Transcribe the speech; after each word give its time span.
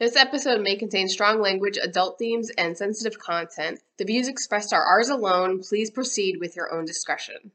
This 0.00 0.16
episode 0.16 0.62
may 0.62 0.76
contain 0.76 1.08
strong 1.08 1.42
language, 1.42 1.76
adult 1.76 2.18
themes, 2.18 2.48
and 2.56 2.74
sensitive 2.74 3.18
content. 3.18 3.80
The 3.98 4.06
views 4.06 4.28
expressed 4.28 4.72
are 4.72 4.82
ours 4.82 5.10
alone. 5.10 5.60
Please 5.60 5.90
proceed 5.90 6.38
with 6.40 6.56
your 6.56 6.72
own 6.72 6.86
discretion. 6.86 7.52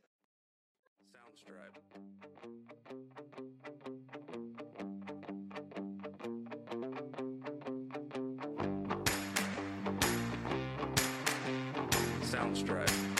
Soundstripe. 12.22 12.86
Soundstripe. 12.86 13.15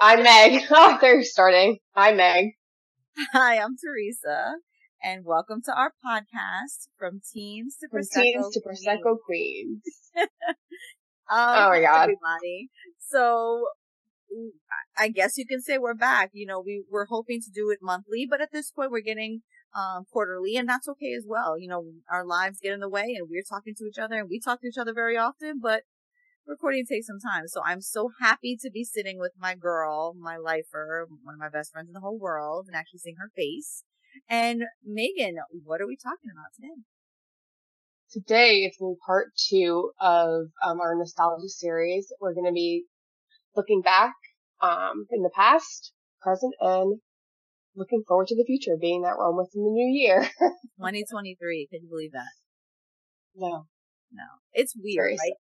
I'm 0.00 0.22
Meg. 0.22 0.62
Oh, 0.70 0.98
they're 1.00 1.22
starting. 1.22 1.78
Hi, 1.94 2.12
Meg. 2.12 2.52
Hi, 3.32 3.58
I'm 3.58 3.76
Teresa, 3.76 4.56
and 5.02 5.24
welcome 5.24 5.60
to 5.66 5.72
our 5.74 5.92
podcast 6.04 6.88
from 6.98 7.20
teens 7.32 7.76
to 7.80 7.88
From 7.88 8.00
prosecco. 8.00 8.22
teens 8.22 8.50
to 8.54 8.60
Prosecco 8.60 9.16
Queens. 9.24 9.82
Um, 11.30 11.38
Oh 11.38 11.68
my 11.70 11.80
God. 11.80 12.02
everybody! 12.02 12.70
So, 12.98 13.66
I 14.98 15.08
guess 15.08 15.38
you 15.38 15.46
can 15.46 15.60
say 15.62 15.78
we're 15.78 15.94
back. 15.94 16.30
You 16.32 16.46
know, 16.46 16.60
we 16.60 16.82
were 16.90 17.06
hoping 17.08 17.40
to 17.42 17.50
do 17.54 17.70
it 17.70 17.78
monthly, 17.82 18.26
but 18.28 18.40
at 18.40 18.50
this 18.52 18.70
point, 18.70 18.90
we're 18.90 19.00
getting 19.00 19.42
um 19.74 20.04
quarterly, 20.12 20.56
and 20.56 20.68
that's 20.68 20.88
okay 20.88 21.14
as 21.16 21.24
well. 21.28 21.58
You 21.58 21.68
know, 21.68 21.84
our 22.10 22.24
lives 22.26 22.58
get 22.60 22.72
in 22.72 22.80
the 22.80 22.88
way, 22.88 23.14
and 23.16 23.28
we're 23.30 23.44
talking 23.48 23.74
to 23.76 23.84
each 23.84 23.98
other, 23.98 24.16
and 24.18 24.28
we 24.28 24.40
talk 24.40 24.60
to 24.62 24.66
each 24.68 24.78
other 24.78 24.92
very 24.92 25.16
often, 25.16 25.60
but 25.62 25.82
recording 26.46 26.84
takes 26.86 27.06
some 27.06 27.20
time. 27.20 27.46
So 27.46 27.60
I'm 27.64 27.80
so 27.80 28.10
happy 28.20 28.56
to 28.60 28.70
be 28.70 28.84
sitting 28.84 29.18
with 29.18 29.32
my 29.38 29.54
girl, 29.54 30.14
my 30.18 30.36
lifer, 30.36 31.06
one 31.22 31.34
of 31.34 31.40
my 31.40 31.48
best 31.48 31.72
friends 31.72 31.88
in 31.88 31.92
the 31.92 32.00
whole 32.00 32.18
world, 32.18 32.66
and 32.66 32.76
actually 32.76 32.98
seeing 32.98 33.16
her 33.18 33.30
face. 33.36 33.84
And 34.28 34.62
Megan, 34.84 35.36
what 35.64 35.80
are 35.80 35.86
we 35.86 35.96
talking 35.96 36.30
about 36.32 36.52
today? 36.54 36.82
Today 38.10 38.54
is 38.64 38.76
in 38.80 38.96
part 39.06 39.28
two 39.48 39.92
of 40.00 40.46
um, 40.64 40.80
our 40.80 40.96
nostalgia 40.96 41.48
series. 41.48 42.12
We're 42.20 42.34
going 42.34 42.46
to 42.46 42.52
be 42.52 42.86
looking 43.54 43.82
back 43.82 44.14
um, 44.60 45.06
in 45.10 45.22
the 45.22 45.30
past, 45.34 45.92
present, 46.20 46.54
and 46.60 47.00
looking 47.76 48.02
forward 48.06 48.26
to 48.28 48.36
the 48.36 48.44
future, 48.44 48.76
being 48.80 49.02
that 49.02 49.16
we're 49.16 49.26
almost 49.26 49.54
in 49.54 49.62
the 49.62 49.70
new 49.70 49.88
year. 49.88 50.22
2023. 50.78 51.68
Can 51.70 51.82
you 51.82 51.88
believe 51.88 52.12
that? 52.12 52.32
no. 53.36 53.66
No, 54.12 54.24
it's 54.52 54.74
weird, 54.76 55.04
Very 55.04 55.16
right? 55.16 55.38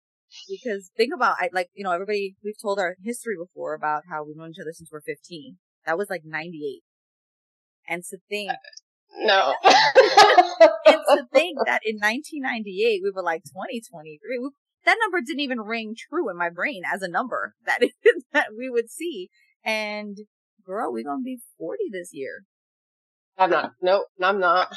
Because 0.49 0.91
think 0.97 1.13
about, 1.15 1.37
I 1.39 1.49
like, 1.53 1.69
you 1.75 1.85
know, 1.85 1.93
everybody, 1.93 2.37
we've 2.45 2.61
told 2.61 2.79
our 2.79 2.97
history 3.03 3.35
before 3.39 3.75
about 3.75 4.03
how 4.11 4.25
we've 4.25 4.37
known 4.37 4.51
each 4.51 4.61
other 4.61 4.73
since 4.73 4.91
we're 4.93 5.01
15. 5.01 5.57
That 5.87 5.99
was 5.99 6.09
like 6.11 6.23
98. 6.25 6.83
And 7.89 8.03
to 8.05 8.19
think, 8.29 8.51
No. 9.17 9.55
and 9.65 11.01
to 11.09 11.27
think 11.33 11.59
that 11.67 11.83
in 11.85 11.97
1998 11.97 13.01
we 13.03 13.11
were 13.15 13.23
like 13.23 13.45
2023, 13.45 14.19
we, 14.39 14.51
that 14.85 14.99
number 15.01 15.21
didn't 15.25 15.41
even 15.41 15.61
ring 15.61 15.95
true 15.97 16.29
in 16.31 16.37
my 16.37 16.51
brain 16.51 16.83
as 16.93 17.03
a 17.03 17.09
number 17.09 17.55
that 17.67 17.81
that 18.33 18.48
we 18.57 18.69
would 18.69 18.91
see. 18.91 19.31
And 19.65 20.19
girl, 20.65 20.93
we're 20.93 21.05
gonna 21.05 21.23
be 21.23 21.39
40 21.59 21.85
this 21.93 22.11
year. 22.13 22.45
I'm 23.39 23.51
not. 23.51 23.73
Nope, 23.81 24.07
I'm 24.21 24.41
not. 24.41 24.75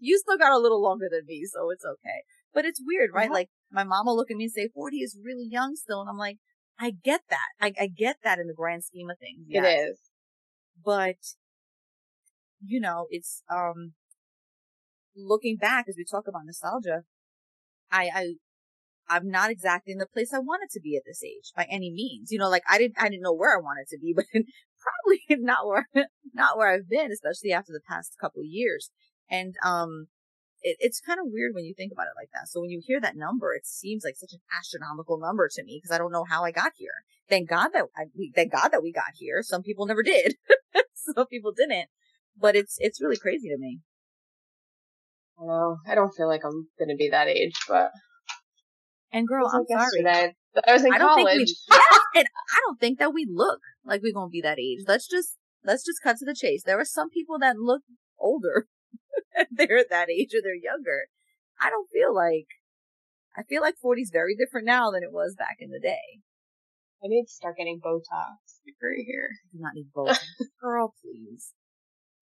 you 0.00 0.18
still 0.18 0.38
got 0.38 0.52
a 0.52 0.58
little 0.58 0.82
longer 0.82 1.08
than 1.10 1.26
me, 1.26 1.44
so 1.52 1.70
it's 1.70 1.84
okay. 1.84 2.22
But 2.56 2.64
it's 2.64 2.80
weird, 2.82 3.10
right? 3.12 3.28
Yeah. 3.28 3.34
Like 3.34 3.50
my 3.70 3.84
mom 3.84 4.06
will 4.06 4.16
look 4.16 4.30
at 4.30 4.36
me 4.38 4.44
and 4.44 4.52
say 4.52 4.70
40 4.74 4.96
is 4.96 5.18
really 5.22 5.46
young 5.46 5.76
still, 5.76 6.00
and 6.00 6.08
I'm 6.08 6.16
like, 6.16 6.38
I 6.80 6.90
get 6.90 7.20
that. 7.28 7.48
I, 7.60 7.74
I 7.78 7.86
get 7.86 8.16
that 8.24 8.38
in 8.38 8.46
the 8.46 8.54
grand 8.54 8.82
scheme 8.82 9.10
of 9.10 9.18
things. 9.18 9.44
It 9.46 9.62
yes. 9.62 9.90
is. 9.90 9.98
but 10.82 11.16
you 12.64 12.80
know, 12.80 13.08
it's 13.10 13.42
um 13.54 13.92
looking 15.14 15.56
back 15.56 15.84
as 15.86 15.96
we 15.98 16.04
talk 16.10 16.24
about 16.26 16.46
nostalgia, 16.46 17.02
I 17.92 18.08
I 18.14 18.24
I'm 19.06 19.28
not 19.28 19.50
exactly 19.50 19.92
in 19.92 19.98
the 19.98 20.06
place 20.06 20.32
I 20.32 20.38
wanted 20.38 20.70
to 20.70 20.80
be 20.80 20.96
at 20.96 21.02
this 21.06 21.22
age 21.22 21.52
by 21.54 21.66
any 21.70 21.92
means. 21.92 22.32
You 22.32 22.38
know, 22.38 22.48
like 22.48 22.64
I 22.70 22.78
didn't 22.78 22.96
I 22.98 23.10
didn't 23.10 23.22
know 23.22 23.34
where 23.34 23.54
I 23.54 23.60
wanted 23.60 23.88
to 23.88 23.98
be, 24.00 24.14
but 24.16 24.24
probably 24.32 25.44
not 25.44 25.66
where 25.66 25.86
not 26.32 26.56
where 26.56 26.72
I've 26.72 26.88
been, 26.88 27.12
especially 27.12 27.52
after 27.52 27.74
the 27.74 27.84
past 27.86 28.16
couple 28.18 28.40
of 28.40 28.48
years. 28.48 28.90
And 29.30 29.56
um 29.62 30.06
it, 30.66 30.76
it's 30.80 31.00
kind 31.00 31.20
of 31.20 31.26
weird 31.30 31.54
when 31.54 31.64
you 31.64 31.74
think 31.74 31.92
about 31.92 32.10
it 32.10 32.18
like 32.18 32.30
that. 32.34 32.48
So 32.48 32.60
when 32.60 32.70
you 32.70 32.82
hear 32.84 33.00
that 33.00 33.16
number, 33.16 33.54
it 33.54 33.64
seems 33.64 34.02
like 34.04 34.16
such 34.16 34.32
an 34.32 34.40
astronomical 34.58 35.16
number 35.16 35.48
to 35.48 35.62
me 35.62 35.80
because 35.80 35.94
I 35.94 35.98
don't 35.98 36.10
know 36.10 36.24
how 36.28 36.42
I 36.42 36.50
got 36.50 36.72
here. 36.74 37.04
Thank 37.28 37.48
God 37.48 37.68
that 37.72 37.84
I, 37.96 38.06
we, 38.18 38.32
thank 38.34 38.50
God 38.50 38.70
that 38.70 38.82
we 38.82 38.92
got 38.92 39.14
here. 39.14 39.42
Some 39.42 39.62
people 39.62 39.86
never 39.86 40.02
did. 40.02 40.34
Some 41.14 41.26
people 41.28 41.52
didn't. 41.56 41.88
But 42.38 42.56
it's 42.56 42.76
it's 42.80 43.00
really 43.00 43.16
crazy 43.16 43.48
to 43.48 43.56
me. 43.56 43.78
I 45.40 45.46
know. 45.46 45.76
I 45.86 45.94
don't 45.94 46.12
feel 46.16 46.26
like 46.26 46.44
I'm 46.44 46.66
going 46.78 46.88
to 46.88 46.96
be 46.96 47.10
that 47.10 47.28
age, 47.28 47.54
but 47.68 47.92
And 49.12 49.26
girl, 49.28 49.46
I'm 49.46 49.64
sorry. 49.68 50.04
I 50.66 50.72
was 50.72 50.84
in 50.84 50.92
I 50.92 50.98
don't 50.98 51.14
think 51.14 51.28
college. 51.28 51.38
we 51.70 51.76
yes, 51.76 52.00
and 52.16 52.26
I 52.26 52.60
don't 52.66 52.80
think 52.80 52.98
that 52.98 53.14
we 53.14 53.26
look 53.30 53.60
like 53.84 54.02
we're 54.02 54.12
gonna 54.12 54.30
be 54.30 54.40
that 54.40 54.58
age. 54.58 54.80
Let's 54.86 55.06
just 55.06 55.36
let's 55.64 55.84
just 55.84 56.02
cut 56.02 56.16
to 56.18 56.24
the 56.24 56.34
chase. 56.34 56.62
There 56.64 56.80
are 56.80 56.84
some 56.84 57.10
people 57.10 57.38
that 57.38 57.56
look 57.56 57.82
older. 58.18 58.66
they're 59.50 59.78
at 59.78 59.90
that 59.90 60.10
age 60.10 60.34
or 60.34 60.42
they're 60.42 60.54
younger. 60.54 61.06
I 61.60 61.70
don't 61.70 61.88
feel 61.92 62.14
like 62.14 62.46
I 63.36 63.42
feel 63.42 63.62
like 63.62 63.76
40 63.80 64.02
is 64.02 64.10
very 64.12 64.34
different 64.34 64.66
now 64.66 64.90
than 64.90 65.02
it 65.02 65.12
was 65.12 65.34
back 65.36 65.56
in 65.60 65.70
the 65.70 65.80
day. 65.80 66.20
I 67.04 67.08
need 67.08 67.24
to 67.24 67.32
start 67.32 67.56
getting 67.58 67.80
Botox 67.84 68.40
right 68.82 69.04
here. 69.06 69.28
I 69.32 69.56
do 69.56 69.62
not 69.62 69.74
need 69.74 69.88
Botox. 69.94 70.24
Girl, 70.60 70.94
please. 71.02 71.52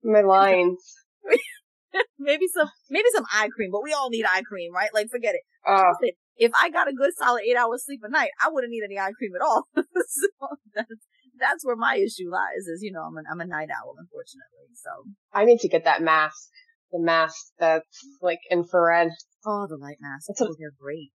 My 0.03 0.23
lines. 0.23 0.97
maybe 2.19 2.47
some 2.53 2.69
maybe 2.91 3.09
some 3.15 3.25
eye 3.33 3.49
cream, 3.55 3.71
but 3.71 3.83
we 3.83 3.93
all 3.93 4.11
need 4.11 4.25
eye 4.27 4.43
cream, 4.43 4.75
right? 4.75 4.91
Like 4.93 5.09
forget 5.11 5.35
it. 5.35 5.43
Listen, 5.67 6.17
if 6.37 6.53
I 6.61 6.71
got 6.71 6.89
a 6.89 6.93
good 6.93 7.13
solid 7.17 7.43
eight 7.49 7.57
hours 7.57 7.85
sleep 7.87 8.01
a 8.03 8.11
night, 8.11 8.31
I 8.45 8.49
wouldn't 8.51 8.73
need 8.73 8.83
any 8.85 8.99
eye 8.99 9.13
cream 9.17 9.33
at 9.37 9.45
all. 9.45 9.69
so 9.77 10.29
that's 10.75 11.07
that's 11.39 11.65
where 11.65 11.77
my 11.77 11.97
issue 11.97 12.31
lies. 12.31 12.67
Is 12.67 12.83
you 12.83 12.93
know 12.93 13.03
I'm 13.03 13.17
a, 13.17 13.23
I'm 13.31 13.41
a 13.41 13.47
night 13.47 13.69
owl, 13.71 13.95
unfortunately. 13.99 14.75
So 14.75 14.91
I 15.33 15.45
need 15.45 15.61
to 15.61 15.69
get 15.69 15.85
that 15.85 16.03
mask. 16.03 16.49
The 16.93 17.01
mask 17.01 17.37
that's 17.59 18.07
like 18.21 18.41
infrared. 18.51 19.11
oh, 19.47 19.67
the 19.69 19.77
light 19.77 19.99
masks, 20.01 20.27
That's 20.29 20.43
oh, 20.43 20.55
they're 20.59 20.71
great. 20.81 21.11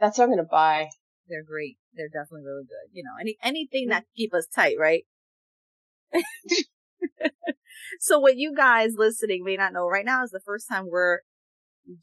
That's 0.00 0.18
what 0.18 0.24
I'm 0.24 0.30
gonna 0.30 0.44
buy. 0.50 0.88
They're 1.28 1.44
great. 1.44 1.76
They're 1.94 2.08
definitely 2.08 2.44
really 2.46 2.64
good. 2.64 2.90
You 2.92 3.04
know, 3.04 3.20
any 3.20 3.36
anything 3.42 3.88
mm. 3.88 3.90
that 3.90 4.04
keep 4.16 4.34
us 4.34 4.46
tight, 4.46 4.76
right? 4.78 5.04
so 8.00 8.18
what 8.18 8.36
you 8.36 8.54
guys 8.54 8.92
listening 8.96 9.44
may 9.44 9.56
not 9.56 9.72
know 9.72 9.86
right 9.86 10.04
now 10.04 10.22
is 10.22 10.30
the 10.30 10.40
first 10.44 10.66
time 10.70 10.86
we're 10.88 11.20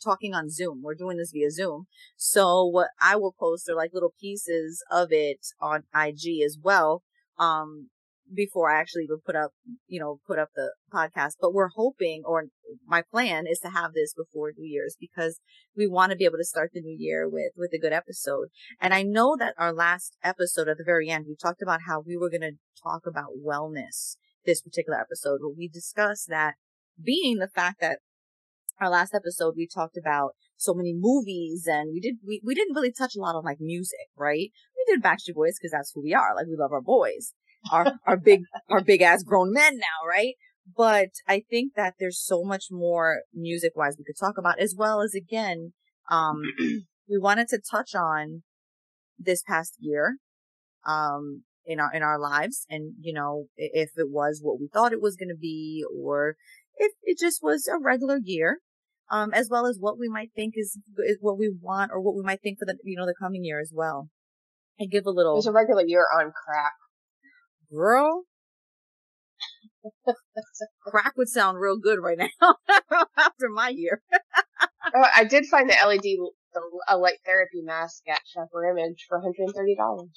talking 0.04 0.34
on 0.34 0.50
Zoom. 0.50 0.82
We're 0.84 0.96
doing 0.96 1.18
this 1.18 1.32
via 1.32 1.52
Zoom. 1.52 1.88
So 2.18 2.66
what 2.66 2.90
I 3.02 3.16
will 3.16 3.36
post 3.38 3.70
are 3.70 3.76
like 3.76 3.92
little 3.94 4.14
pieces 4.20 4.84
of 4.92 5.10
it 5.12 5.40
on 5.62 5.84
IG 5.96 6.44
as 6.46 6.58
well. 6.62 7.04
Um, 7.40 7.90
before 8.34 8.70
I 8.70 8.80
actually 8.80 9.08
would 9.10 9.24
put 9.24 9.36
up, 9.36 9.52
you 9.88 10.00
know, 10.00 10.20
put 10.28 10.40
up 10.40 10.50
the 10.56 10.74
podcast, 10.94 11.34
but 11.42 11.54
we're 11.54 11.70
hoping, 11.76 12.24
or 12.26 12.46
my 12.86 13.02
plan 13.02 13.46
is 13.50 13.60
to 13.60 13.70
have 13.70 13.94
this 13.94 14.14
before 14.14 14.52
New 14.56 14.70
Year's 14.70 14.96
because 15.00 15.40
we 15.76 15.88
want 15.88 16.12
to 16.12 16.16
be 16.16 16.26
able 16.26 16.38
to 16.38 16.46
start 16.46 16.72
the 16.74 16.82
new 16.82 16.96
year 16.98 17.28
with, 17.28 17.52
with 17.58 17.72
a 17.74 17.80
good 17.80 17.94
episode. 17.94 18.50
And 18.80 18.94
I 18.94 19.04
know 19.04 19.36
that 19.38 19.56
our 19.58 19.74
last 19.74 20.18
episode 20.24 20.68
at 20.68 20.78
the 20.78 20.84
very 20.84 21.10
end, 21.10 21.26
we 21.28 21.36
talked 21.36 21.62
about 21.62 21.82
how 21.88 22.02
we 22.06 22.18
were 22.18 22.30
going 22.30 22.42
to 22.42 22.58
talk 22.84 23.02
about 23.08 23.30
wellness 23.46 24.18
this 24.46 24.62
particular 24.62 25.00
episode, 25.00 25.40
but 25.42 25.58
we 25.58 25.68
discussed 25.68 26.28
that 26.30 26.56
being 27.04 27.38
the 27.38 27.48
fact 27.48 27.82
that 27.82 28.00
our 28.80 28.90
last 28.90 29.14
episode, 29.14 29.56
we 29.58 29.68
talked 29.68 29.98
about 29.98 30.32
so 30.56 30.74
many 30.74 30.94
movies 30.96 31.66
and 31.68 31.92
we 31.94 32.00
did, 32.00 32.16
we, 32.26 32.42
we 32.46 32.56
didn't 32.56 32.76
really 32.76 32.92
touch 32.92 33.16
a 33.16 33.20
lot 33.20 33.36
on 33.36 33.44
like 33.44 33.60
music, 33.60 34.08
right? 34.18 34.52
Did 34.90 35.04
Backstreet 35.04 35.36
Boys 35.36 35.58
because 35.60 35.72
that's 35.72 35.92
who 35.94 36.02
we 36.02 36.14
are. 36.14 36.36
Like 36.36 36.48
we 36.48 36.56
love 36.58 36.72
our 36.72 36.82
boys, 36.82 37.34
our, 37.72 37.94
our 38.06 38.18
big, 38.18 38.42
our 38.70 38.82
big 38.82 39.02
ass 39.02 39.24
grown 39.24 39.54
men 39.54 39.78
now, 39.78 40.08
right? 40.08 40.36
But 40.76 41.10
I 41.28 41.44
think 41.50 41.74
that 41.76 41.96
there's 42.00 42.22
so 42.22 42.44
much 42.44 42.66
more 42.70 43.22
music 43.34 43.74
wise 43.76 43.96
we 43.98 44.04
could 44.04 44.20
talk 44.20 44.38
about 44.38 44.60
as 44.60 44.76
well 44.78 45.02
as 45.02 45.14
again, 45.14 45.74
um, 46.10 46.42
we 47.10 47.18
wanted 47.18 47.48
to 47.50 47.60
touch 47.60 47.96
on 47.96 48.44
this 49.18 49.42
past 49.42 49.76
year, 49.80 50.18
um, 50.86 51.44
in 51.66 51.80
our, 51.80 51.94
in 51.94 52.02
our 52.02 52.20
lives 52.20 52.66
and, 52.70 52.94
you 53.00 53.14
know, 53.14 53.46
if 53.56 53.92
it 53.96 54.10
was 54.10 54.40
what 54.42 54.60
we 54.60 54.68
thought 54.74 54.92
it 54.92 55.02
was 55.02 55.16
going 55.16 55.30
to 55.30 55.40
be 55.40 55.84
or 55.96 56.36
if 56.78 56.94
it 57.04 57.20
just 57.20 57.44
was 57.44 57.68
a 57.68 57.80
regular 57.80 58.18
year 58.24 58.60
um, 59.12 59.32
as 59.34 59.50
well 59.50 59.68
as 59.68 59.78
what 59.80 60.00
we 60.00 60.10
might 60.10 60.32
think 60.36 60.54
is, 60.58 60.80
is 61.00 61.18
what 61.20 61.38
we 61.38 61.52
want 61.62 61.92
or 61.94 62.02
what 62.02 62.16
we 62.16 62.24
might 62.24 62.42
think 62.42 62.58
for 62.60 62.66
the, 62.66 62.76
you 62.84 62.98
know, 62.98 63.06
the 63.06 63.16
coming 63.20 63.44
year 63.44 63.60
as 63.60 63.72
well. 63.74 64.10
And 64.80 64.90
give 64.90 65.06
a 65.06 65.12
little, 65.12 65.36
There's 65.36 65.48
a 65.48 65.52
regular 65.52 65.84
year 65.86 66.06
on 66.18 66.32
crack. 66.32 66.74
girl, 67.72 68.24
crack 70.88 71.14
would 71.18 71.28
sound 71.30 71.60
real 71.60 71.78
good 71.78 72.00
right 72.02 72.18
now 72.18 72.56
after 73.18 73.50
my 73.54 73.70
year. 73.70 74.02
Oh, 74.96 75.06
I 75.16 75.26
did 75.26 75.46
find 75.46 75.70
the 75.70 75.76
LED 75.86 76.02
the, 76.54 76.62
a 76.88 76.98
light 76.98 77.20
therapy 77.26 77.62
mask 77.62 78.04
at 78.08 78.22
Sharper 78.26 78.66
Image 78.70 79.06
for 79.08 79.20
$130. 79.20 80.08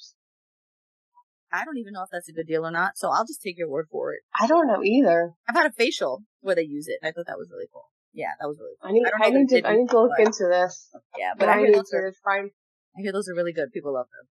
I 1.51 1.65
don't 1.65 1.77
even 1.77 1.93
know 1.93 2.01
if 2.01 2.09
that's 2.11 2.29
a 2.29 2.33
good 2.33 2.47
deal 2.47 2.65
or 2.65 2.71
not, 2.71 2.97
so 2.97 3.09
I'll 3.09 3.25
just 3.25 3.41
take 3.43 3.59
your 3.59 3.69
word 3.69 3.85
for 3.91 4.13
it. 4.13 4.21
I 4.39 4.47
don't 4.47 4.67
know 4.67 4.83
either. 4.83 5.33
I've 5.47 5.55
had 5.55 5.67
a 5.67 5.71
facial 5.71 6.23
where 6.41 6.55
they 6.55 6.63
use 6.63 6.87
it, 6.87 6.97
and 7.01 7.09
I 7.09 7.11
thought 7.11 7.27
that 7.27 7.37
was 7.37 7.49
really 7.51 7.67
cool. 7.71 7.85
Yeah, 8.13 8.33
that 8.39 8.47
was 8.47 8.57
really 8.59 8.73
cool. 8.81 8.89
I 8.89 8.93
need, 8.93 9.03
don't 9.03 9.21
I, 9.21 9.29
need 9.29 9.49
to, 9.49 9.67
I 9.67 9.75
need 9.75 9.89
to 9.89 10.01
look 10.01 10.19
into 10.19 10.49
this. 10.49 10.89
Yeah, 11.17 11.33
But 11.37 11.45
but 11.45 11.49
I 11.49 11.53
I 11.53 11.59
hear 11.59 11.73
those 11.73 11.93
are 11.93 12.09
to 12.09 12.17
find 12.23 12.49
I 12.97 13.01
hear 13.01 13.11
those 13.11 13.29
are 13.29 13.35
really 13.35 13.53
good. 13.53 13.71
People 13.71 13.93
love 13.93 14.07
them. 14.09 14.27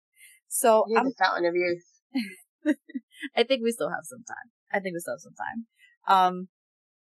So 0.48 0.84
I 0.94 1.00
I'm, 1.00 1.06
the 1.06 1.14
fountain 1.19 1.44
of 1.44 1.54
youth. 1.54 2.76
I 3.37 3.43
think 3.43 3.62
we 3.62 3.72
still 3.72 3.90
have 3.90 4.04
some 4.04 4.25
time. 4.26 4.50
I 4.72 4.81
think 4.81 4.94
we 4.94 5.00
still 5.00 5.14
have 5.14 5.20
some 5.20 5.34
time. 5.34 5.66
Um, 6.08 6.48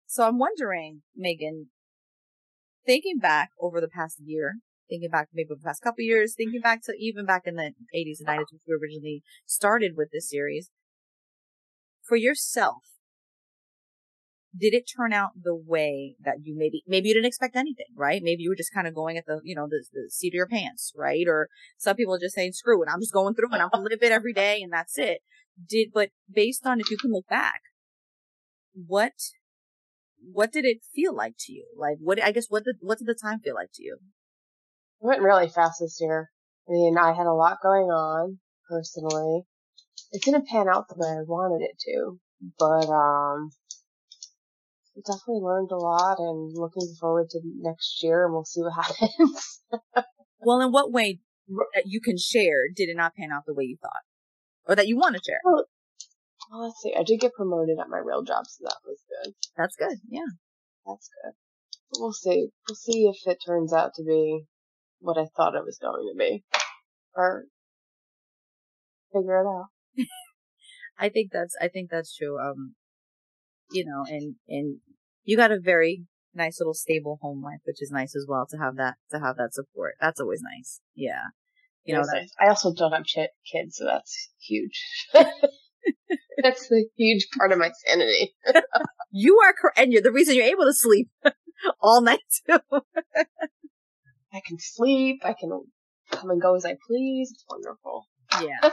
so 0.07 0.27
I'm 0.27 0.39
wondering, 0.39 1.03
Megan, 1.17 1.69
thinking 2.87 3.19
back 3.19 3.51
over 3.61 3.81
the 3.81 3.89
past 3.89 4.19
year, 4.25 4.57
thinking 4.89 5.11
back 5.11 5.29
maybe 5.33 5.49
over 5.51 5.61
the 5.63 5.67
past 5.67 5.83
couple 5.83 6.05
years, 6.05 6.35
thinking 6.37 6.61
back 6.61 6.83
to 6.85 6.95
even 6.99 7.27
back 7.27 7.43
in 7.47 7.57
the 7.57 7.73
80s 7.95 8.21
and 8.21 8.29
90s 8.29 8.53
when 8.53 8.61
we 8.67 8.75
originally 8.75 9.23
started 9.47 9.93
with 9.97 10.11
this 10.13 10.29
series, 10.29 10.71
for 12.03 12.17
yourself, 12.17 12.83
did 14.57 14.75
it 14.75 14.85
turn 14.97 15.13
out 15.13 15.31
the 15.43 15.55
way 15.55 16.17
that 16.25 16.37
you 16.45 16.55
maybe 16.57 16.83
maybe 16.87 17.09
you 17.09 17.15
didn't 17.15 17.27
expect 17.27 17.57
anything, 17.57 17.87
right? 17.97 18.23
Maybe 18.23 18.43
you 18.43 18.51
were 18.51 18.57
just 18.57 18.73
kind 18.73 18.87
of 18.87 18.95
going 18.95 19.17
at 19.17 19.27
the 19.27 19.41
you 19.43 19.55
know 19.55 19.67
the, 19.69 19.85
the 19.93 20.11
seat 20.11 20.29
of 20.29 20.35
your 20.35 20.47
pants, 20.47 20.93
right? 20.97 21.27
Or 21.27 21.49
some 21.79 21.97
people 21.97 22.19
just 22.19 22.35
saying 22.35 22.53
screw 22.53 22.83
it, 22.83 22.89
I'm 22.91 23.01
just 23.01 23.13
going 23.13 23.35
through 23.35 23.53
and 23.53 23.63
I'm 23.63 23.71
gonna 23.73 23.85
live 23.85 24.03
it 24.03 24.13
every 24.13 24.33
day 24.33 24.63
and 24.63 24.73
that's 24.73 24.99
it. 24.99 25.19
Did 25.69 25.89
but 25.93 26.11
based 26.33 26.67
on 26.67 26.81
if 26.81 26.91
you 26.91 26.97
can 26.97 27.13
look 27.13 27.27
back, 27.29 27.61
what 28.75 29.13
what 30.21 30.53
did 30.53 30.65
it 30.65 30.79
feel 30.95 31.15
like 31.15 31.35
to 31.41 31.53
you? 31.53 31.67
Like 31.77 31.97
what 32.01 32.23
I 32.23 32.33
guess 32.33 32.47
what 32.49 32.65
did 32.65 32.77
what 32.81 32.99
did 32.99 33.09
the 33.09 33.15
time 33.21 33.41
feel 33.41 33.55
like 33.55 33.71
to 33.75 33.83
you? 33.83 33.99
It 35.01 35.07
went 35.07 35.23
really 35.23 35.49
fast 35.49 35.81
this 35.81 35.99
year. 36.01 36.31
I 36.69 36.73
mean, 36.73 36.97
I 36.97 37.13
had 37.13 37.27
a 37.27 37.35
lot 37.35 37.59
going 37.63 37.89
on 37.89 38.39
personally. 38.69 39.43
It 40.13 40.23
didn't 40.23 40.47
pan 40.47 40.69
out 40.69 40.89
the 40.89 40.95
way 40.97 41.09
I 41.09 41.23
wanted 41.27 41.65
it 41.65 41.79
to, 41.81 42.19
but 42.59 42.89
um, 42.89 43.51
definitely 45.03 45.43
learned 45.43 45.71
a 45.73 45.77
lot 45.77 46.19
and 46.19 46.53
looking 46.55 46.95
forward 47.01 47.29
to 47.31 47.41
next 47.59 48.03
year 48.03 48.25
and 48.25 48.33
we'll 48.33 48.45
see 48.45 48.61
what 48.61 48.75
happens. 48.85 49.61
Well, 50.41 50.61
in 50.61 50.71
what 50.71 50.93
way 50.93 51.21
that 51.75 51.85
you 51.87 52.01
can 52.01 52.17
share 52.19 52.69
did 52.75 52.89
it 52.89 52.97
not 52.97 53.15
pan 53.15 53.31
out 53.33 53.43
the 53.47 53.55
way 53.55 53.65
you 53.65 53.77
thought, 53.81 54.05
or 54.67 54.77
that 54.77 54.89
you 54.89 54.97
want 54.97 55.17
to 55.17 55.23
share? 55.25 55.41
well, 55.45 55.67
let's 56.67 56.81
see. 56.83 56.95
I 56.97 57.03
did 57.03 57.21
get 57.21 57.35
promoted 57.35 57.79
at 57.81 57.89
my 57.89 57.99
real 57.99 58.23
job, 58.23 58.45
so 58.47 58.65
that 58.65 58.77
was 58.85 58.99
good. 59.09 59.35
That's 59.57 59.77
good. 59.77 59.99
Yeah. 60.09 60.31
That's 60.87 61.09
good. 61.23 61.33
But 61.91 62.01
we'll 62.01 62.13
see. 62.13 62.49
We'll 62.69 62.77
see 62.77 63.07
if 63.07 63.17
it 63.27 63.39
turns 63.45 63.73
out 63.73 63.93
to 63.97 64.05
be 64.05 64.45
what 65.01 65.19
I 65.19 65.27
thought 65.37 65.55
it 65.55 65.65
was 65.65 65.79
going 65.81 66.13
to 66.13 66.19
be, 66.19 66.45
or 67.15 67.45
figure 69.13 69.41
it 69.41 69.47
out. 69.47 69.67
I 70.99 71.09
think 71.09 71.31
that's 71.33 71.55
I 71.61 71.69
think 71.69 71.91
that's 71.91 72.17
true. 72.17 72.39
Um, 72.39 72.75
you 73.71 73.85
know, 73.85 74.05
and 74.09 74.37
and 74.49 74.79
you 75.25 75.37
got 75.37 75.53
a 75.53 75.61
very 75.61 76.05
nice 76.35 76.61
little 76.61 76.75
stable 76.75 77.19
home 77.23 77.43
life, 77.43 77.61
which 77.65 77.81
is 77.83 77.91
nice 77.91 78.15
as 78.17 78.27
well 78.29 78.47
to 78.51 78.57
have 78.57 78.77
that 78.77 78.95
to 79.11 79.19
have 79.21 79.37
that 79.37 79.55
support. 79.55 79.95
That's 80.01 80.21
always 80.21 80.43
nice. 80.43 80.81
Yeah, 80.95 81.23
you 81.85 81.95
know 81.95 82.03
that. 82.03 82.29
I 82.41 82.49
also 82.49 82.73
don't 82.75 82.93
have 82.93 83.05
ch- 83.05 83.31
kids, 83.51 83.77
so 83.77 83.85
that's 83.85 84.31
huge. 84.41 84.85
that's 86.43 86.69
the 86.69 86.87
huge 86.97 87.29
part 87.37 87.53
of 87.53 87.59
my 87.59 87.71
sanity. 87.87 88.35
You 89.17 89.39
are 89.45 89.53
correct, 89.53 89.79
and 89.79 89.93
you're 89.93 90.03
the 90.03 90.11
reason 90.11 90.35
you're 90.35 90.45
able 90.45 90.65
to 90.65 90.73
sleep 90.73 91.09
all 91.81 92.01
night 92.01 92.19
too. 92.49 92.59
I 94.33 94.41
can 94.45 94.59
sleep. 94.59 95.21
I 95.25 95.35
can 95.39 95.51
come 96.11 96.31
and 96.31 96.43
go 96.43 96.57
as 96.57 96.65
I 96.65 96.77
please. 96.85 97.31
It's 97.33 97.45
wonderful. 97.49 98.09
yeah, 98.43 98.71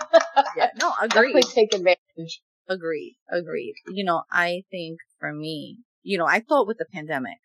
yeah. 0.57 0.69
No, 0.81 0.93
agreed. 0.99 1.33
Definitely 1.33 1.43
take 1.53 1.75
advantage. 1.75 2.41
Agreed. 2.71 3.17
Agreed. 3.29 3.73
You 3.89 4.05
know, 4.05 4.23
I 4.31 4.63
think 4.71 4.99
for 5.19 5.33
me, 5.33 5.79
you 6.03 6.17
know, 6.17 6.25
I 6.25 6.39
thought 6.39 6.67
with 6.67 6.77
the 6.77 6.85
pandemic 6.91 7.39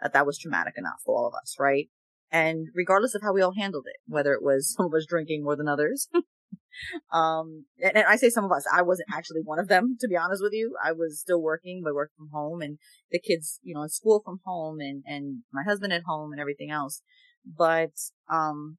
that 0.00 0.12
that 0.12 0.26
was 0.26 0.36
traumatic 0.38 0.74
enough 0.76 1.00
for 1.04 1.16
all 1.16 1.28
of 1.28 1.34
us, 1.40 1.54
right? 1.60 1.88
And 2.32 2.66
regardless 2.74 3.14
of 3.14 3.22
how 3.22 3.32
we 3.32 3.40
all 3.40 3.54
handled 3.54 3.84
it, 3.86 4.00
whether 4.06 4.32
it 4.32 4.42
was 4.42 4.72
some 4.76 4.86
of 4.86 4.94
us 4.94 5.06
drinking 5.08 5.44
more 5.44 5.54
than 5.54 5.68
others, 5.68 6.08
um, 7.12 7.66
and, 7.80 7.96
and 7.96 8.06
I 8.08 8.16
say 8.16 8.30
some 8.30 8.44
of 8.44 8.50
us, 8.50 8.64
I 8.74 8.82
wasn't 8.82 9.10
actually 9.14 9.42
one 9.44 9.60
of 9.60 9.68
them, 9.68 9.96
to 10.00 10.08
be 10.08 10.16
honest 10.16 10.42
with 10.42 10.52
you. 10.52 10.74
I 10.82 10.90
was 10.90 11.20
still 11.20 11.40
working, 11.40 11.82
but 11.84 11.94
working 11.94 12.16
from 12.16 12.30
home 12.32 12.62
and 12.62 12.78
the 13.12 13.20
kids, 13.20 13.60
you 13.62 13.74
know, 13.74 13.82
in 13.82 13.90
school 13.90 14.22
from 14.24 14.40
home 14.44 14.80
and, 14.80 15.04
and 15.06 15.42
my 15.52 15.62
husband 15.62 15.92
at 15.92 16.02
home 16.04 16.32
and 16.32 16.40
everything 16.40 16.70
else. 16.70 17.02
But, 17.46 17.92
um, 18.28 18.78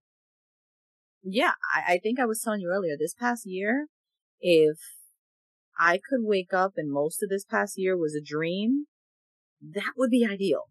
yeah, 1.24 1.54
I, 1.74 1.94
I 1.94 1.98
think 2.00 2.20
I 2.20 2.26
was 2.26 2.42
telling 2.42 2.60
you 2.60 2.70
earlier, 2.70 2.96
this 3.00 3.14
past 3.14 3.44
year, 3.46 3.88
if 4.42 4.78
I 5.80 5.98
could 5.98 6.22
wake 6.22 6.54
up 6.54 6.74
and 6.78 6.92
most 6.92 7.24
of 7.24 7.30
this 7.30 7.46
past 7.46 7.74
year 7.78 7.98
was 7.98 8.16
a 8.16 8.22
dream, 8.24 8.86
that 9.62 9.94
would 9.98 10.10
be 10.10 10.26
ideal. 10.30 10.64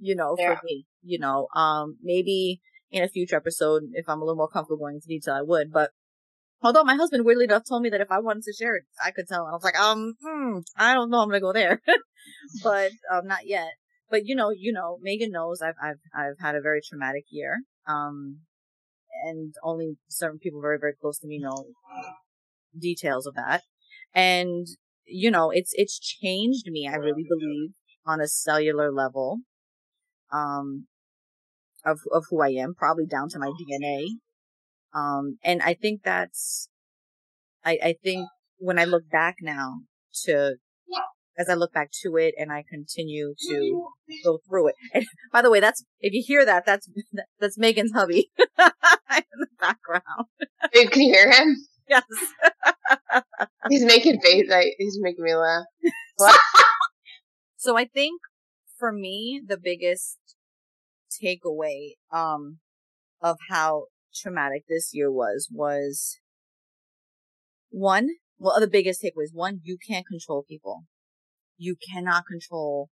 You 0.00 0.14
know, 0.16 0.36
Yeah. 0.38 0.56
for 0.56 0.60
me, 0.64 0.86
you 1.02 1.18
know, 1.18 1.48
um, 1.54 1.98
maybe 2.02 2.60
in 2.90 3.02
a 3.02 3.08
future 3.08 3.36
episode, 3.36 3.82
if 3.92 4.08
I'm 4.08 4.20
a 4.20 4.24
little 4.24 4.36
more 4.36 4.48
comfortable 4.48 4.78
going 4.78 4.96
into 4.96 5.08
detail, 5.08 5.34
I 5.34 5.42
would, 5.42 5.72
but 5.72 5.90
although 6.62 6.84
my 6.84 6.94
husband 6.94 7.24
weirdly 7.24 7.44
enough 7.44 7.64
told 7.68 7.82
me 7.82 7.90
that 7.90 8.00
if 8.00 8.10
I 8.10 8.18
wanted 8.18 8.44
to 8.44 8.52
share 8.52 8.76
it, 8.76 8.84
I 9.04 9.10
could 9.10 9.28
tell. 9.28 9.44
And 9.44 9.50
I 9.50 9.54
was 9.54 9.64
like, 9.64 9.78
um, 9.78 10.14
hmm, 10.22 10.58
I 10.76 10.94
don't 10.94 11.10
know. 11.10 11.20
I'm 11.20 11.28
going 11.28 11.40
to 11.40 11.44
go 11.44 11.52
there, 11.52 11.82
but, 12.62 12.90
um, 13.12 13.26
not 13.26 13.46
yet. 13.46 13.72
But 14.10 14.24
you 14.24 14.34
know, 14.34 14.50
you 14.50 14.72
know, 14.72 14.98
Megan 15.02 15.30
knows 15.30 15.60
I've, 15.60 15.74
I've, 15.82 16.00
I've 16.14 16.38
had 16.40 16.54
a 16.54 16.62
very 16.62 16.80
traumatic 16.80 17.24
year. 17.30 17.60
Um, 17.86 18.40
and 19.24 19.54
only 19.62 19.96
certain 20.08 20.38
people 20.38 20.60
very, 20.60 20.78
very 20.78 20.94
close 20.98 21.18
to 21.18 21.26
me 21.26 21.38
know 21.38 21.66
details 22.78 23.26
of 23.26 23.34
that. 23.34 23.62
And, 24.14 24.66
you 25.04 25.30
know, 25.30 25.50
it's, 25.50 25.72
it's 25.74 25.98
changed 25.98 26.66
me, 26.66 26.88
I 26.90 26.96
really 26.96 27.24
believe, 27.28 27.70
on 28.06 28.20
a 28.20 28.28
cellular 28.28 28.92
level, 28.92 29.38
um, 30.32 30.86
of, 31.84 32.00
of 32.12 32.24
who 32.30 32.42
I 32.42 32.48
am, 32.50 32.74
probably 32.74 33.06
down 33.06 33.28
to 33.30 33.38
my 33.38 33.48
DNA. 33.48 34.04
Um, 34.94 35.38
and 35.44 35.62
I 35.62 35.74
think 35.74 36.02
that's, 36.02 36.68
I, 37.64 37.78
I 37.82 37.94
think 38.02 38.28
when 38.58 38.78
I 38.78 38.84
look 38.84 39.08
back 39.10 39.36
now 39.40 39.80
to, 40.24 40.56
as 41.38 41.48
I 41.48 41.54
look 41.54 41.72
back 41.72 41.90
to 42.02 42.16
it 42.16 42.34
and 42.36 42.52
I 42.52 42.64
continue 42.68 43.34
to 43.48 43.88
go 44.24 44.40
through 44.48 44.68
it. 44.68 44.74
And 44.92 45.04
by 45.32 45.40
the 45.40 45.50
way, 45.50 45.60
that's, 45.60 45.84
if 46.00 46.12
you 46.12 46.22
hear 46.26 46.44
that, 46.44 46.66
that's, 46.66 46.88
that's 47.40 47.56
Megan's 47.56 47.92
hubby 47.92 48.30
in 48.38 49.38
the 49.38 49.46
background. 49.60 50.26
Dude, 50.72 50.90
can 50.90 51.02
you 51.02 51.12
hear 51.12 51.30
him? 51.30 51.56
Yes. 51.88 52.02
He's 53.68 53.84
making 53.84 54.20
face. 54.20 54.46
Like, 54.48 54.74
he's 54.78 54.98
making 55.00 55.24
me 55.24 55.34
laugh. 55.34 55.64
What? 56.16 56.38
So 57.56 57.76
I 57.76 57.86
think 57.86 58.20
for 58.78 58.92
me, 58.92 59.42
the 59.44 59.58
biggest 59.58 60.16
takeaway, 61.10 61.94
um, 62.12 62.58
of 63.20 63.36
how 63.50 63.86
traumatic 64.14 64.64
this 64.68 64.90
year 64.92 65.10
was, 65.10 65.48
was 65.52 66.18
one, 67.70 68.08
well, 68.38 68.60
the 68.60 68.68
biggest 68.68 69.02
takeaways. 69.02 69.32
One, 69.34 69.60
you 69.64 69.76
can't 69.76 70.06
control 70.06 70.44
people. 70.48 70.84
You 71.56 71.76
cannot 71.92 72.24
control 72.26 72.90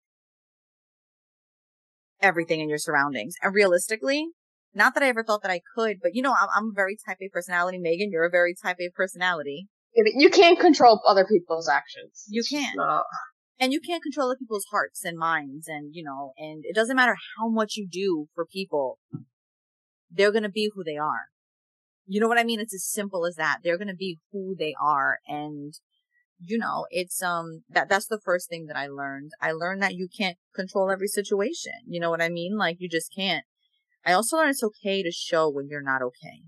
everything 2.20 2.60
in 2.60 2.68
your 2.68 2.78
surroundings. 2.78 3.34
And 3.42 3.54
realistically, 3.54 4.28
not 4.74 4.94
that 4.94 5.02
I 5.02 5.08
ever 5.08 5.24
thought 5.24 5.42
that 5.42 5.50
I 5.50 5.60
could, 5.74 5.98
but 6.02 6.14
you 6.14 6.22
know, 6.22 6.32
I'm, 6.32 6.48
I'm 6.54 6.70
a 6.70 6.74
very 6.74 6.96
type 7.06 7.18
A 7.20 7.28
personality. 7.28 7.78
Megan, 7.78 8.10
you're 8.10 8.26
a 8.26 8.30
very 8.30 8.54
type 8.54 8.76
A 8.80 8.90
personality. 8.94 9.68
You 9.94 10.28
can't 10.30 10.58
control 10.58 11.00
other 11.06 11.24
people's 11.24 11.68
actions. 11.68 12.24
You 12.28 12.42
can't. 12.48 12.76
not. 12.76 13.04
and 13.60 13.72
you 13.72 13.80
can't 13.80 14.02
control 14.02 14.28
other 14.28 14.38
people's 14.38 14.66
hearts 14.70 15.04
and 15.04 15.16
minds 15.16 15.68
and 15.68 15.94
you 15.94 16.02
know 16.02 16.32
and 16.36 16.64
it 16.64 16.74
doesn't 16.74 16.96
matter 16.96 17.16
how 17.38 17.48
much 17.48 17.76
you 17.76 17.86
do 17.90 18.26
for 18.34 18.44
people 18.44 18.98
they're 20.10 20.32
going 20.32 20.42
to 20.42 20.48
be 20.48 20.70
who 20.74 20.82
they 20.84 20.96
are 20.96 21.28
you 22.06 22.20
know 22.20 22.28
what 22.28 22.38
i 22.38 22.44
mean 22.44 22.60
it's 22.60 22.74
as 22.74 22.84
simple 22.84 23.24
as 23.26 23.36
that 23.36 23.58
they're 23.62 23.78
going 23.78 23.88
to 23.88 23.94
be 23.94 24.18
who 24.32 24.54
they 24.58 24.74
are 24.80 25.18
and 25.28 25.74
you 26.40 26.58
know 26.58 26.86
it's 26.90 27.22
um 27.22 27.62
that 27.68 27.88
that's 27.88 28.06
the 28.06 28.20
first 28.24 28.48
thing 28.48 28.66
that 28.66 28.76
i 28.76 28.86
learned 28.86 29.30
i 29.40 29.52
learned 29.52 29.82
that 29.82 29.94
you 29.94 30.08
can't 30.18 30.36
control 30.54 30.90
every 30.90 31.08
situation 31.08 31.72
you 31.86 32.00
know 32.00 32.10
what 32.10 32.22
i 32.22 32.28
mean 32.28 32.56
like 32.56 32.76
you 32.80 32.88
just 32.88 33.14
can't 33.14 33.44
i 34.04 34.12
also 34.12 34.36
learned 34.36 34.50
it's 34.50 34.62
okay 34.62 35.02
to 35.02 35.10
show 35.10 35.48
when 35.48 35.68
you're 35.68 35.82
not 35.82 36.02
okay 36.02 36.42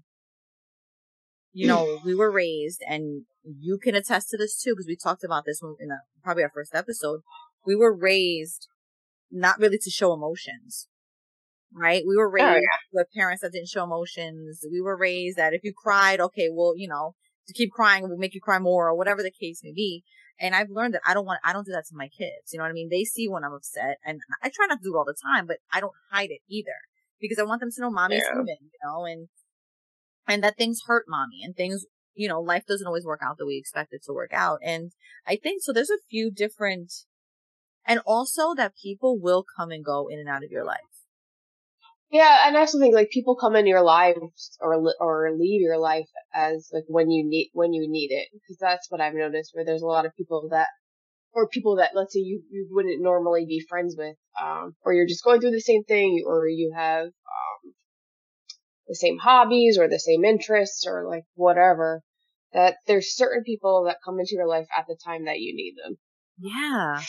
you 1.53 1.67
mm. 1.67 1.69
know 1.69 2.01
we 2.05 2.15
were 2.15 2.31
raised 2.31 2.83
and 2.87 3.25
you 3.45 3.79
can 3.79 3.95
attest 3.95 4.29
to 4.29 4.37
this 4.37 4.61
too 4.61 4.73
because 4.73 4.87
we 4.87 4.97
talked 4.97 5.25
about 5.25 5.45
this 5.47 5.61
in 5.63 5.89
probably 6.23 6.43
our 6.43 6.53
first 6.53 6.75
episode 6.75 7.21
we 7.67 7.75
were 7.75 7.95
raised 7.95 8.69
not 9.31 9.59
really 9.59 9.79
to 9.79 9.91
show 9.91 10.13
emotions 10.13 10.89
right 11.75 12.03
we 12.07 12.17
were 12.17 12.29
oh, 12.29 12.33
raised 12.33 12.47
Oh, 12.47 12.55
yeah. 12.55 12.79
with 12.93 13.07
parents 13.15 13.43
that 13.43 13.53
didn't 13.53 13.69
show 13.69 13.85
emotions 13.85 14.65
we 14.71 14.81
were 14.81 14.97
raised 14.97 15.37
that 15.39 15.55
if 15.55 15.63
you 15.65 15.73
cried 15.77 16.21
okay 16.21 16.49
well 16.53 16.75
you 16.77 16.89
know 16.89 17.15
to 17.47 17.55
keep 17.55 17.71
crying 17.71 18.03
will 18.09 18.17
make 18.17 18.35
you 18.35 18.41
cry 18.41 18.59
more 18.59 18.89
or 18.89 18.97
whatever 18.97 19.23
the 19.23 19.31
case 19.31 19.61
may 19.63 19.73
be 19.73 20.03
And 20.39 20.55
I've 20.55 20.71
learned 20.71 20.95
that 20.95 21.03
I 21.07 21.15
don't 21.15 21.25
want, 21.25 21.41
I 21.45 21.53
don't 21.53 21.65
do 21.65 21.73
that 21.73 21.87
to 21.89 21.97
my 21.97 22.09
kids. 22.09 22.53
You 22.53 22.59
know 22.59 22.65
what 22.65 22.71
I 22.71 22.75
mean? 22.75 22.91
They 22.91 23.05
see 23.05 23.27
when 23.29 23.45
I'm 23.45 23.55
upset 23.55 23.97
and 24.05 24.21
I 24.43 24.51
try 24.51 24.67
not 24.67 24.79
to 24.79 24.85
do 24.85 24.95
it 24.95 24.99
all 24.99 25.05
the 25.05 25.15
time, 25.15 25.47
but 25.47 25.59
I 25.73 25.81
don't 25.81 25.95
hide 26.11 26.31
it 26.31 26.43
either 26.49 26.77
because 27.21 27.39
I 27.39 27.45
want 27.45 27.61
them 27.61 27.71
to 27.71 27.81
know 27.81 27.91
mommy's 27.91 28.25
Yeah. 28.25 28.35
human, 28.35 28.57
you 28.63 28.79
know, 28.85 29.05
and, 29.05 29.29
and 30.27 30.43
that 30.43 30.57
things 30.57 30.81
hurt 30.87 31.05
mommy 31.09 31.43
and 31.43 31.55
things, 31.55 31.87
you 32.15 32.29
know, 32.29 32.41
life 32.41 32.65
doesn't 32.67 32.87
always 32.87 33.05
work 33.05 33.21
out 33.23 33.39
the 33.39 33.47
way 33.47 33.55
we 33.55 33.59
expect 33.59 33.93
it 33.93 34.03
to 34.05 34.13
work 34.13 34.33
out. 34.33 34.59
And 34.63 34.93
I 35.27 35.37
think 35.37 35.63
so 35.63 35.73
there's 35.73 35.91
a 35.91 35.99
few 36.11 36.31
different, 36.31 36.93
and 37.87 38.01
also 38.07 38.55
that 38.55 38.75
people 38.83 39.19
will 39.21 39.45
come 39.57 39.71
and 39.71 39.85
go 39.85 40.09
in 40.09 40.19
and 40.19 40.29
out 40.29 40.45
of 40.45 40.51
your 40.51 40.65
life. 40.65 40.81
Yeah, 42.11 42.47
and 42.47 42.57
I 42.57 42.61
also 42.61 42.79
think 42.79 42.95
like 42.95 43.11
people 43.11 43.37
come 43.37 43.57
into 43.57 43.69
your 43.69 43.83
lives 43.83 44.57
or 44.61 44.81
or 45.01 45.33
leave 45.37 45.61
your 45.61 45.79
life 45.79 46.09
as 46.33 46.69
like 46.73 46.85
when 46.87 47.11
you 47.11 47.25
need 47.29 47.51
when 47.53 47.73
you 47.73 47.89
need 47.91 48.13
it 48.13 48.29
because 48.33 48.57
that's 48.61 48.91
what 48.91 49.01
I've 49.01 49.15
noticed 49.15 49.51
where 49.55 49.65
there's 49.65 49.83
a 49.83 49.87
lot 49.87 50.07
of 50.07 50.15
people 50.17 50.49
that 50.51 50.69
or 51.37 51.47
people 51.47 51.77
that 51.77 51.91
let's 51.95 52.15
say 52.15 52.21
you 52.21 52.43
you 52.51 52.67
wouldn't 52.71 53.03
normally 53.03 53.45
be 53.47 53.65
friends 53.69 53.95
with 53.97 54.17
um 54.43 54.75
or 54.85 54.95
you're 54.95 55.07
just 55.07 55.23
going 55.23 55.41
through 55.41 55.51
the 55.51 55.61
same 55.61 55.85
thing 55.85 56.25
or 56.27 56.49
you 56.49 56.73
have 56.75 57.05
um 57.05 57.75
the 58.89 58.95
same 58.95 59.19
hobbies 59.19 59.79
or 59.79 59.89
the 59.89 59.99
same 59.99 60.25
interests 60.25 60.87
or 60.89 61.07
like 61.09 61.25
whatever 61.35 62.03
that 62.53 62.77
there's 62.87 63.15
certain 63.15 63.45
people 63.45 63.85
that 63.87 63.99
come 64.03 64.19
into 64.19 64.35
your 64.35 64.49
life 64.49 64.67
at 64.77 64.87
the 64.89 64.97
time 65.05 65.27
that 65.27 65.41
you 65.41 65.55
need 65.55 65.75
them. 65.85 65.97
Yeah. 66.39 67.03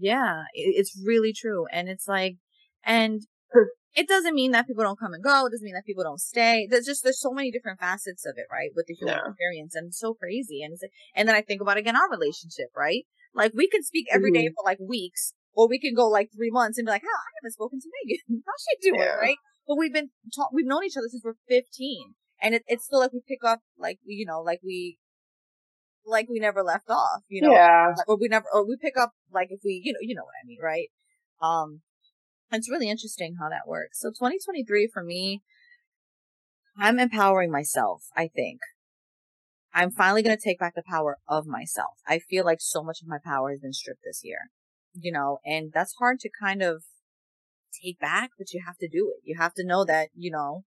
Yeah. 0.00 0.42
It's 0.52 1.00
really 1.04 1.32
true. 1.32 1.66
And 1.70 1.88
it's 1.88 2.08
like, 2.08 2.36
and 2.84 3.22
it 3.94 4.08
doesn't 4.08 4.34
mean 4.34 4.52
that 4.52 4.66
people 4.66 4.84
don't 4.84 4.98
come 4.98 5.12
and 5.12 5.22
go. 5.22 5.46
It 5.46 5.50
doesn't 5.50 5.64
mean 5.64 5.74
that 5.74 5.84
people 5.84 6.04
don't 6.04 6.20
stay. 6.20 6.66
There's 6.70 6.86
just, 6.86 7.02
there's 7.02 7.20
so 7.20 7.30
many 7.30 7.50
different 7.50 7.78
facets 7.78 8.24
of 8.24 8.34
it, 8.36 8.46
right? 8.50 8.70
With 8.74 8.86
the 8.86 8.94
human 8.94 9.16
Yeah. 9.16 9.28
experience. 9.30 9.74
And 9.74 9.88
it's 9.88 10.00
so 10.00 10.14
crazy. 10.14 10.62
And 10.62 10.72
it's, 10.72 10.82
and 11.14 11.28
then 11.28 11.36
I 11.36 11.42
think 11.42 11.60
about 11.60 11.76
again, 11.76 11.96
our 11.96 12.08
relationship, 12.10 12.68
right? 12.76 13.04
Like 13.34 13.52
we 13.54 13.68
can 13.68 13.82
speak 13.82 14.06
every 14.10 14.30
day 14.32 14.48
for 14.48 14.64
like 14.64 14.78
weeks 14.80 15.34
or 15.54 15.68
we 15.68 15.78
can 15.78 15.94
go 15.94 16.08
like 16.08 16.30
three 16.34 16.50
months 16.50 16.78
and 16.78 16.86
be 16.86 16.90
like, 16.90 17.02
oh, 17.04 17.08
I 17.08 17.30
haven't 17.40 17.52
spoken 17.52 17.80
to 17.80 17.88
Megan. 18.04 18.42
How's 18.46 18.64
she 18.64 18.90
doing? 18.90 19.00
Yeah. 19.00 19.16
Right. 19.16 19.36
But 19.66 19.76
we've 19.78 19.92
been, 19.92 20.10
ta- 20.34 20.48
we've 20.52 20.66
known 20.66 20.84
each 20.84 20.96
other 20.96 21.08
since 21.10 21.22
we're 21.24 21.34
15 21.48 22.14
and 22.40 22.54
it, 22.54 22.62
it's 22.66 22.84
still 22.84 22.98
like 23.00 23.12
we 23.12 23.20
pick 23.26 23.44
up, 23.44 23.60
like, 23.78 23.98
you 24.04 24.26
know, 24.26 24.40
like 24.40 24.60
we, 24.64 24.98
like 26.04 26.28
we 26.28 26.40
never 26.40 26.62
left 26.62 26.90
off, 26.90 27.22
you 27.28 27.42
know? 27.42 27.52
yeah. 27.52 27.92
like, 27.96 28.08
or 28.08 28.16
we 28.18 28.28
never, 28.28 28.46
or 28.52 28.66
we 28.66 28.76
pick 28.80 28.96
up 28.98 29.12
like 29.32 29.48
if 29.50 29.60
we, 29.64 29.80
you 29.84 29.92
know, 29.92 29.98
you 30.00 30.14
know 30.14 30.24
what 30.24 30.34
I 30.42 30.46
mean, 30.46 30.58
right? 30.62 30.88
Um, 31.40 31.82
it's 32.52 32.70
really 32.70 32.90
interesting 32.90 33.36
how 33.40 33.48
that 33.48 33.66
works. 33.66 34.00
So 34.00 34.10
2023 34.10 34.88
for 34.92 35.02
me, 35.02 35.42
I'm 36.78 36.98
empowering 36.98 37.50
myself. 37.50 38.04
I 38.16 38.28
think 38.28 38.60
I'm 39.74 39.90
finally 39.90 40.22
going 40.22 40.36
to 40.36 40.42
take 40.42 40.58
back 40.58 40.74
the 40.74 40.82
power 40.86 41.18
of 41.28 41.46
myself. 41.46 41.94
I 42.06 42.18
feel 42.18 42.44
like 42.44 42.60
so 42.60 42.82
much 42.82 43.00
of 43.02 43.08
my 43.08 43.18
power 43.24 43.50
has 43.50 43.60
been 43.60 43.72
stripped 43.72 44.02
this 44.04 44.20
year, 44.22 44.50
you 44.94 45.12
know, 45.12 45.38
and 45.44 45.70
that's 45.72 45.94
hard 45.98 46.20
to 46.20 46.30
kind 46.40 46.62
of 46.62 46.84
take 47.82 47.98
back, 47.98 48.30
but 48.38 48.52
you 48.52 48.62
have 48.66 48.76
to 48.78 48.88
do 48.88 49.10
it. 49.14 49.22
You 49.24 49.36
have 49.38 49.54
to 49.54 49.66
know 49.66 49.84
that, 49.84 50.08
you 50.14 50.30
know, 50.30 50.64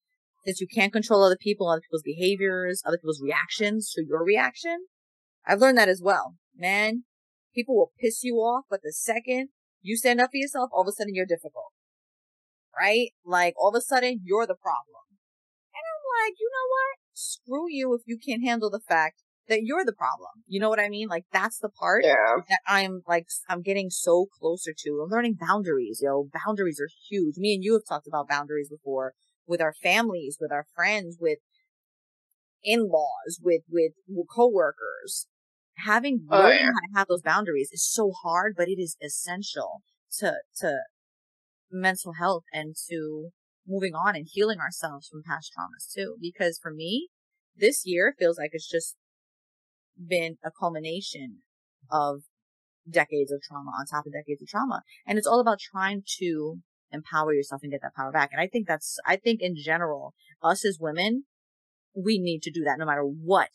that 0.45 0.59
you 0.59 0.67
can't 0.67 0.93
control 0.93 1.23
other 1.23 1.37
people, 1.39 1.67
other 1.67 1.81
people's 1.81 2.03
behaviors, 2.03 2.81
other 2.85 2.97
people's 2.97 3.21
reactions 3.21 3.91
to 3.95 4.03
your 4.03 4.23
reaction. 4.23 4.85
I've 5.45 5.59
learned 5.59 5.77
that 5.77 5.89
as 5.89 6.01
well. 6.03 6.35
Man, 6.55 7.03
people 7.55 7.75
will 7.75 7.91
piss 7.99 8.23
you 8.23 8.35
off, 8.35 8.65
but 8.69 8.81
the 8.83 8.93
second 8.93 9.49
you 9.81 9.97
stand 9.97 10.21
up 10.21 10.31
for 10.31 10.37
yourself, 10.37 10.69
all 10.73 10.81
of 10.81 10.87
a 10.87 10.91
sudden 10.91 11.15
you're 11.15 11.25
difficult. 11.25 11.73
Right? 12.77 13.09
Like 13.25 13.53
all 13.57 13.69
of 13.69 13.75
a 13.75 13.81
sudden 13.81 14.21
you're 14.23 14.47
the 14.47 14.55
problem. 14.55 15.03
And 15.73 15.83
I'm 15.83 16.25
like, 16.25 16.35
you 16.39 16.49
know 16.51 16.67
what? 16.69 16.97
Screw 17.13 17.65
you 17.69 17.93
if 17.93 18.01
you 18.05 18.17
can't 18.17 18.43
handle 18.43 18.69
the 18.69 18.79
fact 18.79 19.21
that 19.47 19.63
you're 19.63 19.85
the 19.85 19.93
problem. 19.93 20.43
You 20.47 20.59
know 20.59 20.69
what 20.69 20.79
I 20.79 20.89
mean? 20.89 21.07
Like 21.09 21.25
that's 21.31 21.59
the 21.59 21.69
part 21.69 22.03
Yeah. 22.05 22.37
that 22.47 22.59
I'm 22.67 23.01
like, 23.07 23.27
I'm 23.49 23.61
getting 23.61 23.89
so 23.89 24.27
closer 24.39 24.71
to. 24.77 25.01
I'm 25.03 25.09
learning 25.09 25.37
boundaries, 25.39 25.99
yo. 26.01 26.29
Boundaries 26.45 26.79
are 26.79 26.89
huge. 27.09 27.35
Me 27.37 27.53
and 27.53 27.63
you 27.63 27.73
have 27.73 27.83
talked 27.87 28.07
about 28.07 28.29
boundaries 28.29 28.69
before 28.69 29.13
with 29.45 29.61
our 29.61 29.73
families, 29.73 30.37
with 30.39 30.51
our 30.51 30.65
friends, 30.73 31.17
with 31.19 31.39
in-laws, 32.63 33.39
with, 33.43 33.63
with 33.69 33.91
coworkers. 34.33 35.27
Having 35.85 36.27
Oh, 36.29 36.37
learning 36.37 36.59
yeah. 36.59 36.65
how 36.65 36.71
to 36.71 36.99
have 36.99 37.07
those 37.07 37.21
boundaries 37.21 37.69
is 37.71 37.85
so 37.89 38.11
hard, 38.23 38.55
but 38.57 38.67
it 38.67 38.79
is 38.79 38.97
essential 39.01 39.81
to, 40.19 40.35
to 40.57 40.79
mental 41.71 42.13
health 42.13 42.43
and 42.53 42.75
to 42.89 43.29
moving 43.67 43.93
on 43.93 44.15
and 44.15 44.27
healing 44.29 44.59
ourselves 44.59 45.07
from 45.07 45.23
past 45.25 45.51
traumas 45.57 45.91
too. 45.93 46.15
Because 46.19 46.59
for 46.61 46.71
me, 46.71 47.09
this 47.55 47.83
year 47.85 48.15
feels 48.17 48.37
like 48.37 48.51
it's 48.53 48.69
just 48.69 48.95
been 49.97 50.37
a 50.43 50.51
culmination 50.51 51.39
of 51.91 52.21
decades 52.89 53.31
of 53.31 53.41
trauma 53.41 53.71
on 53.79 53.85
top 53.85 54.05
of 54.05 54.13
decades 54.13 54.41
of 54.41 54.47
trauma. 54.47 54.81
And 55.05 55.17
it's 55.17 55.27
all 55.27 55.39
about 55.39 55.59
trying 55.59 56.03
to 56.19 56.57
empower 56.91 57.33
yourself 57.33 57.61
and 57.63 57.71
get 57.71 57.81
that 57.83 57.95
power 57.95 58.11
back. 58.11 58.29
And 58.31 58.41
I 58.41 58.47
think 58.47 58.67
that's, 58.67 58.97
I 59.05 59.15
think 59.15 59.41
in 59.41 59.55
general, 59.55 60.13
us 60.41 60.65
as 60.65 60.77
women, 60.79 61.25
we 61.95 62.19
need 62.19 62.41
to 62.43 62.51
do 62.51 62.63
that 62.63 62.79
no 62.79 62.85
matter 62.85 63.03
what 63.03 63.51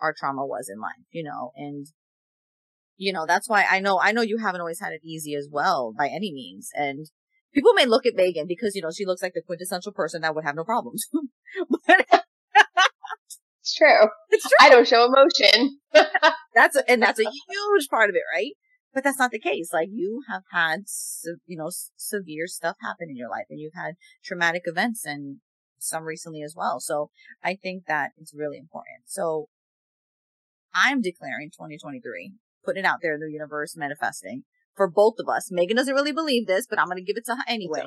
our 0.00 0.14
trauma 0.16 0.44
was 0.46 0.70
in 0.72 0.80
life, 0.80 1.06
you 1.10 1.22
know, 1.24 1.52
and 1.56 1.86
you 2.96 3.12
know, 3.12 3.26
that's 3.26 3.48
why 3.48 3.64
I 3.68 3.80
know, 3.80 3.98
I 4.00 4.12
know 4.12 4.22
you 4.22 4.38
haven't 4.38 4.60
always 4.60 4.80
had 4.80 4.92
it 4.92 5.00
easy 5.04 5.34
as 5.34 5.48
well 5.50 5.92
by 5.96 6.06
any 6.08 6.32
means. 6.32 6.70
And 6.74 7.06
people 7.52 7.72
may 7.74 7.86
look 7.86 8.06
at 8.06 8.14
Megan 8.14 8.46
because, 8.46 8.74
you 8.76 8.82
know, 8.82 8.90
she 8.90 9.04
looks 9.04 9.22
like 9.22 9.32
the 9.34 9.42
quintessential 9.42 9.92
person 9.92 10.22
that 10.22 10.34
would 10.34 10.44
have 10.44 10.54
no 10.54 10.64
problems. 10.64 11.06
but 11.86 12.06
It's 13.60 13.74
true. 13.74 14.08
it's 14.28 14.42
true. 14.42 14.56
I 14.60 14.68
don't 14.68 14.86
show 14.86 15.06
emotion. 15.06 15.78
That's 16.54 16.76
a, 16.76 16.88
and 16.88 17.02
that's 17.02 17.18
a 17.18 17.24
huge 17.24 17.88
part 17.88 18.10
of 18.10 18.14
it, 18.14 18.22
right? 18.32 18.52
But 18.92 19.02
that's 19.02 19.18
not 19.18 19.32
the 19.32 19.40
case. 19.40 19.70
Like 19.72 19.88
you 19.90 20.22
have 20.28 20.42
had, 20.52 20.84
you 21.46 21.56
know, 21.56 21.70
severe 21.96 22.46
stuff 22.46 22.76
happen 22.80 23.08
in 23.10 23.16
your 23.16 23.28
life 23.28 23.46
and 23.50 23.58
you've 23.58 23.74
had 23.74 23.94
traumatic 24.22 24.62
events 24.66 25.04
and 25.04 25.38
some 25.80 26.04
recently 26.04 26.42
as 26.42 26.54
well. 26.56 26.78
So 26.78 27.10
I 27.42 27.56
think 27.60 27.86
that 27.88 28.10
it's 28.18 28.32
really 28.32 28.58
important. 28.58 29.06
So 29.06 29.48
I'm 30.74 31.00
declaring 31.00 31.50
2023, 31.52 32.34
putting 32.64 32.84
it 32.84 32.86
out 32.86 32.98
there 33.02 33.14
in 33.14 33.20
the 33.20 33.30
universe, 33.30 33.76
manifesting 33.76 34.44
for 34.74 34.90
both 34.90 35.14
of 35.18 35.28
us. 35.28 35.50
Megan 35.50 35.76
doesn't 35.76 35.94
really 35.94 36.12
believe 36.12 36.46
this, 36.46 36.66
but 36.68 36.78
I'm 36.78 36.86
going 36.86 36.98
to 36.98 37.04
give 37.04 37.16
it 37.16 37.24
to 37.26 37.36
her 37.36 37.42
anyway. 37.46 37.84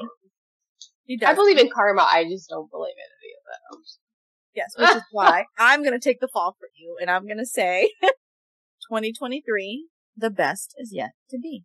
I 1.26 1.34
believe 1.34 1.58
in 1.58 1.70
karma. 1.74 2.08
I 2.10 2.24
just 2.24 2.50
don't 2.50 2.70
believe 2.70 2.96
in 2.96 3.10
any 3.22 3.34
of 3.34 3.44
that. 3.48 3.88
Yes, 4.54 4.74
which 4.78 4.98
is 4.98 5.08
why 5.12 5.46
I'm 5.58 5.84
going 5.84 5.94
to 5.94 6.00
take 6.00 6.20
the 6.20 6.28
fall 6.28 6.56
for 6.60 6.68
you 6.76 6.98
and 7.00 7.10
I'm 7.10 7.26
going 7.26 7.38
to 7.38 7.46
say 7.46 7.92
2023, 8.90 9.88
the 10.16 10.30
best 10.30 10.74
is 10.78 10.92
yet 10.94 11.12
to 11.30 11.38
be. 11.38 11.64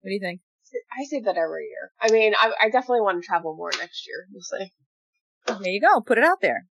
What 0.00 0.08
do 0.08 0.14
you 0.14 0.20
think? 0.20 0.40
I 0.98 1.04
say 1.04 1.20
that 1.20 1.36
every 1.36 1.68
year. 1.68 1.92
I 2.00 2.10
mean, 2.10 2.32
I, 2.40 2.52
I 2.62 2.70
definitely 2.70 3.02
want 3.02 3.22
to 3.22 3.26
travel 3.26 3.54
more 3.54 3.70
next 3.78 4.06
year. 4.06 4.26
We'll 4.32 4.40
see. 4.40 4.72
There 5.46 5.72
you 5.72 5.80
go. 5.80 6.00
Put 6.00 6.18
it 6.18 6.24
out 6.24 6.40
there. 6.40 6.66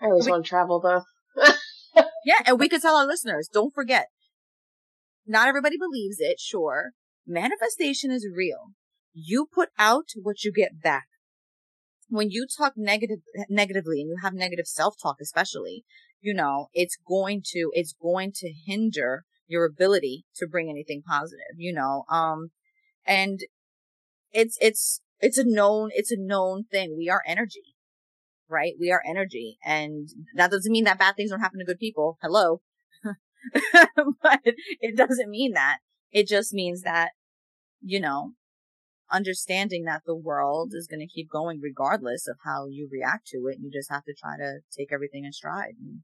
I 0.00 0.06
always 0.06 0.26
We- 0.26 0.30
want 0.32 0.44
to 0.44 0.48
travel 0.48 0.80
though. 0.80 1.02
Yeah. 2.24 2.40
And 2.46 2.58
we 2.60 2.68
could 2.68 2.82
tell 2.82 2.96
our 2.96 3.06
listeners, 3.06 3.48
don't 3.52 3.74
forget, 3.74 4.08
not 5.26 5.48
everybody 5.48 5.76
believes 5.78 6.16
it. 6.18 6.38
Sure. 6.38 6.90
Manifestation 7.26 8.10
is 8.10 8.28
real. 8.34 8.72
You 9.12 9.46
put 9.52 9.70
out 9.78 10.08
what 10.22 10.44
you 10.44 10.52
get 10.52 10.82
back. 10.82 11.06
When 12.08 12.30
you 12.30 12.46
talk 12.46 12.74
negative, 12.76 13.20
negatively 13.48 14.00
and 14.00 14.08
you 14.10 14.16
have 14.22 14.34
negative 14.34 14.66
self-talk, 14.66 15.16
especially, 15.20 15.84
you 16.20 16.34
know, 16.34 16.68
it's 16.74 16.98
going 17.08 17.42
to, 17.52 17.70
it's 17.72 17.94
going 18.00 18.32
to 18.36 18.52
hinder 18.66 19.24
your 19.46 19.64
ability 19.64 20.24
to 20.36 20.46
bring 20.46 20.68
anything 20.68 21.02
positive, 21.06 21.56
you 21.56 21.72
know, 21.72 22.04
um, 22.10 22.50
and 23.06 23.40
it's, 24.32 24.58
it's, 24.60 25.00
it's 25.20 25.38
a 25.38 25.44
known, 25.44 25.90
it's 25.94 26.12
a 26.12 26.16
known 26.18 26.64
thing. 26.64 26.96
We 26.98 27.08
are 27.08 27.22
energy, 27.26 27.74
right? 28.50 28.74
We 28.78 28.90
are 28.90 29.02
energy. 29.06 29.58
And 29.64 30.08
that 30.34 30.50
doesn't 30.50 30.72
mean 30.72 30.84
that 30.84 30.98
bad 30.98 31.16
things 31.16 31.30
don't 31.30 31.40
happen 31.40 31.60
to 31.60 31.64
good 31.64 31.78
people. 31.78 32.18
Hello. 32.22 32.60
but 34.22 34.40
it 34.44 34.96
doesn't 34.96 35.30
mean 35.30 35.52
that. 35.52 35.78
It 36.12 36.26
just 36.26 36.52
means 36.52 36.82
that, 36.82 37.10
you 37.80 38.00
know, 38.00 38.32
understanding 39.10 39.84
that 39.84 40.02
the 40.06 40.16
world 40.16 40.72
is 40.74 40.86
going 40.86 41.00
to 41.00 41.12
keep 41.12 41.28
going 41.30 41.60
regardless 41.62 42.28
of 42.28 42.36
how 42.44 42.66
you 42.68 42.88
react 42.90 43.28
to 43.28 43.38
it. 43.50 43.58
You 43.60 43.70
just 43.70 43.90
have 43.90 44.04
to 44.04 44.14
try 44.18 44.36
to 44.36 44.60
take 44.76 44.92
everything 44.92 45.24
in 45.24 45.32
stride 45.32 45.74
and 45.80 46.00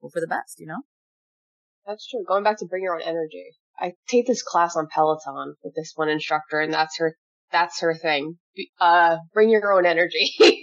hope 0.00 0.12
for 0.12 0.20
the 0.20 0.26
best, 0.26 0.58
you 0.58 0.66
know? 0.66 0.82
That's 1.86 2.06
true. 2.08 2.24
Going 2.26 2.44
back 2.44 2.58
to 2.58 2.66
bring 2.66 2.82
your 2.82 2.96
own 2.96 3.02
energy. 3.02 3.44
I 3.78 3.92
take 4.08 4.26
this 4.26 4.42
class 4.42 4.76
on 4.76 4.88
Peloton 4.92 5.54
with 5.62 5.74
this 5.74 5.92
one 5.94 6.08
instructor 6.08 6.60
and 6.60 6.72
that's 6.72 6.98
her, 6.98 7.16
that's 7.52 7.80
her 7.80 7.94
thing. 7.94 8.38
Uh, 8.80 9.18
bring 9.32 9.50
your 9.50 9.72
own 9.72 9.86
energy. 9.86 10.34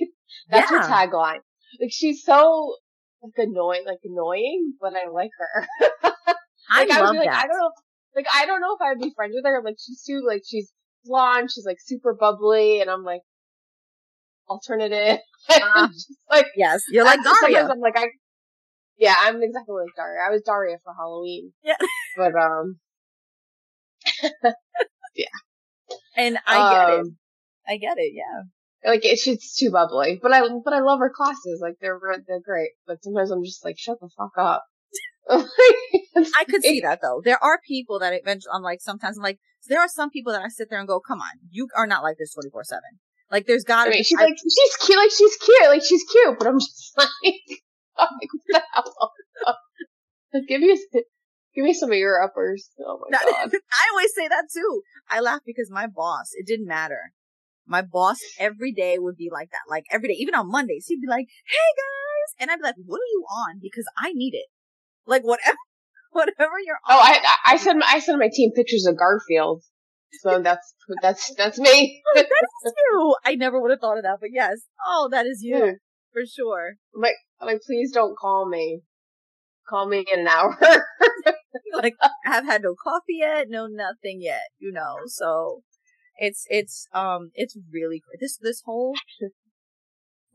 that's 0.50 0.70
her 0.70 0.80
tagline. 0.80 1.40
Like 1.80 1.92
she's 1.92 2.24
so 2.24 2.76
like 3.22 3.34
annoying, 3.38 3.84
like 3.86 4.00
annoying, 4.04 4.74
but 4.80 4.94
I 4.94 5.10
like 5.10 5.32
her. 5.38 5.68
I 6.70 6.82
like, 6.82 6.92
I 6.92 7.02
would 7.02 7.08
love 7.08 7.16
like, 7.16 7.30
that. 7.30 7.46
I 7.46 7.48
don't 7.48 7.58
know, 7.58 7.72
like 8.16 8.26
I 8.34 8.46
don't 8.46 8.62
know 8.62 8.76
if 8.76 8.82
I'd 8.82 9.00
be 9.00 9.14
friends 9.16 9.34
with 9.36 9.46
her. 9.46 9.62
Like 9.64 9.76
she's 9.84 10.04
too, 10.04 10.22
like 10.26 10.42
she's 10.46 10.72
blonde, 11.06 11.50
she's 11.52 11.66
like 11.66 11.78
super 11.80 12.14
bubbly, 12.14 12.82
and 12.82 12.90
I'm 12.90 13.04
like 13.04 13.22
alternative. 14.50 15.20
Just 15.50 16.14
like 16.30 16.48
yes. 16.56 16.84
You're 16.90 17.06
like 17.06 17.20
I'm- 17.26 17.36
Daria. 17.42 17.68
I'm 17.68 17.80
like 17.80 17.98
I, 17.98 18.08
Yeah, 18.98 19.16
I'm 19.18 19.42
exactly 19.42 19.76
like 19.76 19.96
Daria. 19.96 20.22
I 20.28 20.32
was 20.32 20.42
Daria 20.46 20.78
for 20.84 20.94
Halloween. 20.94 21.54
Yeah. 21.64 21.76
But 22.18 22.34
um, 22.36 22.80
yeah. 25.16 25.26
And 26.16 26.38
I 26.46 26.74
get 26.74 26.94
it. 26.94 27.00
um, 27.00 27.18
I 27.68 27.78
get 27.78 27.98
it. 27.98 28.14
Yeah. 28.14 28.44
Like 28.86 29.06
it's 29.06 29.25
it's 29.28 29.56
too 29.56 29.72
bubbly, 29.72 30.20
but 30.22 30.34
I 30.34 30.42
but 30.63 30.74
I 30.74 30.82
love 30.82 31.00
her 31.00 31.12
classes. 31.16 31.60
Like 31.62 31.75
they're 31.80 32.00
they're 32.28 32.42
great. 32.42 32.72
But 32.86 33.04
sometimes 33.04 33.32
I'm 33.32 33.44
just 33.44 33.63
like, 33.63 33.78
shut 33.78 34.00
the 34.02 34.10
fuck 34.18 34.34
up. 34.38 34.63
I 35.30 36.44
could 36.48 36.63
see 36.63 36.82
that 36.82 37.00
though. 37.02 37.22
There 37.24 37.42
are 37.42 37.60
people 37.66 38.00
that 38.00 38.13
eventually, 38.13 38.52
I'm 38.54 38.62
like, 38.62 38.82
sometimes 38.82 39.18
I'm 39.18 39.24
like, 39.24 39.40
there 39.70 39.80
are 39.80 39.88
some 39.88 40.10
people 40.10 40.34
that 40.34 40.42
I 40.42 40.50
sit 40.50 40.70
there 40.70 40.80
and 40.80 40.88
go, 40.88 41.00
come 41.00 41.22
on, 41.22 41.32
you 41.50 41.68
are 41.78 41.88
not 41.88 42.04
like 42.04 42.18
this 42.18 42.34
24 42.34 42.66
7. 42.66 42.82
Like 43.32 43.48
there's 43.48 43.63
gotta 43.63 43.90
mean, 43.90 44.00
be, 44.00 44.04
she's 44.04 44.20
I- 44.20 44.24
like 44.25 44.36
she's 44.38 44.75
cute. 44.86 44.98
Like 44.98 45.12
she's 45.12 45.36
cute. 45.38 45.70
Like 45.70 45.84
she's 45.84 46.04
cute. 46.04 46.38
But 46.38 46.48
I'm 46.48 46.60
just 46.60 46.94
like, 46.98 47.10
I'm 47.98 48.08
like 48.20 48.30
what 48.34 48.44
the 48.48 48.62
hell? 48.74 49.58
Give 50.48 50.62
me 50.62 50.78
give 51.56 51.63
me 51.63 51.74
some 51.74 51.92
of 51.92 51.98
your 51.98 52.22
uppers. 52.22 52.70
Oh 52.80 53.00
my 53.02 53.18
god. 53.18 53.52
I 53.54 53.90
always 53.92 54.13
say 54.16 54.28
that 54.28 54.46
too. 54.52 54.82
I 55.10 55.20
laugh 55.20 55.42
because 55.46 55.70
my 55.72 55.86
boss, 55.88 56.32
it 56.34 56.48
didn't 56.48 56.66
matter. 56.68 57.12
My 57.65 57.82
boss 57.82 58.20
every 58.39 58.72
day 58.72 58.98
would 59.00 59.15
be 59.15 59.29
like 59.32 59.50
that. 59.51 59.70
Like 59.70 59.86
every 59.91 60.10
day, 60.10 60.15
even 60.15 60.36
on 60.36 60.51
Mondays, 60.51 60.86
he'd 60.88 61.01
be 61.01 61.08
like, 61.08 61.27
Hey 61.46 61.72
guys. 61.77 62.03
And 62.39 62.51
I'd 62.51 62.58
be 62.58 62.63
like, 62.63 62.75
what 62.86 62.98
are 62.98 63.12
you 63.12 63.25
on? 63.29 63.60
Because 63.62 63.86
I 63.98 64.12
need 64.13 64.34
it. 64.34 64.48
Like 65.05 65.24
whatever, 65.24 65.58
whatever 66.12 66.60
you're 66.65 66.79
oh, 66.88 66.98
on. 66.98 67.00
Oh, 67.00 67.01
I 67.01 67.20
I 67.24 67.53
I 67.53 67.58
send 67.58 67.79
my, 67.79 67.86
I 67.89 68.00
send 68.00 68.20
my 68.20 68.29
team 68.34 68.51
pictures 68.55 68.86
of 68.86 68.98
Garfield. 68.98 69.63
So 70.22 70.41
that's 70.43 70.74
that's 71.01 71.34
that's 71.36 71.60
me. 71.60 72.01
Oh, 72.08 72.15
that's 72.15 72.29
you. 72.65 73.15
I 73.25 73.36
never 73.36 73.62
would 73.62 73.72
have 73.72 73.79
thought 73.79 73.98
of 73.98 74.03
that, 74.03 74.17
but 74.20 74.29
yes. 74.32 74.62
Oh, 74.86 75.10
that 75.12 75.25
is 75.25 75.41
you. 75.41 75.58
Yeah. 75.58 75.72
For 76.12 76.24
sure. 76.25 76.74
Like 76.93 77.15
like 77.41 77.62
please 77.65 77.91
don't 77.91 78.17
call 78.17 78.48
me. 78.48 78.82
Call 79.67 79.88
me 79.88 80.05
in 80.12 80.22
an 80.22 80.27
hour. 80.27 80.58
like 81.74 81.96
I 82.01 82.10
have 82.25 82.46
had 82.46 82.62
no 82.63 82.75
coffee 82.82 83.20
yet, 83.20 83.48
no 83.50 83.67
nothing 83.67 84.20
yet, 84.22 84.50
you 84.60 84.72
know. 84.72 84.98
So 85.08 85.62
it's 86.17 86.46
it's 86.50 86.88
um 86.93 87.32
it's 87.34 87.58
really 87.72 88.01
this 88.20 88.38
this 88.38 88.62
whole 88.65 88.93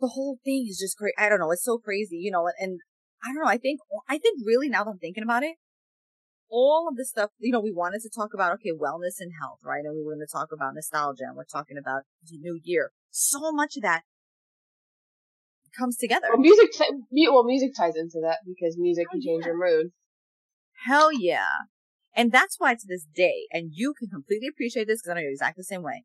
the 0.01 0.09
whole 0.09 0.39
thing 0.45 0.67
is 0.69 0.79
just 0.79 0.97
great. 0.97 1.15
I 1.19 1.29
don't 1.29 1.41
know, 1.41 1.51
it's 1.51 1.65
so 1.65 1.79
crazy, 1.79 2.17
you 2.19 2.31
know. 2.31 2.47
And, 2.47 2.55
and 2.61 2.81
I 3.25 3.29
don't 3.35 3.43
know. 3.43 3.51
I 3.51 3.59
think 3.59 3.81
I 4.09 4.19
think 4.19 4.39
really 4.45 4.69
now 4.69 4.85
that 4.85 4.91
I'm 4.91 4.99
thinking 4.99 5.25
about 5.25 5.43
it, 5.43 5.57
all 6.51 6.87
of 6.89 6.97
the 6.97 7.05
stuff 7.05 7.31
you 7.39 7.53
know 7.53 7.61
we 7.61 7.73
wanted 7.73 8.01
to 8.03 8.11
talk 8.15 8.31
about 8.35 8.53
okay 8.55 8.71
wellness 8.71 9.19
and 9.21 9.33
health 9.41 9.59
right, 9.65 9.85
and 9.85 9.95
we 9.97 10.03
were 10.05 10.15
going 10.15 10.27
to 10.27 10.33
talk 10.33 10.49
about 10.53 10.75
nostalgia, 10.75 11.25
and 11.27 11.37
we're 11.37 11.45
talking 11.45 11.77
about 11.79 12.03
the 12.29 12.39
new 12.39 12.59
year. 12.63 12.91
So 13.11 13.53
much 13.53 13.77
of 13.77 13.83
that 13.83 14.03
comes 15.77 15.97
together. 15.97 16.27
well, 16.31 16.39
music 16.39 16.71
t- 16.73 17.29
well 17.31 17.45
music 17.45 17.71
ties 17.77 17.95
into 17.97 18.21
that 18.23 18.39
because 18.47 18.77
music 18.79 19.07
can 19.11 19.21
Oh, 19.23 19.25
change 19.27 19.43
yeah. 19.45 19.47
your 19.53 19.59
mood. 19.59 19.93
Hell 20.87 21.13
yeah. 21.13 21.47
And 22.17 22.33
that's 22.33 22.57
why 22.59 22.75
to 22.75 22.87
this 22.87 23.05
day, 23.15 23.47
and 23.53 23.71
you 23.73 23.95
can 23.99 24.09
completely 24.09 24.49
appreciate 24.49 24.87
this 24.87 25.01
because 25.01 25.11
I 25.11 25.15
know 25.15 25.21
you're 25.21 25.31
exactly 25.31 25.61
the 25.63 25.65
same 25.65 25.83
way. 25.83 26.05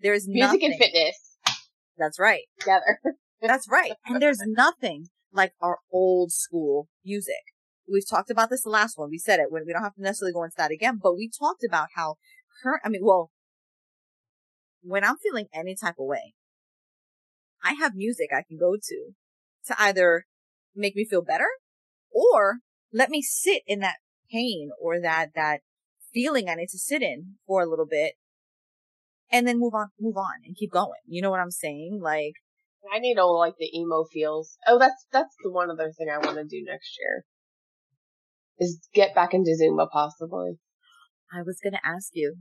There 0.00 0.12
is 0.14 0.28
Music 0.28 0.60
nothing. 0.60 0.64
and 0.72 0.74
fitness 0.78 1.36
That's 1.96 2.18
right. 2.18 2.42
together. 2.60 3.00
That's 3.42 3.68
right. 3.70 3.92
And 4.06 4.20
there's 4.20 4.40
nothing 4.44 5.08
like 5.32 5.52
our 5.60 5.78
old 5.92 6.32
school 6.32 6.88
music. 7.04 7.34
We've 7.90 8.08
talked 8.08 8.30
about 8.30 8.50
this 8.50 8.62
the 8.62 8.70
last 8.70 8.98
one. 8.98 9.10
We 9.10 9.18
said 9.18 9.40
it 9.40 9.50
when 9.50 9.64
we 9.66 9.72
don't 9.72 9.82
have 9.82 9.94
to 9.94 10.02
necessarily 10.02 10.32
go 10.32 10.44
into 10.44 10.54
that 10.56 10.70
again, 10.70 10.98
but 11.02 11.14
we 11.16 11.28
talked 11.30 11.62
about 11.68 11.88
how 11.94 12.16
current, 12.62 12.82
I 12.84 12.88
mean, 12.88 13.02
well, 13.04 13.30
when 14.82 15.04
I'm 15.04 15.16
feeling 15.16 15.46
any 15.52 15.74
type 15.74 15.96
of 15.98 16.06
way, 16.06 16.34
I 17.62 17.72
have 17.74 17.94
music 17.94 18.28
I 18.32 18.42
can 18.46 18.58
go 18.58 18.74
to 18.76 19.10
to 19.66 19.82
either 19.82 20.24
make 20.74 20.94
me 20.96 21.04
feel 21.04 21.22
better 21.22 21.46
or 22.10 22.58
let 22.92 23.10
me 23.10 23.22
sit 23.22 23.62
in 23.66 23.80
that 23.80 23.96
pain 24.34 24.70
or 24.80 25.00
that, 25.00 25.30
that 25.34 25.60
feeling 26.12 26.48
I 26.48 26.54
need 26.54 26.68
to 26.70 26.78
sit 26.78 27.02
in 27.02 27.36
for 27.46 27.62
a 27.62 27.68
little 27.68 27.86
bit 27.88 28.14
and 29.30 29.46
then 29.46 29.58
move 29.58 29.74
on, 29.74 29.88
move 30.00 30.16
on 30.16 30.42
and 30.44 30.56
keep 30.56 30.72
going. 30.72 31.02
You 31.06 31.22
know 31.22 31.30
what 31.30 31.40
I'm 31.40 31.50
saying? 31.50 32.00
Like, 32.02 32.34
I 32.92 32.98
need 32.98 33.18
all 33.18 33.38
like 33.38 33.54
the 33.58 33.70
emo 33.76 34.04
feels. 34.12 34.56
Oh, 34.66 34.78
that's 34.78 35.06
that's 35.12 35.34
the 35.42 35.50
one 35.50 35.70
other 35.70 35.90
thing 35.96 36.08
I 36.10 36.18
want 36.18 36.36
to 36.36 36.44
do 36.44 36.62
next 36.66 36.98
year. 37.00 37.24
Is 38.58 38.86
get 38.94 39.14
back 39.14 39.34
into 39.34 39.56
Zumba 39.60 39.88
possibly. 39.90 40.58
I 41.32 41.42
was 41.42 41.58
going 41.62 41.72
to 41.72 41.86
ask 41.86 42.10
you. 42.12 42.36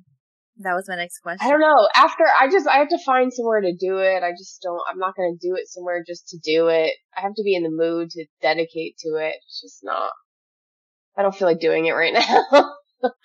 That 0.57 0.75
was 0.75 0.85
my 0.87 0.95
next 0.95 1.19
question. 1.19 1.47
I 1.47 1.49
don't 1.49 1.61
know. 1.61 1.87
After 1.95 2.25
I 2.39 2.47
just 2.47 2.67
I 2.67 2.77
have 2.77 2.89
to 2.89 3.03
find 3.03 3.33
somewhere 3.33 3.61
to 3.61 3.73
do 3.73 3.97
it. 3.97 4.21
I 4.21 4.31
just 4.37 4.61
don't. 4.61 4.81
I'm 4.87 4.99
not 4.99 5.15
gonna 5.15 5.33
do 5.41 5.55
it 5.55 5.67
somewhere 5.67 6.03
just 6.05 6.27
to 6.27 6.37
do 6.37 6.67
it. 6.67 6.93
I 7.17 7.21
have 7.21 7.33
to 7.33 7.43
be 7.43 7.55
in 7.55 7.63
the 7.63 7.71
mood 7.71 8.11
to 8.11 8.25
dedicate 8.39 8.97
to 8.99 9.17
it. 9.17 9.33
It's 9.47 9.61
just 9.61 9.79
not. 9.81 10.11
I 11.17 11.21
don't 11.21 11.35
feel 11.35 11.47
like 11.47 11.59
doing 11.59 11.85
it 11.85 11.91
right 11.91 12.13
now. 12.53 12.71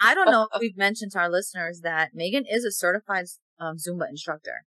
I 0.01 0.14
don't 0.14 0.31
know 0.31 0.48
if 0.53 0.61
we've 0.61 0.77
mentioned 0.77 1.12
to 1.12 1.18
our 1.20 1.31
listeners 1.31 1.81
that 1.83 2.11
Megan 2.14 2.44
is 2.51 2.64
a 2.64 2.72
certified 2.72 3.27
um, 3.61 3.77
Zumba 3.77 4.09
instructor 4.11 4.64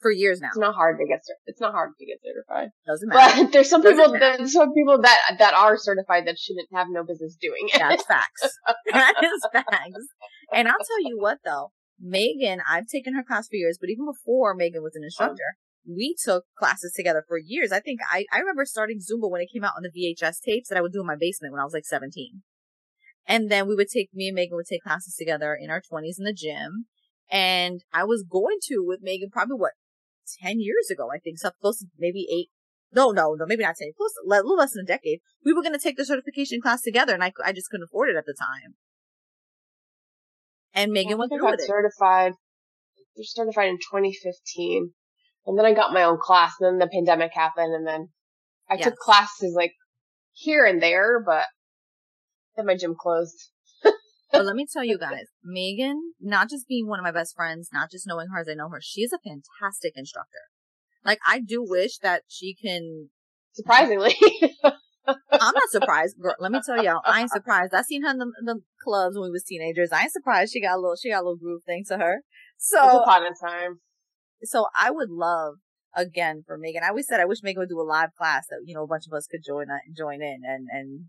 for 0.00 0.10
years 0.10 0.40
now. 0.40 0.48
it's 0.48 0.58
not 0.58 0.74
hard 0.74 0.98
to 0.98 1.06
get. 1.06 1.20
It's 1.46 1.60
not 1.60 1.72
hard 1.72 1.90
to 1.98 2.06
get 2.06 2.18
certified. 2.24 2.70
Doesn't 2.86 3.08
matter. 3.08 3.42
But 3.44 3.52
there's 3.52 3.68
some 3.70 3.82
Doesn't 3.82 3.98
people. 3.98 4.12
matter. 4.12 4.36
There's 4.38 4.52
some 4.52 4.72
people 4.72 5.00
that 5.02 5.18
that 5.38 5.54
are 5.54 5.76
certified 5.76 6.26
that 6.26 6.38
shouldn't 6.38 6.68
have 6.72 6.86
no 6.90 7.04
business 7.04 7.36
doing 7.40 7.68
it. 7.72 7.78
That's 7.78 8.04
facts. 8.04 8.42
that 8.92 9.14
is 9.22 9.46
facts. 9.52 10.06
And 10.52 10.68
I'll 10.68 10.74
tell 10.74 11.02
you 11.02 11.18
what 11.18 11.38
though, 11.44 11.72
Megan, 12.00 12.60
I've 12.68 12.86
taken 12.86 13.14
her 13.14 13.22
class 13.22 13.48
for 13.48 13.56
years, 13.56 13.78
but 13.80 13.90
even 13.90 14.06
before 14.06 14.54
Megan 14.54 14.82
was 14.82 14.96
an 14.96 15.02
instructor, 15.04 15.56
we 15.86 16.14
took 16.22 16.44
classes 16.58 16.92
together 16.94 17.24
for 17.26 17.38
years. 17.38 17.72
I 17.72 17.80
think 17.80 18.00
I, 18.10 18.24
I 18.32 18.38
remember 18.38 18.64
starting 18.64 18.98
Zumba 18.98 19.30
when 19.30 19.40
it 19.40 19.48
came 19.52 19.64
out 19.64 19.74
on 19.76 19.82
the 19.82 19.90
VHS 19.90 20.40
tapes 20.44 20.68
that 20.68 20.76
I 20.78 20.80
would 20.82 20.92
do 20.92 21.00
in 21.00 21.06
my 21.06 21.16
basement 21.18 21.52
when 21.52 21.60
I 21.60 21.64
was 21.64 21.72
like 21.74 21.84
17. 21.86 22.42
And 23.26 23.50
then 23.50 23.66
we 23.66 23.74
would 23.74 23.88
take, 23.88 24.10
me 24.14 24.28
and 24.28 24.34
Megan 24.34 24.56
would 24.56 24.66
take 24.66 24.82
classes 24.82 25.16
together 25.16 25.56
in 25.60 25.70
our 25.70 25.80
20s 25.80 26.18
in 26.18 26.24
the 26.24 26.32
gym. 26.32 26.86
And 27.30 27.82
I 27.92 28.04
was 28.04 28.24
going 28.28 28.58
to 28.68 28.84
with 28.86 29.00
Megan 29.02 29.30
probably 29.30 29.56
what, 29.56 29.72
10 30.42 30.60
years 30.60 30.90
ago, 30.90 31.08
I 31.12 31.18
think, 31.18 31.38
so 31.38 31.50
close 31.60 31.78
to 31.80 31.86
maybe 31.98 32.26
eight. 32.32 32.50
No, 32.92 33.10
no, 33.10 33.34
no, 33.34 33.46
maybe 33.46 33.64
not 33.64 33.76
10, 33.76 33.92
close, 33.96 34.12
a 34.24 34.28
little 34.28 34.56
less 34.56 34.72
than 34.72 34.84
a 34.84 34.86
decade. 34.86 35.18
We 35.44 35.52
were 35.52 35.62
going 35.62 35.74
to 35.74 35.78
take 35.78 35.96
the 35.96 36.04
certification 36.04 36.60
class 36.60 36.82
together 36.82 37.14
and 37.14 37.22
I, 37.22 37.32
I 37.44 37.52
just 37.52 37.68
couldn't 37.68 37.84
afford 37.84 38.10
it 38.10 38.16
at 38.16 38.26
the 38.26 38.34
time. 38.38 38.74
And 40.72 40.92
Megan 40.92 41.14
I 41.14 41.16
went 41.16 41.30
through 41.30 41.46
I 41.46 41.50
got 41.50 41.60
it. 41.60 41.66
certified. 41.66 42.32
They're 43.16 43.24
certified 43.24 43.68
in 43.68 43.78
2015, 43.78 44.92
and 45.46 45.58
then 45.58 45.64
I 45.64 45.72
got 45.72 45.94
my 45.94 46.02
own 46.02 46.18
class. 46.20 46.52
And 46.60 46.68
then 46.68 46.78
the 46.78 46.92
pandemic 46.92 47.32
happened, 47.32 47.74
and 47.74 47.86
then 47.86 48.08
I 48.68 48.74
Yes. 48.74 48.84
took 48.84 48.96
classes 48.96 49.54
like 49.56 49.72
here 50.32 50.66
and 50.66 50.82
there, 50.82 51.22
but 51.24 51.46
my 52.64 52.76
gym 52.76 52.94
closed. 52.98 53.50
But 54.32 54.44
let 54.44 54.56
me 54.56 54.66
tell 54.70 54.84
you 54.84 54.98
guys, 54.98 55.24
Megan, 55.44 56.12
not 56.20 56.50
just 56.50 56.66
being 56.68 56.86
one 56.88 56.98
of 56.98 57.04
my 57.04 57.12
best 57.12 57.34
friends, 57.36 57.70
not 57.72 57.90
just 57.90 58.06
knowing 58.06 58.26
her 58.32 58.40
as 58.40 58.48
I 58.48 58.54
know 58.54 58.68
her, 58.68 58.80
she 58.82 59.02
is 59.02 59.12
a 59.12 59.18
fantastic 59.18 59.92
instructor. 59.96 60.40
Like 61.04 61.20
I 61.26 61.40
do 61.40 61.64
wish 61.66 61.98
that 61.98 62.22
she 62.28 62.54
can. 62.54 63.10
Surprisingly, 63.52 64.14
I'm 65.06 65.54
not 65.54 65.70
surprised. 65.70 66.16
Girl, 66.20 66.34
let 66.40 66.52
me 66.52 66.60
tell 66.66 66.82
y'all, 66.82 67.00
I 67.06 67.20
ain't 67.20 67.30
surprised. 67.30 67.72
I 67.72 67.82
seen 67.82 68.02
her 68.04 68.10
in 68.10 68.18
the, 68.18 68.26
the 68.44 68.60
clubs 68.82 69.16
when 69.16 69.28
we 69.28 69.30
was 69.30 69.44
teenagers. 69.44 69.90
I 69.92 70.02
ain't 70.02 70.12
surprised 70.12 70.52
she 70.52 70.60
got 70.60 70.74
a 70.74 70.80
little, 70.80 70.96
she 71.00 71.10
got 71.10 71.20
a 71.20 71.24
little 71.24 71.36
groove 71.38 71.62
thing 71.64 71.84
to 71.88 71.96
her. 71.96 72.16
once 72.16 72.22
So, 72.58 73.02
upon 73.02 73.22
a 73.24 73.30
time. 73.40 73.80
so 74.42 74.66
I 74.78 74.90
would 74.90 75.08
love 75.08 75.54
again 75.94 76.42
for 76.46 76.58
Megan. 76.58 76.82
I 76.84 76.88
always 76.88 77.06
said 77.06 77.20
I 77.20 77.24
wish 77.24 77.38
Megan 77.42 77.60
would 77.60 77.70
do 77.70 77.80
a 77.80 77.82
live 77.88 78.10
class 78.18 78.46
that 78.50 78.60
you 78.66 78.74
know 78.74 78.82
a 78.82 78.86
bunch 78.88 79.04
of 79.06 79.16
us 79.16 79.26
could 79.26 79.40
join 79.46 79.70
uh, 79.70 79.78
join 79.96 80.20
in 80.20 80.40
and 80.44 80.66
and 80.70 81.06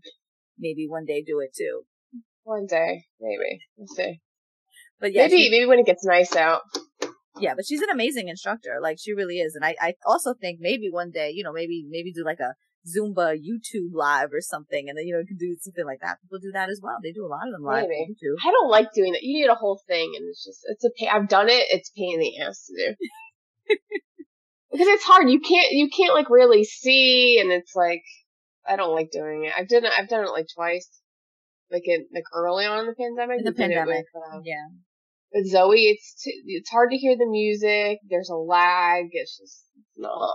maybe 0.58 0.86
one 0.88 1.04
day 1.04 1.22
do 1.22 1.40
it 1.40 1.50
too. 1.56 1.82
One 2.44 2.66
day, 2.66 3.04
maybe. 3.20 3.60
We'll 3.76 3.86
see. 3.88 4.20
But 5.00 5.12
yeah, 5.12 5.26
maybe, 5.28 5.44
she- 5.44 5.50
maybe 5.50 5.66
when 5.66 5.78
it 5.78 5.86
gets 5.86 6.04
nice 6.04 6.34
out. 6.34 6.62
Yeah, 7.40 7.54
but 7.54 7.64
she's 7.66 7.82
an 7.82 7.90
amazing 7.90 8.28
instructor. 8.28 8.78
Like 8.82 8.98
she 9.00 9.12
really 9.12 9.36
is. 9.38 9.54
And 9.54 9.64
I, 9.64 9.76
I 9.80 9.94
also 10.04 10.34
think 10.34 10.58
maybe 10.60 10.88
one 10.90 11.10
day, 11.12 11.30
you 11.32 11.44
know, 11.44 11.52
maybe, 11.52 11.86
maybe 11.88 12.12
do 12.12 12.24
like 12.24 12.40
a 12.40 12.54
Zumba 12.88 13.36
YouTube 13.36 13.92
live 13.92 14.30
or 14.32 14.40
something. 14.40 14.88
And 14.88 14.98
then, 14.98 15.06
you 15.06 15.12
know, 15.12 15.20
you 15.20 15.26
can 15.26 15.36
do 15.36 15.54
something 15.60 15.84
like 15.84 16.00
that. 16.00 16.18
People 16.22 16.38
do 16.40 16.50
that 16.52 16.68
as 16.68 16.80
well. 16.82 16.96
They 17.02 17.12
do 17.12 17.24
a 17.24 17.28
lot 17.30 17.46
of 17.46 17.52
them 17.52 17.62
live 17.62 17.84
on 17.84 17.88
Maybe. 17.90 18.14
YouTube. 18.14 18.36
I 18.44 18.50
don't 18.50 18.70
like 18.70 18.92
doing 18.92 19.12
that. 19.12 19.22
You 19.22 19.40
need 19.40 19.50
a 19.50 19.54
whole 19.54 19.80
thing, 19.86 20.14
and 20.16 20.24
it's 20.28 20.44
just 20.44 20.60
it's 20.64 20.84
a 20.84 20.90
pain. 20.98 21.10
I've 21.12 21.28
done 21.28 21.48
it. 21.48 21.66
It's 21.70 21.90
pain 21.96 22.14
in 22.14 22.20
the 22.20 22.38
ass 22.42 22.66
to 22.66 22.74
do 22.74 23.76
because 24.72 24.86
it's 24.88 25.04
hard. 25.04 25.30
You 25.30 25.40
can't 25.40 25.70
you 25.70 25.88
can't 25.96 26.14
like 26.14 26.30
really 26.30 26.64
see, 26.64 27.38
and 27.40 27.52
it's 27.52 27.74
like 27.76 28.02
I 28.68 28.76
don't 28.76 28.94
like 28.94 29.10
doing 29.10 29.44
it. 29.44 29.52
I've 29.56 29.68
done 29.68 29.84
it. 29.84 29.92
I've 29.96 30.08
done 30.08 30.24
it 30.24 30.30
like 30.30 30.46
twice, 30.54 30.88
like 31.70 31.82
in 31.86 32.06
like 32.14 32.24
early 32.34 32.64
on 32.66 32.80
in 32.80 32.86
the 32.86 32.94
pandemic. 32.94 33.38
In 33.38 33.44
the 33.44 33.50
We 33.52 33.56
did 33.56 33.70
it 33.70 33.74
pandemic. 33.76 34.04
with, 34.14 34.22
uh, 34.34 34.40
Yeah. 34.44 34.66
with 35.32 35.46
Zoe. 35.50 35.84
It's 35.86 36.22
too, 36.22 36.30
it's 36.46 36.70
hard 36.70 36.90
to 36.90 36.96
hear 36.96 37.16
the 37.16 37.26
music. 37.28 37.98
There's 38.08 38.30
a 38.30 38.36
lag. 38.36 39.06
It's 39.12 39.38
just 39.38 39.64
no. 39.96 40.32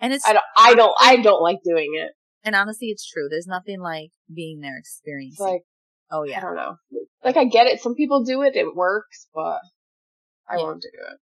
And 0.00 0.12
it's, 0.12 0.26
I 0.26 0.32
don't. 0.34 0.44
I 0.56 0.74
don't. 0.74 0.94
I 1.00 1.16
don't 1.22 1.42
like 1.42 1.58
doing 1.64 1.92
it. 1.96 2.12
and 2.44 2.54
honestly, 2.54 2.88
it's 2.88 3.06
true. 3.08 3.28
There's 3.30 3.46
nothing 3.46 3.80
like 3.80 4.10
being 4.32 4.60
there 4.60 4.76
experiencing. 4.78 5.44
like 5.46 5.62
oh 6.10 6.24
yeah, 6.24 6.38
I 6.38 6.40
don't 6.42 6.56
know. 6.56 6.76
Like 7.24 7.36
I 7.36 7.44
get 7.44 7.66
it. 7.66 7.80
Some 7.80 7.94
people 7.94 8.22
do 8.24 8.42
it. 8.42 8.54
It 8.56 8.74
works, 8.74 9.26
but 9.34 9.60
I 10.48 10.56
Yeah. 10.56 10.62
won't 10.64 10.82
do 10.82 10.88
it. 10.92 11.18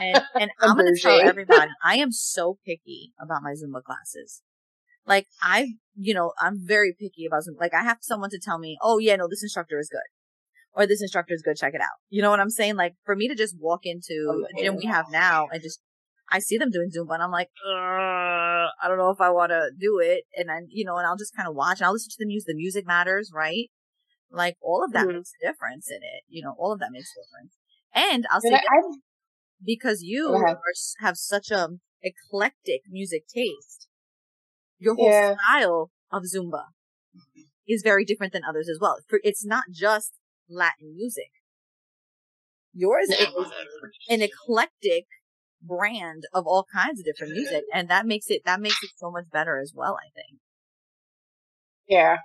And, 0.00 0.22
and 0.40 0.50
I'm 0.60 0.76
going 0.76 0.94
to 0.94 1.00
tell 1.00 1.20
everybody, 1.20 1.70
I 1.84 1.96
am 1.96 2.12
so 2.12 2.56
picky 2.64 3.12
about 3.20 3.42
my 3.42 3.50
Zumba 3.52 3.82
classes. 3.82 4.40
Like 5.06 5.26
I, 5.42 5.74
you 5.96 6.14
know, 6.14 6.32
I'm 6.40 6.58
very 6.64 6.94
picky 6.98 7.26
about 7.26 7.42
Zumba. 7.42 7.60
Like 7.60 7.74
I 7.74 7.82
have 7.82 7.98
someone 8.00 8.30
to 8.30 8.38
tell 8.38 8.58
me, 8.58 8.78
oh 8.82 8.98
yeah, 8.98 9.16
no, 9.16 9.28
this 9.28 9.42
instructor 9.42 9.78
is 9.78 9.88
good. 9.90 10.00
Or 10.74 10.86
this 10.86 11.02
instructor 11.02 11.34
is 11.34 11.42
good, 11.42 11.56
check 11.56 11.74
it 11.74 11.80
out. 11.82 11.98
You 12.08 12.22
know 12.22 12.30
what 12.30 12.40
I'm 12.40 12.50
saying? 12.50 12.76
Like 12.76 12.94
for 13.04 13.14
me 13.14 13.28
to 13.28 13.34
just 13.34 13.56
walk 13.58 13.80
into 13.84 14.26
Oh, 14.28 14.46
the 14.54 14.62
gym 14.62 14.76
we 14.76 14.86
have 14.86 15.06
now 15.10 15.48
and 15.52 15.62
just, 15.62 15.80
I 16.30 16.38
see 16.38 16.56
them 16.56 16.70
doing 16.70 16.90
Zumba 16.96 17.14
and 17.14 17.22
I'm 17.22 17.30
like, 17.30 17.50
I 17.66 18.88
don't 18.88 18.96
know 18.96 19.10
if 19.10 19.20
I 19.20 19.30
want 19.30 19.50
to 19.50 19.70
do 19.78 19.98
it. 20.02 20.24
And 20.36 20.48
then, 20.48 20.68
you 20.70 20.84
know, 20.86 20.96
and 20.96 21.06
I'll 21.06 21.16
just 21.16 21.36
kind 21.36 21.46
of 21.48 21.54
watch 21.54 21.80
and 21.80 21.86
I'll 21.86 21.92
listen 21.92 22.10
to 22.10 22.16
the 22.18 22.26
music. 22.26 22.46
The 22.46 22.54
music 22.54 22.86
matters, 22.86 23.30
right? 23.34 23.68
Like 24.30 24.56
all 24.62 24.82
of 24.82 24.92
that 24.92 25.06
Mhm. 25.06 25.16
makes 25.16 25.32
a 25.42 25.46
difference 25.46 25.90
in 25.90 25.98
it. 26.02 26.22
You 26.28 26.42
know, 26.42 26.54
all 26.58 26.72
of 26.72 26.78
that 26.78 26.90
makes 26.90 27.10
a 27.14 27.20
difference. 27.20 27.58
And 27.94 28.26
I'll 28.30 28.40
say 28.40 28.54
I, 28.54 28.96
because 29.62 30.00
you 30.02 30.32
are, 30.32 30.58
have 31.00 31.18
such 31.18 31.50
a 31.50 31.68
eclectic 32.02 32.82
music 32.88 33.24
taste. 33.28 33.88
Your 34.82 34.94
whole 34.96 35.06
Yeah. 35.08 35.36
style 35.36 35.90
of 36.10 36.24
Zumba 36.24 36.64
is 37.68 37.82
very 37.82 38.04
different 38.04 38.32
than 38.32 38.42
others 38.44 38.68
as 38.68 38.78
well. 38.80 38.98
For 39.08 39.20
it's 39.22 39.44
not 39.44 39.64
just 39.70 40.12
Latin 40.48 40.94
music. 40.96 41.30
Yours 42.74 43.08
is 43.10 43.28
an 44.08 44.22
eclectic 44.22 45.06
brand 45.60 46.24
of 46.32 46.46
all 46.46 46.66
kinds 46.74 46.98
of 46.98 47.04
different 47.06 47.32
music, 47.34 47.64
and 47.72 47.88
that 47.88 48.06
makes 48.06 48.28
it 48.28 48.42
that 48.44 48.60
makes 48.60 48.82
it 48.82 48.90
so 48.96 49.10
much 49.10 49.26
better 49.30 49.60
as 49.60 49.72
well. 49.74 49.96
I 49.96 50.08
think. 50.14 50.40
yeah. 51.86 52.16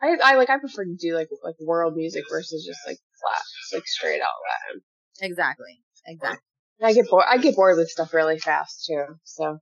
I, 0.00 0.16
I 0.22 0.36
like 0.36 0.50
I 0.50 0.58
prefer 0.58 0.84
to 0.84 0.94
do 0.94 1.14
like 1.14 1.28
like 1.42 1.56
world 1.60 1.96
music 1.96 2.24
versus 2.30 2.64
just 2.64 2.80
like 2.86 2.98
flat 3.20 3.42
like 3.72 3.86
straight 3.86 4.20
out 4.20 4.28
Latin. 4.68 4.82
Exactly. 5.22 5.80
Exactly. 6.06 6.38
I 6.82 6.92
get 6.92 7.08
bored. 7.08 7.24
I 7.28 7.38
get 7.38 7.56
bored 7.56 7.76
with 7.78 7.88
stuff 7.88 8.12
really 8.14 8.38
fast 8.38 8.84
too. 8.86 9.04
So 9.24 9.58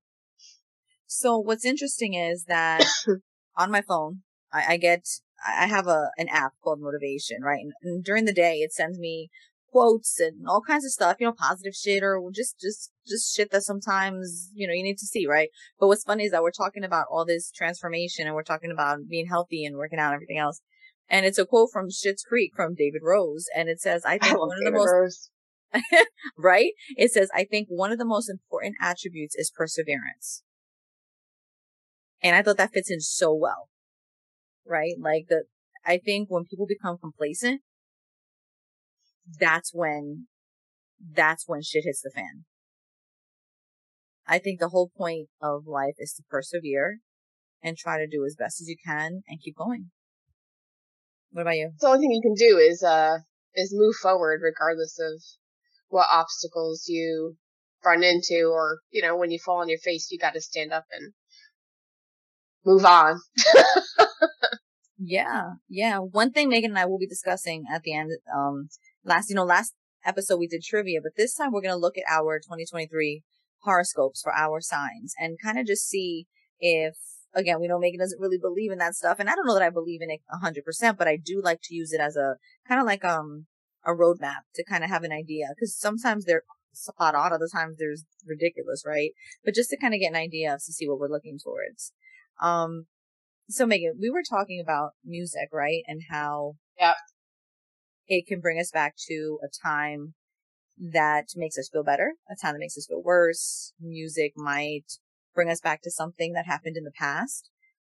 So 1.07 1.39
what's 1.39 1.65
interesting 1.65 2.15
is 2.15 2.45
that 2.45 2.85
on 3.57 3.71
my 3.71 3.83
phone, 3.83 4.23
I, 4.53 4.75
I 4.75 4.77
get, 4.77 5.07
I 5.47 5.67
have 5.67 5.87
a, 5.87 6.11
an 6.17 6.29
app 6.29 6.53
called 6.63 6.81
Motivation, 6.81 7.43
right? 7.43 7.61
And, 7.61 7.73
and 7.83 8.05
during 8.05 8.25
the 8.25 8.33
day, 8.33 8.59
it 8.59 8.73
sends 8.73 8.99
me 8.99 9.31
quotes 9.69 10.21
and 10.21 10.47
all 10.47 10.63
kinds 10.63 10.85
of 10.85 10.93
stuff, 10.93 11.17
you 11.19 11.27
know, 11.27 11.33
positive 11.33 11.75
shit 11.75 12.03
or 12.03 12.21
just, 12.33 12.61
just, 12.61 12.93
just 13.07 13.35
shit 13.35 13.51
that 13.51 13.65
sometimes, 13.65 14.51
you 14.55 14.69
know, 14.69 14.73
you 14.73 14.85
need 14.85 14.99
to 14.99 15.07
see, 15.07 15.27
right? 15.27 15.49
But 15.81 15.89
what's 15.89 16.05
funny 16.05 16.25
is 16.25 16.31
that 16.31 16.45
we're 16.45 16.53
talking 16.53 16.85
about 16.85 17.07
all 17.11 17.25
this 17.25 17.51
transformation 17.51 18.27
and 18.27 18.37
we're 18.37 18.45
talking 18.45 18.71
about 18.71 19.09
being 19.09 19.27
healthy 19.27 19.65
and 19.65 19.77
working 19.77 19.99
out 19.99 20.13
and 20.13 20.15
everything 20.15 20.39
else. 20.39 20.61
And 21.09 21.27
it's 21.27 21.39
a 21.39 21.45
quote 21.45 21.71
from 21.73 21.89
Schitt's 21.89 22.23
Creek 22.23 22.53
from 22.55 22.75
David 22.75 23.03
Rose. 23.03 23.47
And 23.55 23.69
it 23.69 23.81
says, 23.81 24.05
I 24.07 24.15
I 24.15 24.19
think 24.19 24.39
love 24.39 24.49
one 24.49 24.59
of 24.59 24.65
the 24.65 24.71
David 24.71 24.79
most 24.79 24.93
Rose. 24.93 25.31
right? 26.39 26.71
It 26.97 27.11
says, 27.11 27.29
I 27.35 27.45
think 27.45 27.67
one 27.69 27.91
of 27.91 27.99
the 27.99 28.05
most 28.05 28.31
important 28.31 28.77
attributes 28.81 29.35
is 29.35 29.51
perseverance. 29.55 30.44
And 32.23 32.35
I 32.35 32.43
thought 32.43 32.57
that 32.57 32.73
fits 32.73 32.91
in 32.91 33.01
so 33.01 33.35
well, 33.35 33.69
right? 34.67 34.95
Like 34.99 35.27
the, 35.29 35.45
I 35.85 35.99
think 35.99 36.29
when 36.31 36.45
people 36.45 36.67
become 36.67 36.97
complacent, 36.99 37.61
that's 39.39 39.71
when, 39.75 40.27
that's 41.13 41.45
when 41.47 41.63
shit 41.63 41.85
hits 41.85 42.03
the 42.03 42.11
fan. 42.15 42.45
I 44.27 44.39
think 44.39 44.59
the 44.59 44.71
whole 44.71 44.91
point 44.97 45.29
of 45.43 45.67
life 45.67 45.95
is 45.99 46.15
to 46.15 46.23
persevere 46.31 47.01
and 47.63 47.77
try 47.77 47.99
to 47.99 48.07
do 48.07 48.25
as 48.25 48.37
best 48.39 48.61
as 48.61 48.69
you 48.69 48.77
can 48.85 49.23
and 49.29 49.41
keep 49.43 49.57
going. 49.57 49.91
What 51.31 51.43
about 51.43 51.57
you? 51.57 51.73
the 51.81 51.89
only 51.89 51.99
thing 51.99 52.13
you 52.13 52.23
can 52.23 52.35
do 52.35 52.59
is 52.59 52.83
uh 52.83 53.19
is 53.55 53.75
move 53.75 53.97
forward 53.97 54.41
regardless 54.43 54.99
of 55.01 55.21
what 55.89 56.07
obstacles 56.13 56.85
you 56.87 57.37
run 57.85 58.05
into 58.05 58.51
or 58.53 58.79
you 58.91 59.03
know 59.03 59.17
when 59.17 59.33
you 59.33 59.39
fall 59.45 59.61
on 59.61 59.69
your 59.69 59.79
face 59.79 60.09
you 60.11 60.19
got 60.19 60.35
to 60.35 60.41
stand 60.41 60.73
up 60.73 60.85
and 60.93 61.13
move 62.65 62.85
on 62.85 63.21
Yeah, 65.07 65.55
yeah. 65.69 65.99
One 65.99 66.31
thing 66.31 66.49
Megan 66.49 66.71
and 66.71 66.79
I 66.79 66.87
will 66.87 66.99
be 66.99 67.07
discussing 67.07 67.65
at 67.73 67.83
the 67.83 67.95
end, 67.95 68.13
um, 68.35 68.69
last, 69.05 69.29
you 69.29 69.37
know, 69.37 69.45
last 69.45 69.75
episode 70.05 70.39
we 70.39 70.47
did 70.47 70.63
trivia, 70.63 71.01
but 71.03 71.13
this 71.17 71.35
time 71.35 71.53
we're 71.53 71.63
going 71.63 71.75
to 71.75 71.81
look 71.81 71.99
at 71.99 72.05
our 72.11 72.39
2023 72.39 73.23
horoscopes 73.63 74.23
for 74.23 74.33
our 74.35 74.61
signs 74.61 75.15
and 75.19 75.39
kind 75.43 75.59
of 75.59 75.67
just 75.67 75.89
see 75.89 76.27
if, 76.59 76.95
again, 77.35 77.61
we 77.61 77.69
know 77.69 77.79
Megan 77.79 78.01
doesn't 78.01 78.21
really 78.21 78.39
believe 78.39 78.71
in 78.73 78.79
that 78.79 78.95
stuff. 78.95 79.19
And 79.19 79.29
I 79.29 79.35
don't 79.35 79.47
know 79.47 79.55
that 79.55 79.63
I 79.63 79.71
believe 79.71 80.01
in 80.01 80.11
it 80.11 80.21
a 80.33 80.39
hundred 80.39 80.65
percent, 80.65 80.97
but 80.97 81.09
I 81.09 81.17
do 81.17 81.41
like 81.43 81.61
to 81.65 81.75
use 81.75 81.93
it 81.93 82.01
as 82.01 82.17
a 82.17 82.37
kind 82.67 82.81
of 82.81 82.87
like, 82.87 83.05
um, 83.05 83.47
a 83.87 83.91
roadmap 83.91 84.49
to 84.55 84.65
kind 84.65 84.83
of 84.83 84.89
have 84.89 85.03
an 85.03 85.13
idea. 85.13 85.49
Cause 85.61 85.77
sometimes 85.77 86.25
they're 86.25 86.45
spot 86.73 87.15
on, 87.15 87.33
other 87.33 87.49
times 87.53 87.77
there's 87.79 88.05
ridiculous, 88.27 88.85
right? 88.87 89.11
But 89.45 89.55
just 89.55 89.71
to 89.71 89.77
kind 89.77 89.93
of 89.93 90.01
get 90.01 90.11
an 90.11 90.17
idea 90.17 90.55
of 90.55 90.61
to 90.65 90.73
see 90.73 90.89
what 90.89 90.99
we're 90.99 91.11
looking 91.11 91.39
towards. 91.43 91.93
Um, 92.41 92.87
so 93.49 93.67
Megan, 93.67 93.99
we 94.01 94.11
were 94.11 94.23
talking 94.29 94.61
about 94.61 94.93
music, 95.05 95.49
right? 95.53 95.83
And 95.87 96.03
how 96.11 96.57
Yep. 96.79 96.97
it 98.07 98.27
can 98.27 98.41
bring 98.41 98.59
us 98.59 98.71
back 98.71 98.95
to 99.09 99.39
a 99.43 99.49
time 99.67 100.15
that 100.79 101.27
makes 101.37 101.59
us 101.59 101.69
feel 101.73 101.85
better, 101.85 102.15
a 102.31 102.37
time 102.41 102.55
that 102.55 102.61
makes 102.61 102.77
us 102.77 102.87
feel 102.87 103.03
worse. 103.03 103.73
Music 103.81 104.33
might 104.37 104.99
bring 105.35 105.51
us 105.51 105.61
back 105.61 105.83
to 105.83 105.91
something 105.91 106.33
that 106.33 106.47
happened 106.47 106.77
in 106.77 106.85
the 106.85 106.93
past. 106.93 107.51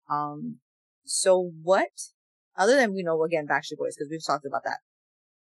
Um, 0.09 0.59
so 1.05 1.51
what, 1.61 1.91
other 2.57 2.75
than 2.75 2.93
we 2.93 3.03
know 3.03 3.23
again 3.23 3.47
Backstreet 3.47 3.77
Boys 3.77 3.95
because 3.95 4.09
we've 4.09 4.25
talked 4.25 4.45
about 4.45 4.63
that, 4.63 4.79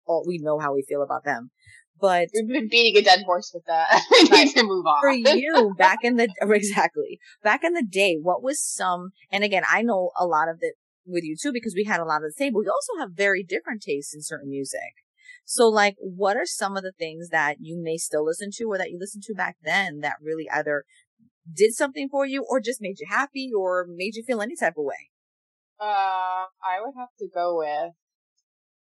all 0.06 0.24
we 0.26 0.38
know 0.38 0.58
how 0.58 0.74
we 0.74 0.84
feel 0.88 1.02
about 1.02 1.24
them, 1.24 1.50
but 2.00 2.28
we've 2.34 2.48
been 2.48 2.68
beating 2.68 3.00
a 3.00 3.04
dead 3.04 3.22
horse 3.24 3.50
with 3.54 3.64
that. 3.66 4.02
We 4.10 4.44
need 4.44 4.52
to 4.54 4.62
move 4.62 4.86
on. 4.86 5.00
For 5.00 5.10
you 5.36 5.74
back 5.76 5.98
in 6.02 6.16
the 6.16 6.28
exactly. 6.40 7.20
Back 7.42 7.64
in 7.64 7.74
the 7.74 7.84
day 7.84 8.16
what 8.20 8.42
was 8.42 8.62
some 8.62 9.10
and 9.30 9.44
again 9.44 9.62
i 9.70 9.82
know 9.82 10.10
a 10.18 10.26
lot 10.26 10.48
of 10.48 10.58
it 10.60 10.74
with 11.06 11.24
you 11.24 11.36
too 11.40 11.52
because 11.52 11.74
we 11.74 11.84
had 11.84 12.00
a 12.00 12.04
lot 12.04 12.22
of 12.22 12.28
the 12.28 12.34
same 12.36 12.52
but 12.52 12.60
we 12.60 12.68
also 12.68 12.98
have 13.00 13.12
very 13.12 13.42
different 13.42 13.82
tastes 13.82 14.14
in 14.14 14.22
certain 14.22 14.50
music. 14.50 14.92
So 15.44 15.68
like 15.68 15.96
what 15.98 16.36
are 16.36 16.46
some 16.46 16.76
of 16.76 16.82
the 16.82 16.92
things 16.92 17.28
that 17.30 17.56
you 17.60 17.80
may 17.82 17.96
still 17.96 18.24
listen 18.24 18.50
to 18.56 18.64
or 18.64 18.78
that 18.78 18.90
you 18.90 18.98
listened 18.98 19.22
to 19.24 19.34
back 19.34 19.56
then 19.62 20.00
that 20.00 20.16
really 20.22 20.48
either 20.52 20.84
did 21.50 21.74
something 21.74 22.08
for 22.10 22.26
you 22.26 22.44
or 22.48 22.60
just 22.60 22.82
made 22.82 22.98
you 22.98 23.06
happy 23.08 23.50
or 23.56 23.86
made 23.88 24.14
you 24.14 24.22
feel 24.22 24.42
any 24.42 24.54
type 24.56 24.74
of 24.76 24.84
way? 24.84 25.08
Uh 25.80 26.44
i 26.62 26.80
would 26.80 26.94
have 26.98 27.08
to 27.18 27.28
go 27.32 27.58
with 27.58 27.92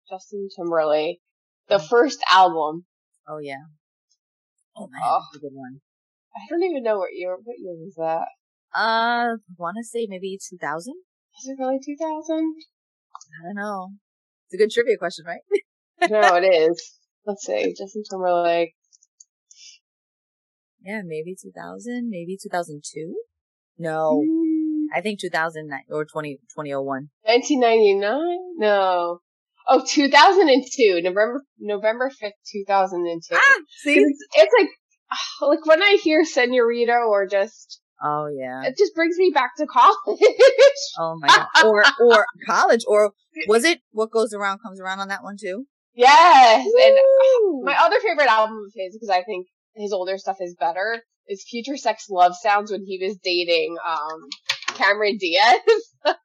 justin 0.10 0.50
timberlake. 0.56 1.20
The 1.68 1.80
first 1.80 2.20
album 2.32 2.86
oh 3.30 3.38
yeah. 3.40 3.64
Oh 4.76 4.88
man 4.92 5.02
Oh. 5.04 5.20
that's 5.22 5.38
a 5.38 5.40
good 5.48 5.56
one. 5.56 5.80
I 6.36 6.40
don't 6.50 6.64
even 6.64 6.84
know 6.84 6.98
what 6.98 7.14
year 7.14 7.36
what 7.44 7.58
year 7.60 7.74
was 7.74 7.96
that. 7.98 8.28
Uh 8.76 9.38
I 9.38 9.54
want 9.58 9.78
to 9.80 9.84
say 9.84 10.08
maybe 10.10 10.38
2000 10.50 10.94
is 11.40 11.48
it 11.48 11.58
really 11.60 11.80
2000 11.84 12.56
i 13.42 13.46
don't 13.46 13.56
know. 13.56 13.90
It's 14.46 14.54
a 14.56 14.58
good 14.58 14.72
trivia 14.72 14.98
question 14.98 15.26
right? 15.26 15.42
No 16.10 16.36
it 16.36 16.46
is. 16.70 16.94
Let's 17.26 17.46
see. 17.46 17.74
Justin 17.78 18.04
timberlake 18.10 18.74
Yeah, 20.82 21.02
maybe 21.06 21.36
2000, 21.42 22.10
maybe 22.10 22.38
2002. 22.42 23.16
No, 23.82 24.22
Mm, 24.28 24.88
I 24.94 25.02
think 25.02 25.20
2009 25.20 25.84
or 25.90 26.04
20, 26.06 26.36
2001. 26.56 27.10
1999 27.24 28.40
no 28.58 29.20
oh 29.70 29.84
2002 29.88 31.02
november 31.02 31.44
november 31.60 32.10
5th 32.10 32.32
2002 32.52 33.36
Ah, 33.36 33.56
see? 33.82 33.96
it's, 33.96 34.26
it's 34.36 34.54
like 34.60 34.70
like 35.42 35.66
when 35.66 35.82
i 35.82 35.98
hear 36.02 36.24
senorita 36.26 36.94
or 37.08 37.28
just 37.28 37.80
Oh 38.02 38.28
yeah. 38.34 38.64
it 38.64 38.78
just 38.78 38.96
brings 38.96 39.18
me 39.18 39.30
back 39.34 39.58
to 39.58 39.66
college 39.66 39.98
Oh 40.98 41.18
my 41.20 41.28
god. 41.28 41.66
Or 41.66 41.84
or 42.00 42.26
college 42.48 42.86
or 42.88 43.12
was 43.48 43.66
it 43.66 43.82
what 43.92 44.10
goes 44.10 44.34
around 44.34 44.60
comes 44.60 44.80
around 44.80 45.00
on 45.02 45.10
that 45.10 45.22
one 45.24 45.36
too? 45.38 45.66
yes 45.96 46.66
and 46.66 46.98
my 47.66 47.76
other 47.82 48.00
favorite 48.00 48.30
album 48.30 48.58
of 48.68 48.72
his 48.74 48.96
because 48.96 49.10
i 49.10 49.22
think 49.24 49.48
his 49.76 49.92
older 49.92 50.18
stuff 50.18 50.38
is 50.40 50.56
better 50.60 51.02
is 51.28 51.44
future 51.50 51.76
sex 51.76 52.06
love 52.10 52.34
sounds 52.42 52.72
when 52.72 52.86
he 52.86 52.98
was 53.06 53.18
dating 53.22 53.76
um 53.86 54.22
cameron 54.80 55.18
diaz 55.20 55.60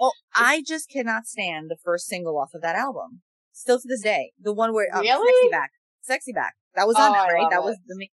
oh, 0.00 0.12
I 0.34 0.62
just 0.66 0.88
cannot 0.90 1.26
stand 1.26 1.70
the 1.70 1.76
first 1.82 2.06
single 2.06 2.38
off 2.38 2.54
of 2.54 2.62
that 2.62 2.76
album. 2.76 3.22
Still 3.52 3.78
to 3.80 3.88
this 3.88 4.02
day, 4.02 4.32
the 4.40 4.52
one 4.52 4.72
where 4.74 4.88
um, 4.94 5.00
Really? 5.02 5.32
"Sexy 5.32 5.50
Back," 5.50 5.70
"Sexy 6.02 6.32
Back," 6.32 6.54
that 6.74 6.86
was 6.86 6.96
on 6.96 7.10
Oh, 7.14 7.24
it, 7.24 7.32
right? 7.32 7.50
That 7.50 7.60
it. 7.60 7.64
was 7.64 7.78
the 7.86 8.08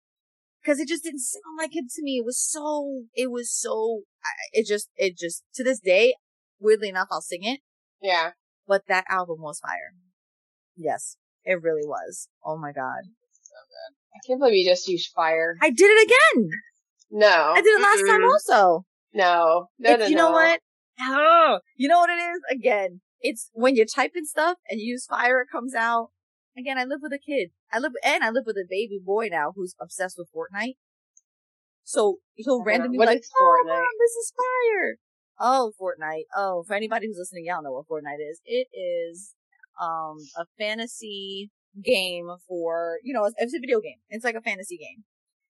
because 0.63 0.81
it 0.81 0.89
just 0.89 1.05
didn't 1.05 1.21
sound 1.21 1.57
like 1.59 1.71
it 1.77 1.85
to 1.95 2.03
me. 2.03 2.19
It 2.19 2.25
was 2.25 2.39
so, 2.41 3.05
it 3.15 3.31
was 3.31 3.51
so, 3.53 4.03
it 4.53 4.67
just, 4.67 4.89
it 4.97 5.17
just 5.17 5.45
to 5.55 5.63
this 5.63 5.79
day, 5.79 6.15
weirdly 6.59 6.89
enough, 6.89 7.09
I'll 7.11 7.21
sing 7.23 7.45
it. 7.45 7.61
yeah 8.03 8.31
but 8.67 8.83
that 8.89 9.05
album 9.09 9.37
was 9.41 9.61
fire. 9.61 9.93
Yes, 10.77 11.17
it 11.45 11.63
really 11.63 11.87
was. 11.87 12.29
Oh 12.45 12.57
my 12.59 12.73
god. 12.73 13.03
so 13.43 13.55
good. 13.75 13.95
i 14.17 14.19
can't 14.27 14.41
believe 14.41 14.55
you 14.57 14.69
just 14.69 14.89
used 14.89 15.13
fire 15.15 15.55
I 15.63 15.71
did 15.71 15.87
it 15.87 16.11
again. 16.11 16.49
no 17.13 17.53
I 17.55 17.61
did 17.61 17.69
it 17.79 17.83
last 17.83 18.11
time 18.11 18.23
Mm-mm. 18.23 18.33
also. 18.33 18.86
No 19.13 19.69
no 19.79 19.91
It's- 19.91 20.01
no 20.01 20.07
you 20.09 20.17
know 20.17 20.31
what? 20.31 20.61
Oh, 21.01 21.61
you 21.77 21.89
know 21.89 21.99
what 21.99 22.11
it 22.11 22.15
is? 22.15 22.41
Again, 22.51 23.01
it's 23.21 23.51
when 23.53 23.77
you're 23.77 23.85
typing 23.87 24.25
stuff 24.25 24.59
and 24.71 24.81
you 24.81 24.93
use 24.93 25.07
fire, 25.07 25.41
it 25.41 25.49
comes 25.51 25.75
out. 25.75 26.11
Again, 26.59 26.79
I 26.79 26.85
live 26.85 27.01
with 27.03 27.13
a 27.13 27.19
kid. 27.19 27.51
I 27.71 27.79
live, 27.79 27.93
and 28.03 28.25
I 28.25 28.31
live 28.31 28.45
with 28.47 28.57
a 28.57 28.65
baby 28.69 28.99
boy 29.05 29.29
now 29.31 29.53
who's 29.55 29.75
obsessed 29.79 30.17
with 30.17 30.31
Fortnite. 30.35 30.77
So 31.85 32.19
he'll 32.35 32.65
randomly 32.65 32.99
be 32.99 33.05
like, 33.05 33.25
"Oh, 33.39 33.59
Fortnite?" 33.65 33.69
mom, 33.69 33.87
this 34.01 34.13
is 34.13 34.33
fire." 34.37 34.97
Oh, 35.39 35.73
Fortnite. 35.81 36.25
Oh, 36.35 36.65
for 36.67 36.75
anybody 36.75 37.07
who's 37.07 37.19
listening, 37.19 37.45
y'all 37.47 37.63
know 37.63 37.73
what 37.73 37.87
Fortnite 37.87 38.27
is. 38.31 38.41
It 38.45 38.69
is 38.73 39.35
um 39.81 40.17
a 40.37 40.47
fantasy 40.59 41.51
game 41.85 42.31
for 42.49 42.99
you 43.05 43.13
know, 43.13 43.25
it's, 43.27 43.35
it's 43.39 43.55
a 43.55 43.61
video 43.61 43.81
game. 43.81 43.99
It's 44.09 44.25
like 44.25 44.35
a 44.35 44.41
fantasy 44.41 44.79
game, 44.79 45.05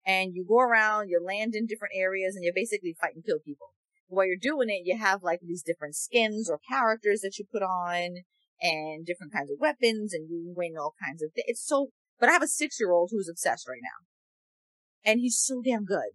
and 0.06 0.34
you 0.34 0.44
go 0.46 0.58
around, 0.58 1.08
you 1.08 1.20
land 1.24 1.54
in 1.54 1.66
different 1.66 1.94
areas, 1.96 2.36
and 2.36 2.44
you 2.44 2.52
basically 2.54 2.96
fight 3.00 3.14
and 3.14 3.24
kill 3.24 3.38
people. 3.44 3.68
While 4.08 4.26
you're 4.26 4.36
doing 4.40 4.68
it, 4.68 4.82
you 4.84 4.98
have 4.98 5.22
like 5.22 5.40
these 5.42 5.62
different 5.62 5.96
skins 5.96 6.48
or 6.50 6.60
characters 6.68 7.20
that 7.22 7.38
you 7.38 7.44
put 7.50 7.62
on, 7.62 8.24
and 8.60 9.06
different 9.06 9.32
kinds 9.32 9.50
of 9.50 9.58
weapons, 9.60 10.12
and 10.12 10.28
you 10.28 10.52
win 10.56 10.74
all 10.78 10.94
kinds 11.04 11.22
of. 11.22 11.34
Th- 11.34 11.46
it's 11.48 11.64
so. 11.64 11.88
But 12.20 12.28
I 12.28 12.32
have 12.32 12.42
a 12.42 12.48
six 12.48 12.78
year 12.78 12.92
old 12.92 13.10
who's 13.12 13.28
obsessed 13.28 13.68
right 13.68 13.80
now, 13.82 15.10
and 15.10 15.20
he's 15.20 15.38
so 15.38 15.62
damn 15.64 15.84
good. 15.84 16.12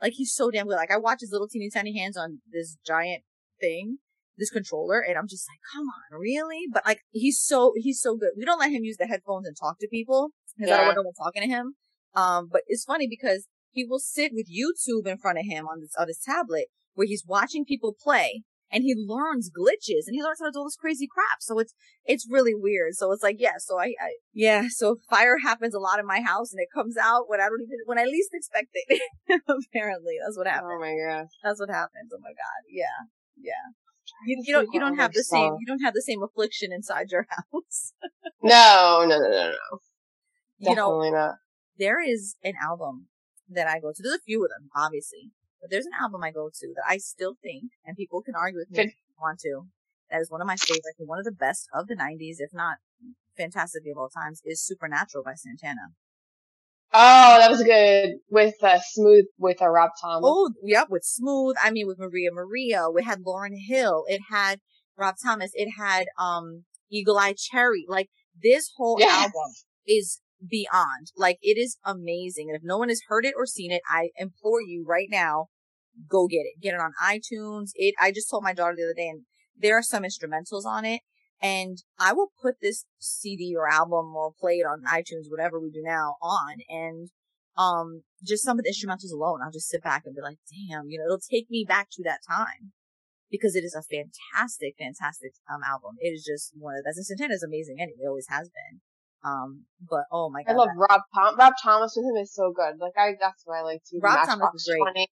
Like 0.00 0.14
he's 0.14 0.34
so 0.34 0.50
damn 0.50 0.66
good. 0.66 0.76
Like 0.76 0.90
I 0.90 0.98
watch 0.98 1.20
his 1.20 1.30
little 1.32 1.48
teeny 1.48 1.70
tiny 1.70 1.96
hands 1.96 2.16
on 2.16 2.40
this 2.50 2.76
giant 2.84 3.22
thing, 3.60 3.98
this 4.36 4.50
controller, 4.50 5.00
and 5.00 5.16
I'm 5.16 5.28
just 5.28 5.48
like, 5.48 5.60
come 5.72 5.86
on, 5.86 6.18
really? 6.18 6.62
But 6.70 6.84
like 6.84 7.00
he's 7.12 7.40
so 7.40 7.72
he's 7.76 8.00
so 8.00 8.16
good. 8.16 8.30
We 8.36 8.44
don't 8.44 8.58
let 8.58 8.72
him 8.72 8.84
use 8.84 8.96
the 8.96 9.06
headphones 9.06 9.46
and 9.46 9.56
talk 9.56 9.78
to 9.80 9.88
people 9.88 10.30
because 10.56 10.72
I 10.72 10.76
don't 10.76 10.86
want 10.86 10.96
no 10.96 11.02
one 11.02 11.14
talking 11.14 11.42
to 11.42 11.48
him. 11.48 11.74
Um, 12.14 12.48
but 12.50 12.62
it's 12.66 12.84
funny 12.84 13.06
because 13.08 13.46
he 13.70 13.84
will 13.84 13.98
sit 13.98 14.32
with 14.34 14.46
YouTube 14.50 15.06
in 15.06 15.18
front 15.18 15.38
of 15.38 15.46
him 15.48 15.66
on 15.66 15.80
this 15.80 15.94
on 15.98 16.08
his 16.08 16.20
tablet 16.24 16.66
where 16.94 17.06
he's 17.06 17.24
watching 17.26 17.64
people 17.64 17.94
play 17.98 18.42
and 18.72 18.82
he 18.84 18.94
learns 18.96 19.50
glitches 19.50 20.08
and 20.08 20.14
he 20.14 20.22
learns 20.22 20.38
how 20.40 20.46
to 20.46 20.52
do 20.52 20.58
all 20.60 20.64
this 20.64 20.76
crazy 20.76 21.06
crap. 21.06 21.40
So 21.40 21.58
it's 21.58 21.74
it's 22.04 22.26
really 22.28 22.54
weird. 22.54 22.94
So 22.94 23.12
it's 23.12 23.22
like, 23.22 23.36
yeah, 23.38 23.58
so 23.58 23.78
I, 23.78 23.94
I 24.00 24.16
yeah, 24.32 24.64
so 24.70 24.96
fire 25.10 25.36
happens 25.44 25.74
a 25.74 25.78
lot 25.78 25.98
in 25.98 26.06
my 26.06 26.20
house 26.20 26.52
and 26.52 26.60
it 26.60 26.68
comes 26.74 26.96
out 26.96 27.28
when 27.28 27.40
I 27.40 27.44
don't 27.44 27.60
even 27.60 27.78
when 27.84 27.98
I 27.98 28.04
least 28.04 28.30
expect 28.32 28.68
it. 28.72 29.02
Apparently, 29.46 30.14
that's 30.24 30.38
what 30.38 30.46
happens. 30.46 30.72
Oh 30.74 30.80
my 30.80 30.96
gosh. 30.96 31.28
That's 31.44 31.60
what 31.60 31.70
happens. 31.70 32.10
Oh 32.12 32.20
my 32.20 32.30
god. 32.30 32.62
Yeah. 32.68 33.08
Yeah. 33.36 33.72
You, 34.26 34.42
you 34.44 34.52
don't 34.54 34.68
you 34.72 34.80
don't 34.80 34.96
have 34.96 35.12
the 35.12 35.24
same 35.24 35.56
you 35.60 35.66
don't 35.66 35.80
have 35.80 35.94
the 35.94 36.02
same 36.02 36.22
affliction 36.22 36.72
inside 36.72 37.06
your 37.10 37.26
house. 37.52 37.92
No, 38.42 39.04
no, 39.06 39.18
no, 39.18 39.28
no, 39.28 39.50
no. 39.50 39.78
you 40.58 40.74
know, 40.74 41.00
Definitely 41.00 41.10
not. 41.12 41.34
There 41.78 42.00
is 42.00 42.36
an 42.42 42.54
album 42.62 43.08
that 43.48 43.66
I 43.66 43.80
go 43.80 43.90
to. 43.92 44.02
There's 44.02 44.16
a 44.16 44.20
few 44.26 44.44
of 44.44 44.50
them, 44.50 44.68
obviously, 44.76 45.30
but 45.60 45.70
there's 45.70 45.86
an 45.86 45.92
album 46.00 46.22
I 46.22 46.30
go 46.30 46.48
to 46.52 46.66
that 46.76 46.84
I 46.88 46.98
still 46.98 47.34
think, 47.42 47.64
and 47.84 47.96
people 47.96 48.22
can 48.22 48.34
argue 48.34 48.58
with 48.60 48.70
me 48.70 48.80
if 48.84 48.86
they 48.90 49.14
want 49.20 49.40
to. 49.40 49.62
That 50.10 50.20
is 50.20 50.30
one 50.30 50.40
of 50.40 50.46
my 50.46 50.56
favorites 50.56 50.96
and 50.98 51.08
one 51.08 51.18
of 51.18 51.24
the 51.24 51.32
best 51.32 51.68
of 51.72 51.86
the 51.86 51.96
'90s, 51.96 52.36
if 52.38 52.52
not 52.52 52.76
fantastic 53.36 53.82
of 53.90 53.98
all 53.98 54.08
times. 54.10 54.40
Is 54.44 54.62
Supernatural 54.64 55.24
by 55.24 55.34
Santana. 55.34 55.88
Oh, 56.94 57.38
that 57.38 57.50
was 57.50 57.62
good 57.62 58.16
with 58.30 58.54
uh, 58.62 58.78
Smooth 58.92 59.24
with 59.38 59.62
uh, 59.62 59.68
Rob 59.68 59.92
Thomas. 60.00 60.24
Oh, 60.30 60.50
yep, 60.62 60.88
with 60.90 61.04
Smooth. 61.04 61.56
I 61.62 61.70
mean, 61.70 61.86
with 61.86 61.98
Maria 61.98 62.30
Maria. 62.32 62.90
We 62.90 63.02
had 63.02 63.20
Lauryn 63.24 63.56
Hill. 63.66 64.04
It 64.08 64.20
had 64.30 64.60
Rob 64.98 65.14
Thomas. 65.24 65.52
It 65.54 65.70
had 65.78 66.06
um 66.18 66.64
Eagle 66.90 67.18
Eye 67.18 67.34
Cherry. 67.36 67.86
Like 67.88 68.10
this 68.42 68.70
whole 68.76 68.96
Yes. 68.98 69.10
album 69.24 69.52
is 69.86 70.20
beyond. 70.48 71.12
Like 71.16 71.38
it 71.42 71.58
is 71.58 71.78
amazing. 71.84 72.48
And 72.48 72.56
if 72.56 72.62
no 72.64 72.78
one 72.78 72.88
has 72.88 73.02
heard 73.08 73.24
it 73.24 73.34
or 73.36 73.46
seen 73.46 73.72
it, 73.72 73.82
I 73.88 74.10
implore 74.16 74.60
you 74.60 74.84
right 74.86 75.08
now, 75.10 75.46
go 76.08 76.26
get 76.26 76.44
it. 76.44 76.60
Get 76.60 76.74
it 76.74 76.80
on 76.80 76.92
iTunes. 77.02 77.70
It. 77.74 77.94
I 78.00 78.12
just 78.12 78.30
told 78.30 78.42
my 78.42 78.52
daughter 78.52 78.74
the 78.76 78.84
other 78.84 78.94
day, 78.94 79.08
and 79.08 79.22
there 79.56 79.76
are 79.76 79.82
some 79.82 80.04
instrumentals 80.04 80.64
on 80.64 80.84
it. 80.84 81.00
And 81.40 81.78
I 81.98 82.12
will 82.12 82.30
put 82.40 82.56
this 82.62 82.84
CD 83.00 83.54
or 83.56 83.68
album 83.68 84.14
or 84.14 84.32
play 84.38 84.54
it 84.54 84.66
on 84.66 84.84
iTunes, 84.84 85.28
whatever 85.28 85.58
we 85.58 85.70
do 85.70 85.82
now, 85.82 86.14
on 86.22 86.58
and 86.68 87.10
um 87.58 88.02
just 88.24 88.44
some 88.44 88.58
of 88.58 88.64
the 88.64 88.70
instrumentals 88.70 89.12
alone 89.12 89.40
i'll 89.42 89.52
just 89.52 89.68
sit 89.68 89.82
back 89.82 90.02
and 90.06 90.14
be 90.14 90.22
like 90.22 90.38
damn 90.48 90.88
you 90.88 90.98
know 90.98 91.04
it'll 91.04 91.18
take 91.18 91.50
me 91.50 91.64
back 91.68 91.88
to 91.90 92.02
that 92.02 92.20
time 92.26 92.72
because 93.30 93.54
it 93.54 93.64
is 93.64 93.74
a 93.74 93.82
fantastic 93.82 94.74
fantastic 94.78 95.32
um 95.52 95.60
album 95.68 95.96
it 96.00 96.08
is 96.08 96.24
just 96.24 96.52
one 96.56 96.74
of 96.74 96.84
and 96.84 97.06
santana 97.06 97.34
is 97.34 97.42
amazing 97.42 97.76
anyway 97.78 98.04
it 98.04 98.08
always 98.08 98.28
has 98.28 98.48
been 98.48 98.80
um 99.24 99.64
but 99.88 100.04
oh 100.10 100.30
my 100.30 100.42
god 100.42 100.52
I 100.52 100.56
love 100.56 100.68
Rob 100.76 101.00
Tom- 101.14 101.36
Rob 101.36 101.52
Thomas 101.62 101.94
with 101.96 102.04
him 102.04 102.20
is 102.22 102.34
so 102.34 102.52
good. 102.54 102.78
Like 102.80 102.92
I, 102.96 103.12
that's 103.20 103.42
why 103.44 103.60
I 103.60 103.62
like 103.62 103.82
to. 103.90 103.98
Rob 104.02 104.14
Matchbox 104.14 104.38
Thomas 104.38 104.54
is 104.54 104.68
great. 104.68 105.06
20. 105.06 105.08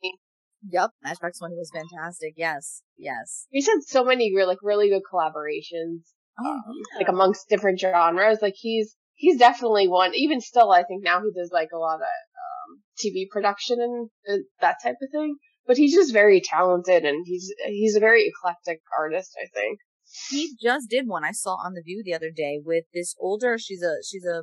yep 0.71 0.91
matchbox 1.03 1.39
20 1.39 1.55
was 1.57 1.71
fantastic 1.73 2.35
yes 2.37 2.83
yes 2.99 3.47
He's 3.51 3.67
had 3.67 3.83
so 3.87 4.05
many 4.05 4.33
like 4.47 4.59
really 4.63 4.89
good 4.91 5.03
collaborations, 5.11 6.03
oh 6.39 6.45
um, 6.51 6.63
yeah. 6.67 6.99
like 6.99 7.09
amongst 7.09 7.49
different 7.49 7.81
genres. 7.81 8.39
Like 8.43 8.55
he's 8.57 8.97
he's 9.15 9.39
definitely 9.39 9.89
one. 9.89 10.13
Even 10.15 10.41
still, 10.41 10.71
I 10.73 10.83
think 10.83 11.05
now 11.05 11.21
he 11.21 11.31
does 11.39 11.51
like 11.53 11.69
a 11.73 11.79
lot 11.79 11.97
of 11.97 12.01
um, 12.01 12.83
TV 12.99 13.29
production 13.31 13.79
and 13.81 14.11
uh, 14.29 14.43
that 14.61 14.77
type 14.83 14.97
of 15.03 15.09
thing. 15.13 15.37
But 15.67 15.77
he's 15.77 15.95
just 15.95 16.13
very 16.13 16.41
talented, 16.41 17.05
and 17.05 17.25
he's 17.27 17.53
he's 17.67 17.97
a 17.97 18.01
very 18.01 18.27
eclectic 18.27 18.81
artist. 18.99 19.37
I 19.41 19.47
think. 19.55 19.79
He 20.29 20.57
just 20.61 20.89
did 20.91 21.07
one 21.09 21.25
I 21.25 21.33
saw 21.33 21.55
on 21.55 21.75
the 21.75 21.83
View 21.83 22.03
the 22.05 22.15
other 22.15 22.31
day 22.31 22.61
with 22.63 22.85
this 22.93 23.15
older. 23.19 23.59
She's 23.59 23.83
a 23.83 23.97
she's 24.07 24.25
a 24.25 24.43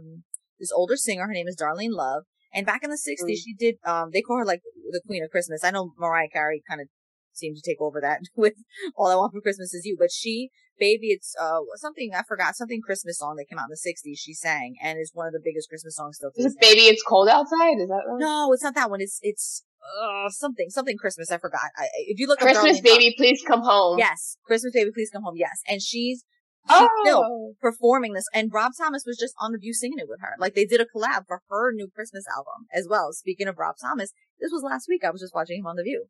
this 0.59 0.71
older 0.71 0.95
singer. 0.95 1.27
Her 1.27 1.33
name 1.33 1.47
is 1.47 1.55
Darlene 1.55 1.91
Love. 1.91 2.23
And 2.53 2.65
back 2.65 2.83
in 2.83 2.89
the 2.89 2.97
'60s, 2.97 3.29
Mm. 3.29 3.37
she 3.43 3.53
did. 3.53 3.75
Um, 3.85 4.09
they 4.11 4.21
call 4.21 4.37
her 4.37 4.45
like 4.45 4.61
the 4.91 5.01
Queen 5.05 5.23
of 5.23 5.29
Christmas. 5.29 5.63
I 5.63 5.71
know 5.71 5.93
Mariah 5.97 6.29
Carey 6.31 6.63
kind 6.67 6.81
of 6.81 6.87
seemed 7.33 7.55
to 7.57 7.61
take 7.69 7.79
over 7.79 8.01
that 8.01 8.21
with 8.35 8.53
"All 8.95 9.07
I 9.11 9.15
Want 9.15 9.33
for 9.33 9.41
Christmas 9.41 9.73
Is 9.73 9.85
You," 9.85 9.95
but 9.99 10.11
she, 10.11 10.49
baby, 10.79 11.07
it's 11.07 11.35
uh 11.39 11.59
something 11.75 12.11
I 12.15 12.23
forgot 12.27 12.55
something 12.55 12.81
Christmas 12.81 13.19
song 13.19 13.35
that 13.35 13.45
came 13.49 13.59
out 13.59 13.67
in 13.69 13.75
the 13.75 13.77
'60s. 13.77 14.17
She 14.17 14.33
sang, 14.33 14.75
and 14.81 14.97
it's 14.97 15.11
one 15.13 15.27
of 15.27 15.33
the 15.33 15.41
biggest 15.43 15.69
Christmas 15.69 15.95
songs 15.97 16.15
still. 16.17 16.31
Is 16.35 16.53
it 16.53 16.59
"Baby 16.61 16.81
It's 16.87 17.03
Cold 17.03 17.27
Outside"? 17.29 17.77
Is 17.79 17.89
that 17.89 18.03
right? 18.07 18.17
No, 18.19 18.51
it's 18.53 18.63
not 18.63 18.75
that 18.75 18.89
one. 18.89 19.01
It's 19.01 19.19
it's 19.21 19.63
uh 20.01 20.29
something 20.29 20.69
something 20.69 20.97
Christmas. 20.97 21.31
I 21.31 21.37
forgot. 21.37 21.61
I, 21.77 21.83
I- 21.83 21.89
if 22.07 22.19
you 22.19 22.27
look 22.27 22.41
up 22.41 22.47
Christmas 22.47 22.79
Darlene 22.81 22.89
Love- 22.89 22.99
Baby, 22.99 23.13
please 23.17 23.43
come 23.45 23.61
home. 23.61 23.97
Yes, 23.99 24.37
Christmas 24.45 24.73
baby, 24.73 24.91
please 24.93 25.09
come 25.11 25.23
home. 25.23 25.35
Yes, 25.37 25.61
and 25.67 25.81
she's 25.81 26.23
she's 26.69 26.87
still 27.03 27.23
Oh, 27.25 27.53
performing 27.61 28.13
this, 28.13 28.25
and 28.33 28.51
Rob 28.53 28.73
Thomas 28.77 29.03
was 29.05 29.17
just 29.17 29.33
on 29.39 29.51
the 29.53 29.57
View 29.57 29.73
singing 29.73 29.99
it 29.99 30.07
with 30.09 30.19
her. 30.21 30.33
Like 30.37 30.53
they 30.55 30.65
did 30.65 30.81
a 30.81 30.85
collab 30.85 31.23
for 31.27 31.41
her 31.49 31.71
new 31.73 31.87
Christmas 31.93 32.25
album 32.35 32.67
as 32.73 32.87
well. 32.89 33.13
Speaking 33.13 33.47
of 33.47 33.57
Rob 33.57 33.75
Thomas, 33.81 34.11
this 34.39 34.51
was 34.51 34.63
last 34.63 34.87
week. 34.89 35.03
I 35.05 35.11
was 35.11 35.21
just 35.21 35.33
watching 35.35 35.59
him 35.59 35.67
on 35.67 35.75
the 35.77 35.83
View, 35.83 36.05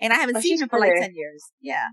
and 0.00 0.12
I 0.12 0.16
haven't 0.16 0.36
Oh, 0.36 0.40
seen 0.40 0.52
she's 0.54 0.62
him 0.62 0.68
for 0.68 0.78
like 0.78 0.92
ten 1.00 1.14
years. 1.14 1.42
Yeah, 1.60 1.88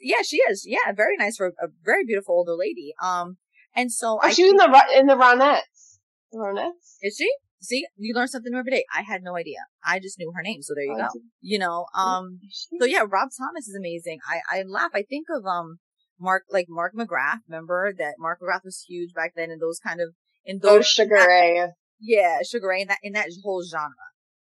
yeah, 0.00 0.22
she 0.24 0.36
is. 0.38 0.64
Yeah, 0.66 0.92
very 0.96 1.16
nice 1.18 1.36
for 1.36 1.48
a 1.48 1.68
very 1.84 2.04
beautiful 2.06 2.34
older 2.36 2.54
lady. 2.56 2.94
Um, 3.02 3.36
and 3.76 3.92
so 3.92 4.18
oh 4.22 4.26
I 4.26 4.32
she 4.32 4.44
was 4.44 4.52
in 4.52 4.56
the 4.56 4.68
Ro- 4.68 4.98
in 4.98 5.06
the 5.06 5.14
Ronettes. 5.16 5.98
The 6.32 6.38
Ronettes. 6.38 6.96
is 7.02 7.16
she. 7.18 7.30
See, 7.62 7.86
you 7.96 8.12
learn 8.14 8.26
something 8.28 8.50
new 8.52 8.58
every 8.58 8.72
day. 8.72 8.84
I 8.94 9.02
had 9.02 9.22
no 9.22 9.36
idea. 9.36 9.58
I 9.84 10.00
just 10.00 10.18
knew 10.18 10.32
her 10.34 10.42
name, 10.42 10.62
so 10.62 10.74
there 10.74 10.84
you 10.84 10.96
Oh, 10.98 11.08
go. 11.14 11.20
You 11.40 11.58
know, 11.60 11.86
um, 11.94 12.40
so 12.78 12.84
yeah, 12.84 13.04
Rob 13.08 13.28
Thomas 13.38 13.68
is 13.68 13.76
amazing. 13.76 14.18
I, 14.28 14.58
I 14.58 14.62
laugh. 14.66 14.90
I 14.94 15.02
think 15.02 15.26
of, 15.34 15.46
um, 15.46 15.78
Mark, 16.20 16.44
like 16.50 16.66
Mark 16.68 16.92
McGrath. 16.94 17.38
Remember 17.48 17.92
that 17.96 18.14
Mark 18.18 18.40
McGrath 18.40 18.64
was 18.64 18.84
huge 18.88 19.14
back 19.14 19.32
then 19.36 19.50
in 19.50 19.58
those 19.60 19.78
kind 19.78 20.00
of, 20.00 20.08
in 20.44 20.60
Oh, 20.62 20.76
those, 20.78 20.86
Sugar 20.88 21.24
Ray. 21.28 21.68
yeah, 22.00 22.38
Sugar 22.42 22.68
Ray 22.68 22.82
in 22.82 22.88
that, 22.88 22.98
in 23.02 23.12
that 23.12 23.28
whole 23.44 23.62
genre, 23.64 23.94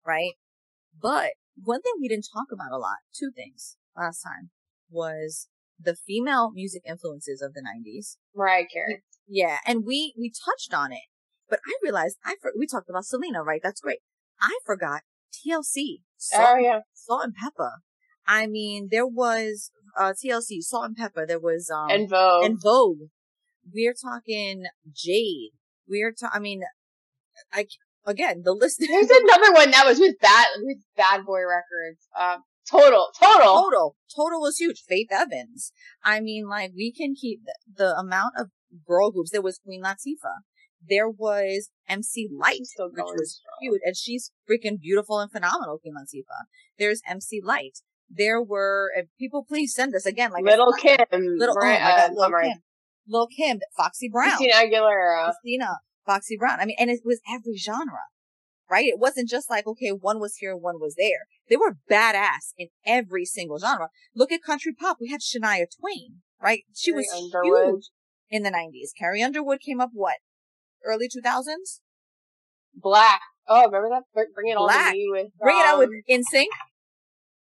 right? 0.06 0.34
But 1.00 1.32
one 1.62 1.82
thing 1.82 1.94
we 2.02 2.08
didn't 2.08 2.28
talk 2.34 2.48
about 2.52 2.72
a 2.72 2.78
lot, 2.78 2.98
two 3.18 3.32
things 3.36 3.78
last 3.96 4.22
time 4.22 4.50
was 4.90 5.48
the 5.80 5.96
female 5.96 6.52
music 6.52 6.82
influences 6.88 7.42
of 7.42 7.54
the 7.54 7.62
90s. 7.62 8.18
Mariah 8.36 8.66
Carey. 8.72 9.04
Yeah, 9.28 9.58
and 9.66 9.84
we 9.86 10.14
we 10.18 10.32
touched 10.46 10.74
on 10.74 10.92
it, 10.92 11.04
but 11.54 11.60
I 11.68 11.78
realized 11.84 12.18
I 12.26 12.34
for, 12.42 12.52
we 12.58 12.66
talked 12.66 12.90
about 12.90 13.06
Selena, 13.06 13.44
right? 13.44 13.62
That's 13.62 13.80
great. 13.80 14.00
I 14.42 14.58
forgot 14.66 15.02
TLC, 15.32 16.00
Salt, 16.18 16.48
Oh 16.50 16.58
yeah. 16.58 16.80
Salt-N-Pepa. 16.96 17.70
I 18.26 18.48
mean, 18.48 18.88
there 18.90 19.06
was 19.06 19.70
uh 19.96 20.14
TLC, 20.14 20.62
Salt-N-Pepa. 20.62 21.28
There 21.28 21.40
was 21.40 21.70
um 21.70 21.92
En 21.92 22.08
Vogue. 22.10 22.46
En 22.46 22.58
Vogue. 22.58 23.10
We're 23.72 23.94
talking 23.94 24.64
Jade. 24.92 25.52
We're 25.88 26.12
ta- 26.12 26.32
I 26.34 26.40
mean, 26.40 26.64
I 27.54 27.68
again 28.04 28.42
the 28.44 28.54
list. 28.54 28.78
There's 28.88 29.12
another 29.12 29.54
one 29.54 29.70
that 29.70 29.86
was 29.86 30.00
with 30.00 30.20
bad 30.20 30.48
with 30.58 30.78
Bad 30.98 31.24
Boy 31.24 31.42
Records. 31.42 32.08
Um, 32.20 32.42
total, 32.68 33.10
total. 33.20 33.62
Total, 33.62 33.96
Total 34.16 34.42
was 34.42 34.58
huge. 34.58 34.82
Faith 34.88 35.10
Evans. 35.12 35.72
I 36.04 36.20
mean, 36.20 36.48
like 36.50 36.72
we 36.76 36.92
can 36.92 37.14
keep 37.14 37.42
the, 37.46 37.54
the 37.78 37.96
amount 37.96 38.34
of 38.40 38.48
girl 38.88 39.12
groups. 39.12 39.30
There 39.30 39.44
was 39.44 39.60
Queen 39.64 39.84
Latifah. 39.84 40.42
There 40.90 41.10
was 41.10 41.70
MC 41.88 42.30
Lyte, 42.32 42.66
still 42.66 42.90
which 42.90 43.04
was 43.18 43.42
cute, 43.62 43.82
and 43.86 43.96
she's 43.96 44.32
freaking 44.50 44.80
beautiful 44.80 45.20
and 45.20 45.32
phenomenal. 45.32 45.80
Queen 45.80 45.94
Latifah. 45.96 46.46
There's 46.78 47.02
MC 47.08 47.42
Lyte. 47.44 47.80
There 48.10 48.42
were 48.42 48.92
people. 49.20 49.46
Please 49.48 49.74
send 49.74 49.96
us 49.96 50.06
again, 50.06 50.32
like 50.32 50.44
Little 50.44 50.74
Kim. 50.74 50.98
Little, 51.12 51.56
oh 51.60 51.66
my 51.66 51.78
God, 51.78 52.12
uh, 52.12 52.30
Mariah- 52.30 52.50
Kim, 52.50 52.64
Lil 53.08 53.28
Kim, 53.28 53.60
Foxy 53.76 54.10
Brown, 54.10 54.38
Christina 54.38 54.54
Aguilera. 54.56 55.26
Christina, 55.26 55.78
Foxy 56.06 56.38
Brown. 56.38 56.60
I 56.60 56.66
mean, 56.66 56.76
and 56.80 56.90
it 56.90 57.02
was 57.04 57.20
every 57.30 57.56
genre, 57.58 58.06
right? 58.70 58.86
It 58.86 59.00
wasn't 59.00 59.30
just 59.30 59.50
like, 59.50 59.66
okay, 59.68 59.90
one 59.90 60.20
was 60.20 60.36
here, 60.36 60.56
one 60.56 60.80
was 60.80 60.96
there. 60.96 61.28
They 61.50 61.58
were 61.58 61.78
badass 61.90 62.54
in 62.58 62.68
every 62.86 63.26
single 63.26 63.60
genre. 63.60 63.90
Look 64.16 64.32
at 64.32 64.44
country 64.44 64.74
pop. 64.74 64.98
We 65.00 65.10
had 65.10 65.22
Shania 65.22 65.66
Twain, 65.80 66.22
right? 66.42 66.64
She 66.74 66.92
Carrie 66.92 67.06
was 67.12 67.32
Underwood. 67.34 67.66
huge 67.68 67.90
in 68.30 68.44
the 68.44 68.50
90s. 68.52 68.98
Carrie 68.98 69.22
Underwood 69.22 69.60
came 69.60 69.80
up 69.80 69.92
what? 69.94 70.18
Early 70.86 71.08
2000s? 71.08 71.80
Blaque. 72.84 73.20
Oh, 73.48 73.66
remember 73.66 73.90
that? 73.90 74.04
Br- 74.14 74.32
Bring 74.34 74.52
it 74.52 74.58
all 74.58 74.68
Blaque. 74.70 74.92
to 74.92 74.94
me 74.94 75.08
with. 75.12 75.28
Bring 75.40 75.58
it 75.58 75.66
out 75.66 75.80
with 75.80 75.90
um, 75.90 76.02
NSYNC 76.10 76.46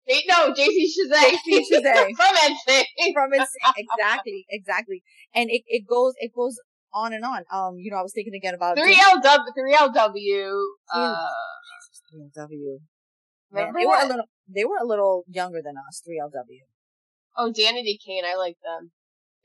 J- 0.07 0.23
no, 0.27 0.53
JC 0.53 0.83
Chasez. 0.91 1.37
JC 1.47 1.61
Chasez. 1.71 2.09
From 2.15 2.35
NSYNC. 2.35 3.13
from 3.13 3.31
NSYNC. 3.31 3.73
exactly, 3.77 4.45
exactly. 4.49 5.03
And 5.33 5.49
it, 5.49 5.61
it 5.67 5.87
goes 5.87 6.13
it 6.17 6.31
goes 6.35 6.57
on 6.93 7.13
and 7.13 7.23
on. 7.25 7.43
Um, 7.51 7.77
you 7.77 7.89
know, 7.89 7.97
I 7.97 8.01
was 8.03 8.11
thinking 8.13 8.33
again 8.35 8.53
about 8.53 8.77
3LW. 8.77 8.93
3LW. 9.57 10.63
Uh, 10.93 11.15
3LW. 12.13 12.77
Man, 13.51 13.71
they 13.77 13.85
were 13.85 13.95
a 14.01 14.07
little 14.07 14.25
they 14.53 14.65
were 14.65 14.77
a 14.81 14.85
little 14.85 15.23
younger 15.27 15.61
than 15.63 15.75
us. 15.87 16.01
3LW. 16.07 16.59
Oh, 17.37 17.51
Danity 17.51 17.97
Kane. 18.05 18.23
I 18.25 18.35
like 18.35 18.57
them. 18.63 18.91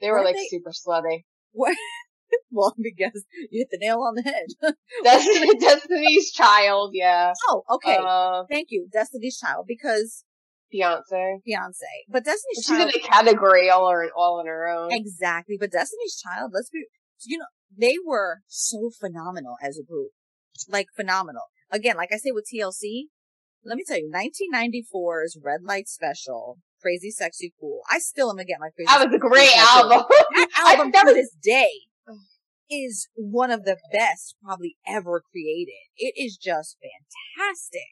They 0.01 0.09
were 0.11 0.15
Weren't 0.17 0.27
like 0.27 0.37
they- 0.37 0.49
super 0.51 0.71
slutty. 0.71 1.25
Well, 2.51 2.75
because 2.81 3.25
you 3.51 3.61
hit 3.61 3.69
the 3.71 3.79
nail 3.79 4.01
on 4.01 4.15
the 4.15 4.23
head. 4.23 4.47
Destiny, 5.05 5.55
Destiny's 5.61 6.33
Child. 6.33 6.93
Yeah. 6.95 7.33
oh, 7.49 7.63
okay. 7.71 7.99
Uh, 8.01 8.45
Thank 8.51 8.69
you, 8.71 8.89
Destiny's 8.91 9.39
Child, 9.39 9.67
because 9.69 10.25
Beyonce. 10.75 11.41
Beyonce. 11.47 12.09
But 12.09 12.25
Destiny's 12.25 12.67
Child 12.67 12.91
She's 12.91 12.97
in 12.97 13.03
a 13.03 13.07
category 13.07 13.69
all 13.71 13.87
on, 13.87 14.09
all 14.17 14.41
on 14.41 14.47
her 14.47 14.67
own. 14.67 14.89
Exactly. 14.93 15.57
But 15.59 15.73
Destiny's 15.73 16.21
Child, 16.21 16.53
let's 16.55 16.71
be, 16.71 16.87
you 17.27 17.39
know, 17.39 17.47
they 17.77 17.97
were 18.05 18.41
so 18.47 18.91
phenomenal 18.99 19.57
as 19.63 19.79
a 19.79 19.85
group. 19.85 20.11
Like 20.69 20.87
phenomenal. 20.97 21.43
Again, 21.71 21.97
like 21.97 22.11
I 22.13 22.17
say 22.17 22.31
with 22.33 22.47
TLC, 22.53 23.05
let 23.65 23.77
me 23.77 23.85
tell 23.87 23.99
you, 23.99 24.11
1994's 24.11 25.39
Red 25.43 25.63
Light 25.63 25.89
Special, 25.89 26.59
Crazy 26.81 27.11
Sexy 27.11 27.53
Cool. 27.61 27.81
I 27.91 27.99
still 27.99 28.31
am 28.31 28.37
gonna 28.37 28.47
get 28.47 28.61
my 28.61 28.71
Crazy 28.75 28.87
That 28.87 29.07
was 29.07 29.15
a 29.15 29.19
great 29.19 29.57
album. 29.57 30.05
That 30.35 30.49
album 30.67 30.91
that 30.93 31.05
to 31.05 31.15
this 31.15 31.35
day 31.43 31.71
is 32.71 33.09
one 33.15 33.51
of 33.51 33.65
the 33.65 33.77
best 33.93 34.37
probably 34.45 34.77
ever 34.87 35.23
created. 35.33 35.73
It 35.97 36.15
is 36.17 36.37
just 36.37 36.77
fantastic. 36.81 37.89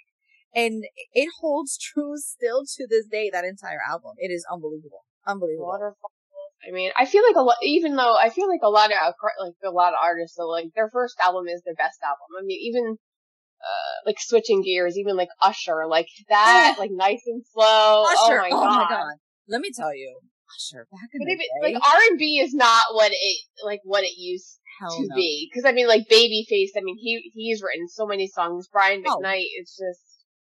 And 0.54 0.84
it 1.12 1.28
holds 1.40 1.76
true 1.78 2.14
still 2.16 2.62
to 2.76 2.86
this 2.88 3.06
day, 3.06 3.30
that 3.32 3.44
entire 3.44 3.80
album. 3.88 4.12
It 4.18 4.28
is 4.30 4.46
unbelievable. 4.50 5.04
Unbelievable. 5.26 5.66
Waterfall. 5.66 6.10
I 6.66 6.72
mean, 6.72 6.90
I 6.96 7.04
feel 7.04 7.22
like 7.26 7.36
a 7.36 7.42
lot, 7.42 7.56
even 7.62 7.96
though 7.96 8.16
I 8.16 8.30
feel 8.30 8.48
like 8.48 8.60
a 8.62 8.70
lot 8.70 8.90
of, 8.90 9.14
like 9.40 9.54
a 9.64 9.70
lot 9.70 9.92
of 9.92 9.98
artists, 10.02 10.38
like 10.38 10.66
their 10.74 10.90
first 10.90 11.14
album 11.22 11.46
is 11.48 11.62
their 11.64 11.74
best 11.74 11.98
album. 12.02 12.26
I 12.40 12.42
mean, 12.44 12.58
even, 12.62 12.96
uh, 13.60 13.96
like 14.06 14.16
switching 14.18 14.62
gears, 14.62 14.96
even 14.96 15.16
like 15.16 15.28
Usher, 15.42 15.86
like 15.86 16.08
that, 16.28 16.74
Oh. 16.76 16.80
like 16.80 16.90
nice 16.92 17.22
and 17.26 17.44
slow. 17.52 18.04
Usher, 18.04 18.42
oh 18.50 18.64
my 18.64 18.86
god. 18.88 19.14
Let 19.48 19.60
me 19.60 19.70
tell 19.76 19.94
you, 19.94 20.18
Usher, 20.56 20.86
back 20.90 21.08
in 21.12 21.20
But 21.20 21.26
the 21.26 21.32
even, 21.32 21.46
day, 21.62 21.74
like 21.74 21.94
R 21.94 22.00
and 22.10 22.18
B 22.18 22.38
is 22.38 22.54
not 22.54 22.82
what 22.92 23.12
it 23.12 23.38
like 23.64 23.80
what 23.84 24.02
it 24.04 24.16
used 24.16 24.58
hell 24.80 24.90
to 24.96 25.06
no. 25.08 25.14
be. 25.16 25.48
Because 25.50 25.64
I 25.68 25.72
mean, 25.72 25.88
like 25.88 26.08
Babyface. 26.10 26.70
I 26.76 26.80
mean, 26.82 26.96
he 26.98 27.30
he's 27.34 27.62
written 27.62 27.88
so 27.88 28.06
many 28.06 28.26
songs. 28.28 28.68
Brian 28.70 29.02
Oh. 29.06 29.18
McKnight. 29.18 29.44
It's 29.58 29.76
just 29.76 30.00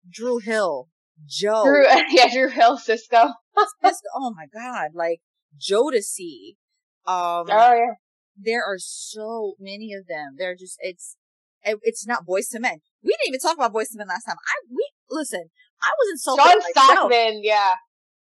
Dru 0.10 0.40
Hill, 0.40 0.88
Joe, 1.28 1.64
Drew. 1.66 1.86
Yeah, 2.10 2.30
Dru 2.34 2.50
Hill, 2.50 2.78
Sisqó. 2.78 3.34
Sisqó- 3.84 3.94
oh 4.16 4.34
my 4.36 4.46
god, 4.54 4.90
like 4.94 5.20
Jodeci. 5.60 6.56
Um, 7.06 7.46
Oh 7.50 7.74
yeah. 7.76 7.94
there 8.38 8.64
are 8.64 8.78
so 8.78 9.54
many 9.60 9.94
of 9.94 10.08
them. 10.08 10.36
They're 10.38 10.56
just 10.56 10.78
it's 10.80 11.18
it- 11.64 11.80
it's 11.84 12.06
not 12.08 12.26
Boyz 12.26 12.54
II 12.54 12.60
Men. 12.62 12.78
We 13.04 13.12
didn't 13.12 13.28
even 13.36 13.40
talk 13.40 13.56
about 13.58 13.74
Boyz 13.74 13.92
II 13.94 13.98
Men 14.00 14.08
last 14.08 14.26
time. 14.26 14.38
I 14.38 14.54
we 14.70 14.90
listen. 15.10 15.46
I 15.82 15.90
was 16.00 16.12
insulted. 16.14 16.44
John. 16.76 16.96
Stockman. 16.96 17.42
Yeah. 17.44 17.74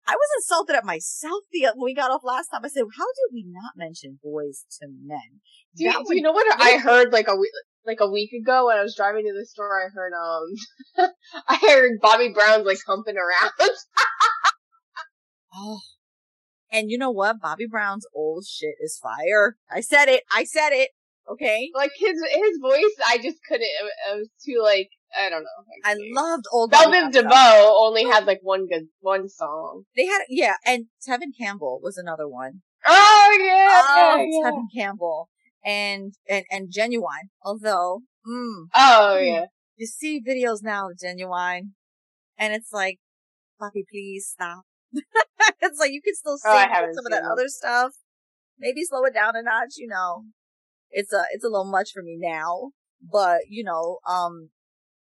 I 0.09 0.15
was 0.15 0.29
insulted 0.37 0.75
at 0.75 0.85
myself 0.85 1.43
the 1.51 1.71
when 1.75 1.85
we 1.85 1.93
got 1.93 2.09
off 2.09 2.23
last 2.23 2.47
time. 2.47 2.61
I 2.65 2.69
said, 2.69 2.83
"How 2.97 3.05
did 3.05 3.33
we 3.33 3.45
not 3.47 3.73
mention 3.75 4.19
Boyz 4.25 4.65
II 4.81 4.89
Men?" 5.05 5.41
Do 5.75 5.83
you, 5.83 5.91
do 5.91 6.15
you 6.15 6.21
know 6.23 6.31
what 6.31 6.59
I 6.59 6.77
heard 6.77 7.13
like 7.13 7.27
a 7.27 7.35
week 7.35 7.51
like 7.85 7.99
a 7.99 8.09
week 8.09 8.31
ago 8.33 8.65
when 8.65 8.77
I 8.77 8.81
was 8.81 8.95
driving 8.95 9.25
to 9.25 9.33
the 9.33 9.45
store? 9.45 9.85
I 9.85 9.89
heard 9.93 10.13
um, 10.13 11.09
I 11.47 11.59
heard 11.61 11.99
Bobby 12.01 12.29
Brown's 12.33 12.65
like 12.65 12.79
humping 12.85 13.15
around. 13.17 13.51
Oh. 15.51 15.79
And 16.71 16.91
you 16.91 16.97
know 16.99 17.09
what? 17.09 17.41
Bobby 17.41 17.65
Brown's 17.65 18.05
old 18.13 18.45
shit 18.45 18.75
is 18.79 18.99
fire. 19.01 19.57
I 19.71 19.81
said 19.81 20.07
it. 20.07 20.23
I 20.31 20.43
said 20.43 20.69
it. 20.69 20.91
Okay. 21.31 21.69
like 21.75 21.91
his 21.95 22.19
his 22.31 22.57
voice, 22.61 22.95
I 23.07 23.17
just 23.17 23.37
couldn't. 23.47 23.63
It, 23.63 24.17
was 24.17 24.29
too 24.45 24.61
like 24.63 24.89
I 25.17 25.29
don't 25.29 25.43
know. 25.43 25.59
I 25.83 25.95
loved 26.13 26.45
old 26.51 26.71
Velvet. 26.71 27.11
DeVoe 27.13 27.75
only 27.77 28.03
had 28.05 28.25
like 28.25 28.39
one 28.41 28.67
good 28.67 28.87
one 28.99 29.27
song. 29.29 29.83
They 29.95 30.05
had 30.05 30.21
yeah, 30.29 30.55
and 30.65 30.85
Tevin 31.07 31.31
Campbell 31.39 31.79
was 31.83 31.97
another 31.97 32.27
one. 32.27 32.61
Oh 32.87 33.37
yeah, 33.43 33.81
Oh, 33.83 34.15
yeah, 34.17 34.25
yeah. 34.29 34.51
Tevin 34.51 34.65
Campbell 34.75 35.29
and 35.63 36.13
and 36.27 36.45
and 36.51 36.71
Ginuwine. 36.71 37.29
Although, 37.43 38.01
mm, 38.27 38.65
Oh 38.75 39.17
Hmm. 39.19 39.23
yeah. 39.25 39.45
you 39.77 39.85
see 39.87 40.21
videos 40.21 40.59
now 40.63 40.89
of 40.89 40.97
Ginuwine, 40.97 41.71
and 42.37 42.53
it's 42.53 42.71
like, 42.71 42.99
Poppy, 43.59 43.85
please 43.91 44.27
stop. 44.31 44.63
it's 45.61 45.79
like 45.79 45.91
you 45.91 46.01
can 46.01 46.15
still 46.15 46.37
Oh, 46.43 46.57
sing 46.59 46.69
haven't 46.69 46.95
some 46.95 47.05
of 47.05 47.11
that 47.11 47.21
them. 47.23 47.31
other 47.31 47.47
stuff. 47.47 47.91
Maybe 48.57 48.83
slow 48.83 49.03
it 49.05 49.13
down 49.13 49.35
a 49.35 49.43
notch. 49.43 49.73
You 49.77 49.87
know, 49.87 50.23
it's 50.91 51.13
a 51.13 51.23
it's 51.31 51.43
a 51.43 51.49
little 51.49 51.65
much 51.69 51.91
for 51.93 52.01
me 52.03 52.17
now. 52.19 52.71
But 53.01 53.41
you 53.49 53.63
know, 53.63 53.99
um, 54.07 54.49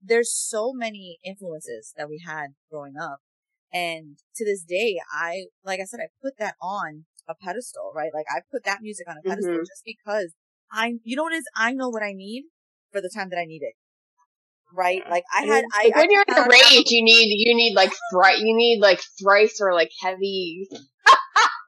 there's 0.02 0.34
so 0.34 0.74
many 0.74 1.17
influences 1.24 1.93
that 1.98 2.10
we 2.10 2.21
had 2.26 2.50
growing 2.69 2.95
up, 2.98 3.19
and 3.74 4.17
to 4.36 4.45
this 4.45 4.63
day, 4.63 4.98
I 5.13 5.45
like 5.63 5.80
I 5.80 5.86
said, 5.86 6.00
I 6.02 6.08
put 6.21 6.38
that 6.39 6.56
on 6.62 7.06
a 7.28 7.34
pedestal, 7.36 7.91
right? 7.95 8.12
Like 8.13 8.26
I 8.30 8.41
put 8.52 8.63
that 8.65 8.82
music 8.82 9.08
on 9.10 9.17
a 9.17 9.21
pedestal 9.28 9.54
Mhm. 9.56 9.60
just 9.67 9.84
because 9.86 10.34
I, 10.71 10.95
you 11.04 11.15
know 11.15 11.24
what 11.24 11.34
is? 11.34 11.45
I 11.56 11.71
know 11.74 11.89
what 11.89 12.04
I 12.04 12.13
need 12.13 12.43
for 12.91 13.02
the 13.02 13.10
time 13.10 13.30
that 13.30 13.39
I 13.39 13.45
need 13.45 13.62
it. 13.63 13.74
Right? 14.74 15.02
Like 15.10 15.24
I 15.34 15.41
had, 15.43 15.63
I, 15.74 15.91
when 15.95 16.10
I 16.10 16.13
you're 16.13 16.26
in 16.28 16.34
out- 16.36 16.50
rage, 16.50 16.89
you 16.91 17.04
need 17.04 17.28
you 17.38 17.56
need 17.56 17.74
like 17.76 17.91
thrice 18.12 18.39
you 18.39 18.56
need 18.56 18.80
like 18.82 19.00
thrice 19.21 19.60
or 19.62 19.74
like 19.74 19.91
heavy. 20.02 20.67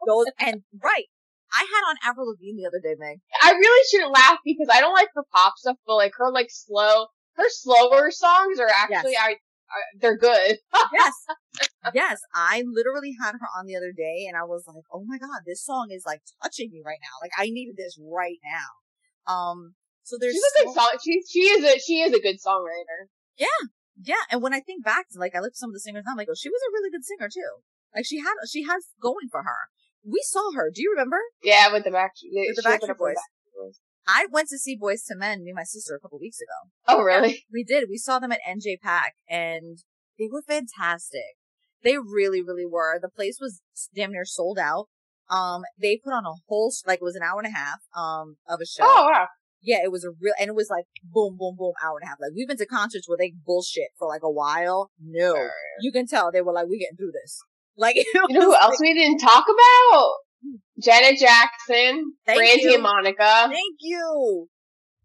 those, 0.06 0.26
and 0.40 0.64
right. 0.82 1.06
I 1.54 1.64
had 1.64 1.84
on 1.90 1.96
Avril 2.04 2.30
Lavigne 2.30 2.62
the 2.62 2.68
other 2.68 2.82
day, 2.84 2.96
Meg. 3.00 3.20
I 3.42 3.52
really 3.52 3.84
shouldn't 3.90 4.14
laugh 4.14 4.40
because 4.44 4.68
I 4.72 4.82
don't 4.82 4.94
like 4.94 5.10
her 5.16 5.24
pop 5.34 5.54
stuff, 5.58 5.78
but 5.86 5.96
like 5.96 6.12
her 6.18 6.32
like 6.32 6.48
slow, 6.50 7.08
her 7.36 7.50
slower 7.50 8.12
songs 8.12 8.60
are 8.60 8.70
actually 8.70 9.16
I, 9.16 9.38
I 9.70 9.80
they're 10.00 10.18
good. 10.18 10.58
Yes. 10.94 11.14
yes. 11.94 12.20
I 12.34 12.64
literally 12.66 13.14
had 13.22 13.34
her 13.34 13.48
on 13.58 13.66
the 13.66 13.76
other 13.76 13.92
day 13.92 14.26
and 14.28 14.38
I 14.38 14.44
was 14.44 14.64
like, 14.68 14.84
oh 14.94 15.04
my 15.06 15.18
God, 15.18 15.42
this 15.46 15.64
song 15.64 15.90
is 15.92 16.04
like 16.06 16.22
touching 16.42 16.70
me 16.72 16.82
right 16.86 17.00
now. 17.02 17.16
Like 17.22 17.32
I 17.38 17.50
needed 17.52 17.76
this 17.78 17.98
right 18.00 18.38
now. 18.44 19.32
Um, 19.32 19.74
so 20.04 20.18
there's 20.20 20.34
She's 20.34 20.44
a 20.44 20.64
good 20.64 20.74
so- 20.74 20.80
song. 20.80 20.92
She 21.04 21.22
she 21.30 21.40
is 21.40 21.64
a 21.64 21.80
she 21.80 22.00
is 22.02 22.14
a 22.14 22.22
good 22.22 22.38
songwriter. 22.40 23.12
Yeah, 23.38 23.60
yeah. 24.02 24.24
and 24.32 24.42
when 24.42 24.54
I 24.54 24.62
think 24.62 24.84
back 24.86 25.10
to 25.12 25.20
like 25.20 25.36
I 25.36 25.40
look 25.40 25.52
at 25.52 25.58
some 25.58 25.70
of 25.70 25.74
the 25.74 25.80
singers 25.82 26.04
now, 26.06 26.12
I'm 26.12 26.18
like, 26.18 26.30
oh, 26.32 26.36
she 26.40 26.50
was 26.50 26.62
a 26.64 26.72
really 26.74 26.90
good 26.90 27.04
singer 27.06 27.30
too. 27.32 27.62
Like 27.96 28.06
she 28.06 28.20
had 28.20 28.34
she 28.50 28.64
has 28.64 28.88
going 29.02 29.28
for 29.30 29.44
her. 29.44 29.68
We 30.10 30.22
saw 30.24 30.52
her. 30.56 30.72
Do 30.74 30.82
you 30.82 30.92
remember? 30.92 31.18
Yeah, 31.44 31.72
with 31.72 31.84
the 31.84 31.92
back 31.92 32.12
With 32.24 32.56
the 32.56 32.62
Backstreet 32.62 32.98
Boys. 32.98 33.18
I 34.08 34.26
went 34.32 34.48
to 34.50 34.58
see 34.58 34.78
Boyz 34.80 35.02
II 35.12 35.18
Men, 35.18 35.44
me 35.44 35.50
and 35.50 35.56
my 35.58 35.64
sister, 35.64 35.94
a 35.96 36.00
couple 36.00 36.18
weeks 36.20 36.40
ago. 36.40 36.72
Oh 36.88 37.04
really? 37.04 37.46
We 37.52 37.64
did. 37.66 37.86
We 37.90 37.98
saw 37.98 38.20
them 38.20 38.32
at 38.32 38.40
NJPAC, 38.48 39.10
and 39.30 39.80
they 40.18 40.30
were 40.32 40.42
fantastic. 40.48 41.36
They 41.84 41.98
really, 41.98 42.42
really 42.42 42.66
were. 42.66 43.00
The 43.02 43.10
place 43.10 43.38
was 43.42 43.62
damn 43.94 44.12
near 44.14 44.24
sold 44.26 44.58
out. 44.58 44.86
Um, 45.30 45.64
they 45.80 46.00
put 46.02 46.14
on 46.14 46.26
a 46.26 46.40
whole 46.48 46.72
like 46.86 47.00
it 47.02 47.04
was 47.04 47.18
an 47.18 47.22
hour 47.24 47.40
and 47.44 47.54
a 47.54 47.58
half 47.58 47.80
um 47.96 48.38
of 48.48 48.62
a 48.62 48.66
show. 48.66 48.84
Oh 48.84 49.10
wow. 49.12 49.28
Yeah, 49.62 49.80
it 49.84 49.92
was 49.92 50.06
a 50.06 50.12
real, 50.22 50.34
and 50.40 50.48
it 50.50 50.56
was 50.56 50.70
like 50.70 50.86
boom, 51.04 51.36
boom, 51.38 51.56
boom, 51.58 51.74
hour 51.84 51.98
and 52.00 52.06
a 52.06 52.10
half. 52.10 52.18
Like 52.22 52.32
we've 52.34 52.48
been 52.48 52.58
to 52.58 52.66
concerts 52.66 53.10
where 53.10 53.18
they 53.18 53.34
bullshit 53.46 53.90
for 54.00 54.08
like 54.08 54.22
a 54.24 54.32
while. 54.32 54.92
No, 55.04 55.34
Sure. 55.36 55.52
you 55.82 55.92
can 55.92 56.08
tell 56.08 56.32
they 56.32 56.42
were 56.42 56.54
like, 56.54 56.68
we 56.70 56.80
getting 56.80 56.96
through 56.96 57.12
this. 57.12 57.42
Like, 57.78 57.96
You 58.14 58.28
know 58.30 58.42
who 58.42 58.48
was 58.50 58.58
else 58.62 58.78
we 58.82 58.94
didn't 58.94 59.20
talk 59.20 59.46
about? 59.46 60.10
Janet 60.82 61.20
Jackson, 61.20 62.14
Thank 62.26 62.38
Brandy 62.38 62.64
you. 62.64 62.74
and 62.76 62.84
Monica. 62.84 63.48
Thank 63.50 63.78
you. 63.80 64.48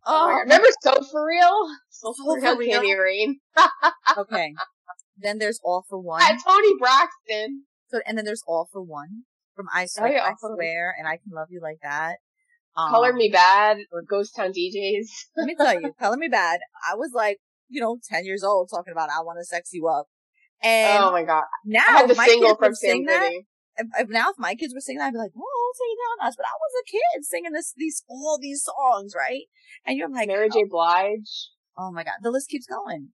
Oh, 0.04 0.28
Oh, 0.28 0.28
remember 0.40 0.66
Soul 0.82 1.04
for 1.11 1.26
Real? 1.26 1.68
Soul 1.90 2.14
for 2.14 2.37
Real, 2.40 2.58
Candy 2.58 2.94
Rain. 2.94 3.38
okay. 4.18 4.52
Then 5.16 5.38
there's 5.38 5.61
All-4-One. 5.64 6.22
Uh, 6.22 6.37
Toni 6.44 6.72
Braxton. 6.78 7.64
So, 7.88 8.00
and 8.06 8.18
then 8.18 8.24
there's 8.24 8.42
All-4-One 8.46 9.24
from 9.54 9.66
I 9.75 9.87
Swear, 9.87 10.12
yeah, 10.14 10.23
I 10.25 10.29
All-4-One. 10.31 10.56
Swear, 10.56 10.94
and 10.98 11.06
I 11.06 11.12
Can 11.18 11.33
Love 11.33 11.48
You 11.50 11.60
Like 11.62 11.79
That. 11.83 12.16
Um, 12.77 12.90
Color 12.90 13.12
Me 13.12 13.31
Badd, 13.31 13.83
or 13.92 14.02
Ghost 14.02 14.35
Town 14.35 14.48
DJs. 14.50 15.06
Let 15.37 15.46
me 15.46 15.54
tell 15.54 15.81
you, 15.81 15.92
Color 16.00 16.16
Me 16.16 16.29
Badd. 16.29 16.58
I 16.90 16.96
was 16.96 17.12
like, 17.14 17.38
you 17.68 17.81
know, 17.81 17.98
10 18.10 18.25
years 18.25 18.42
old 18.42 18.70
talking 18.70 18.92
about 18.92 19.10
I 19.10 19.23
want 19.23 19.38
to 19.40 19.44
sex 19.44 19.70
you 19.73 19.87
up. 19.88 20.06
And 20.63 21.02
oh 21.04 21.13
my 21.13 21.25
god. 21.25 21.44
now, 21.65 21.83
I 21.88 21.92
had 21.92 22.08
the 22.08 22.13
if 22.13 22.19
my 22.19 22.27
single 22.27 22.50
kids 22.56 22.58
from 22.58 22.75
Sam 22.75 23.04
that, 23.06 23.33
if, 23.98 24.08
now 24.08 24.31
if 24.31 24.38
my 24.38 24.54
kids 24.54 24.75
were 24.75 24.81
singing 24.81 24.98
that, 25.00 25.06
I'd 25.06 25.13
be 25.13 25.19
like, 25.19 25.33
oh, 25.37 25.73
take 25.75 25.92
it 25.92 25.98
down 26.21 26.29
us. 26.29 26.35
But 26.37 26.46
I 26.46 26.54
was 26.54 26.73
a 26.83 26.90
kid 26.90 27.25
singing 27.25 27.52
this, 27.52 27.73
these, 27.77 28.02
all 28.08 28.38
these 28.40 28.63
songs, 28.63 29.15
right? 29.17 29.44
And 29.85 29.96
you're 29.98 30.08
like, 30.08 30.29
Mary 30.29 30.48
J. 30.50 30.65
Blige. 30.69 31.48
oh 31.77 31.90
my 31.90 32.04
God, 32.04 32.15
the 32.23 32.31
list 32.31 32.48
keeps 32.48 32.67
going. 32.67 33.08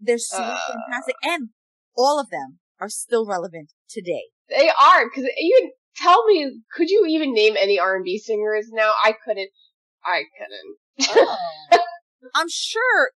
They're 0.00 0.18
so 0.18 0.42
Uh. 0.42 0.58
fantastic. 0.68 1.14
And 1.22 1.50
all 1.96 2.20
of 2.20 2.28
them 2.30 2.58
are 2.80 2.88
still 2.88 3.26
relevant 3.26 3.72
today. 3.88 4.24
They 4.48 4.68
are, 4.68 5.08
because 5.08 5.30
you 5.38 5.72
tell 5.96 6.26
me, 6.26 6.60
could 6.74 6.90
you 6.90 7.06
even 7.08 7.32
name 7.32 7.54
any 7.58 7.78
R&B 7.78 8.18
singers 8.18 8.68
now? 8.72 8.92
I 9.04 9.14
couldn't. 9.24 9.50
I 10.04 10.24
couldn't. 10.36 11.80
I'm 12.34 12.48
sure 12.50 13.12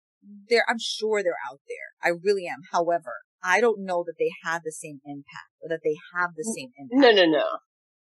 they're, 0.49 0.65
I'm 0.69 0.79
sure 0.79 1.23
they're 1.23 1.37
out 1.51 1.61
there. 1.69 1.93
I 2.03 2.17
really 2.23 2.47
am. 2.47 2.61
However, 2.73 3.13
I 3.45 3.61
don't 3.61 3.85
know 3.85 4.03
that 4.07 4.15
they 4.19 4.31
have 4.43 4.63
the 4.65 4.73
same 4.73 5.01
impact 5.05 5.53
or 5.63 5.69
that 5.69 5.81
they 5.85 5.97
have 6.17 6.31
the 6.35 6.45
same 6.45 6.71
impact 6.79 7.15
No, 7.17 7.25
no, 7.25 7.31
no. 7.31 7.45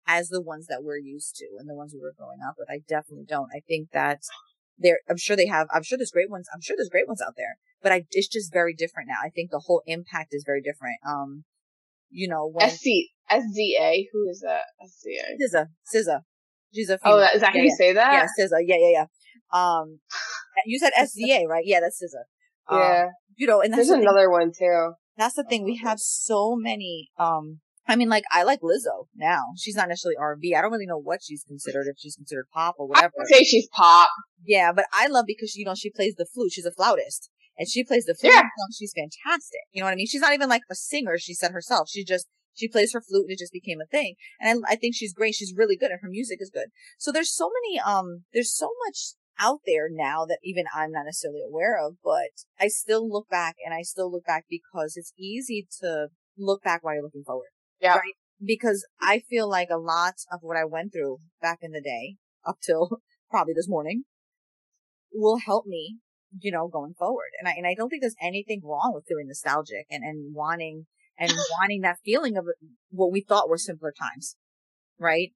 as 0.05 0.27
the 0.27 0.41
ones 0.41 0.67
that 0.67 0.83
we're 0.83 0.97
used 0.99 1.35
to 1.37 1.45
and 1.57 1.69
the 1.69 1.73
ones 1.75 1.93
we 1.93 2.01
were 2.01 2.13
growing 2.15 2.39
up 2.45 2.55
with. 2.59 2.69
I 2.69 2.81
definitely 2.87 3.25
don't. 3.27 3.49
I 3.55 3.61
think 3.65 3.91
that 3.93 4.19
they're, 4.77 4.99
I'm 5.09 5.17
sure 5.17 5.35
they 5.37 5.47
have, 5.47 5.67
I'm 5.73 5.83
sure 5.83 5.97
there's 5.97 6.11
great 6.11 6.29
ones. 6.29 6.47
I'm 6.53 6.61
sure 6.61 6.75
there's 6.77 6.89
great 6.89 7.07
ones 7.07 7.21
out 7.25 7.33
there, 7.37 7.57
but 7.81 7.91
I, 7.93 8.05
it's 8.11 8.27
just 8.27 8.51
very 8.51 8.73
different 8.73 9.07
now. 9.07 9.25
I 9.25 9.29
think 9.29 9.51
the 9.51 9.63
whole 9.65 9.81
impact 9.85 10.29
is 10.33 10.43
very 10.45 10.61
different. 10.61 10.97
Um, 11.07 11.45
you 12.09 12.27
know, 12.27 12.49
when 12.51 12.69
SC, 12.69 13.13
SZA. 13.31 14.07
Who 14.11 14.27
is 14.29 14.41
that? 14.41 14.63
SZA. 14.83 15.37
SZA, 15.39 15.67
SZA, 15.95 16.19
she's 16.73 16.89
a 16.89 16.93
Oh, 16.95 16.97
female. 17.03 17.17
that, 17.19 17.35
is 17.35 17.41
that 17.41 17.51
how 17.53 17.57
Yeah, 17.57 17.63
you 17.63 17.75
say 17.77 17.93
that? 17.93 18.11
yeah, 18.11 18.45
SZA. 18.45 18.59
Yeah, 18.65 18.77
yeah, 18.79 18.91
yeah. 18.91 19.05
Um, 19.53 19.99
you 20.65 20.79
said 20.79 20.91
SZA, 20.99 21.45
right? 21.47 21.63
Yeah, 21.65 21.79
that's 21.79 22.01
SZA. 22.03 22.73
Um, 22.73 22.79
Yeah. 22.79 23.05
you 23.37 23.47
know, 23.47 23.61
and 23.61 23.71
that's 23.73 23.87
There's 23.87 23.99
another 24.01 24.29
one 24.29 24.51
too. 24.57 24.93
That's 25.19 25.35
the 25.35 25.43
thing. 25.43 25.63
We 25.63 25.77
have 25.83 25.99
so 25.99 26.55
many. 26.55 27.09
Um, 27.17 27.59
I 27.87 27.95
mean, 27.95 28.09
like 28.09 28.23
I 28.31 28.43
like 28.43 28.61
Lizzo 28.61 29.07
now. 29.15 29.41
She's 29.57 29.75
not 29.75 29.89
necessarily 29.89 30.15
R 30.17 30.35
and. 30.35 30.55
I 30.55 30.61
don't 30.61 30.71
really 30.71 30.85
know 30.85 30.99
what 30.99 31.19
she's 31.23 31.43
considered. 31.43 31.87
If 31.87 31.97
she's 31.99 32.15
considered 32.15 32.45
pop 32.53 32.75
or 32.77 32.85
I 32.85 32.89
whatever. 32.89 33.13
would 33.17 33.27
say 33.27 33.43
she's 33.43 33.67
pop. 33.71 34.09
Yeah, 34.45 34.71
but 34.71 34.85
I 34.93 35.07
love 35.07 35.25
because 35.27 35.55
you 35.55 35.65
know 35.65 35.75
she 35.75 35.91
plays 35.91 36.15
the 36.15 36.27
flute. 36.33 36.53
She's 36.53 36.65
a 36.65 36.71
flautist, 36.71 37.29
and 37.57 37.67
she 37.67 37.83
plays 37.83 38.05
the 38.05 38.15
flute. 38.15 38.33
Yeah. 38.33 38.43
She's 38.77 38.93
fantastic. 38.95 39.61
You 39.71 39.81
know 39.81 39.87
what 39.87 39.93
I 39.93 39.95
mean? 39.95 40.07
She's 40.07 40.21
not 40.21 40.33
even 40.33 40.49
like 40.49 40.61
a 40.69 40.75
singer. 40.75 41.17
She 41.17 41.33
said 41.33 41.51
herself. 41.51 41.89
She 41.89 42.05
just 42.05 42.27
she 42.53 42.67
plays 42.67 42.93
her 42.93 43.01
flute, 43.01 43.23
and 43.23 43.31
it 43.31 43.39
just 43.39 43.53
became 43.53 43.79
a 43.81 43.87
thing. 43.87 44.15
And 44.39 44.63
I, 44.67 44.73
I 44.73 44.75
think 44.75 44.95
she's 44.95 45.13
great. 45.13 45.35
She's 45.35 45.53
really 45.55 45.75
good, 45.75 45.91
and 45.91 45.99
her 46.01 46.09
music 46.09 46.37
is 46.41 46.51
good. 46.53 46.67
So 46.97 47.11
there's 47.11 47.35
so 47.35 47.49
many. 47.49 47.79
Um, 47.79 48.23
there's 48.33 48.55
so 48.55 48.69
much 48.85 49.13
out 49.39 49.59
there 49.65 49.87
now 49.89 50.25
that 50.25 50.39
even 50.43 50.65
I'm 50.75 50.91
not 50.91 51.05
necessarily 51.05 51.41
aware 51.47 51.77
of, 51.77 51.95
but 52.03 52.31
I 52.59 52.67
still 52.67 53.09
look 53.09 53.29
back, 53.29 53.55
and 53.63 53.73
I 53.73 53.81
still 53.81 54.11
look 54.11 54.25
back 54.25 54.45
because 54.49 54.93
it's 54.95 55.13
easy 55.17 55.67
to 55.81 56.07
look 56.37 56.63
back 56.63 56.83
while 56.83 56.93
you're 56.93 57.03
looking 57.03 57.23
forward. 57.23 57.49
Yeah. 57.81 57.95
Right? 57.95 58.15
Because 58.43 58.85
I 59.01 59.19
feel 59.19 59.49
like 59.49 59.69
a 59.71 59.77
lot 59.77 60.15
of 60.31 60.39
what 60.41 60.57
I 60.57 60.65
went 60.65 60.93
through 60.93 61.17
back 61.41 61.59
in 61.61 61.71
the 61.71 61.81
day, 61.81 62.17
up 62.45 62.57
till 62.65 63.01
probably 63.31 63.53
this 63.53 63.69
morning, 63.69 64.03
will 65.13 65.37
help 65.37 65.65
me, 65.65 65.97
you 66.39 66.51
know, 66.51 66.67
going 66.67 66.93
forward. 66.97 67.31
And 67.39 67.47
I, 67.47 67.53
and 67.57 67.67
I 67.67 67.73
don't 67.75 67.89
think 67.89 68.01
there's 68.01 68.15
anything 68.21 68.61
wrong 68.63 68.91
with 68.93 69.05
feeling 69.07 69.27
nostalgic 69.27 69.85
and, 69.89 70.03
and 70.03 70.33
wanting, 70.33 70.85
and 71.17 71.31
wanting 71.59 71.81
that 71.81 71.99
feeling 72.03 72.37
of 72.37 72.45
uh, 72.45 72.65
what 72.91 73.11
we 73.11 73.21
thought 73.21 73.49
were 73.49 73.57
simpler 73.57 73.93
times. 73.97 74.35
Right? 74.99 75.31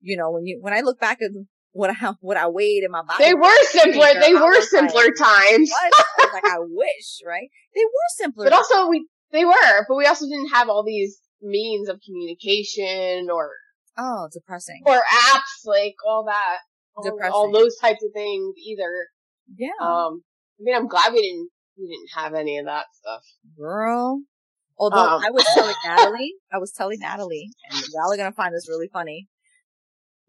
You 0.00 0.16
know, 0.16 0.30
when 0.30 0.46
you, 0.46 0.58
when 0.60 0.72
I 0.72 0.80
look 0.80 0.98
back 0.98 1.18
at 1.22 1.30
what 1.72 1.90
I, 1.90 2.12
what 2.20 2.36
I 2.36 2.48
weighed 2.48 2.84
in 2.84 2.90
my 2.90 3.02
body. 3.02 3.24
They 3.24 3.34
were 3.34 3.62
simpler. 3.64 4.08
They 4.20 4.34
were 4.34 4.40
was 4.40 4.72
like, 4.72 4.90
simpler 4.90 5.06
times. 5.18 5.70
I 5.72 6.30
like, 6.32 6.44
I 6.44 6.58
wish, 6.60 7.20
right? 7.26 7.48
They 7.74 7.84
were 7.84 8.08
simpler. 8.16 8.44
But 8.46 8.52
also 8.52 8.88
we 8.88 9.06
they 9.32 9.44
were, 9.44 9.86
but 9.88 9.96
we 9.96 10.06
also 10.06 10.26
didn't 10.26 10.50
have 10.52 10.68
all 10.68 10.84
these 10.84 11.18
means 11.40 11.88
of 11.88 12.00
communication 12.04 13.28
or 13.30 13.50
oh, 13.98 14.28
depressing. 14.32 14.82
or 14.86 14.96
apps 14.96 15.66
like 15.66 15.94
all 16.06 16.24
that. 16.26 16.58
All, 16.94 17.18
all 17.32 17.52
those 17.52 17.76
types 17.78 18.04
of 18.04 18.10
things 18.12 18.54
either. 18.66 19.06
Yeah. 19.56 19.68
Um 19.80 20.22
I 20.60 20.62
mean 20.62 20.76
I'm 20.76 20.88
glad 20.88 21.12
we 21.12 21.22
didn't 21.22 21.48
we 21.78 21.86
didn't 21.86 22.10
have 22.22 22.34
any 22.34 22.58
of 22.58 22.66
that 22.66 22.86
stuff. 22.92 23.22
girl. 23.58 24.20
Although 24.78 24.96
Um, 24.98 25.22
I 25.24 25.30
was 25.30 25.44
telling 25.54 25.74
Natalie, 25.86 26.34
I 26.52 26.58
was 26.58 26.72
telling 26.72 26.98
Natalie, 27.00 27.50
and 27.70 27.82
y'all 27.94 28.12
are 28.12 28.16
gonna 28.16 28.32
find 28.32 28.54
this 28.54 28.68
really 28.68 28.88
funny. 28.92 29.28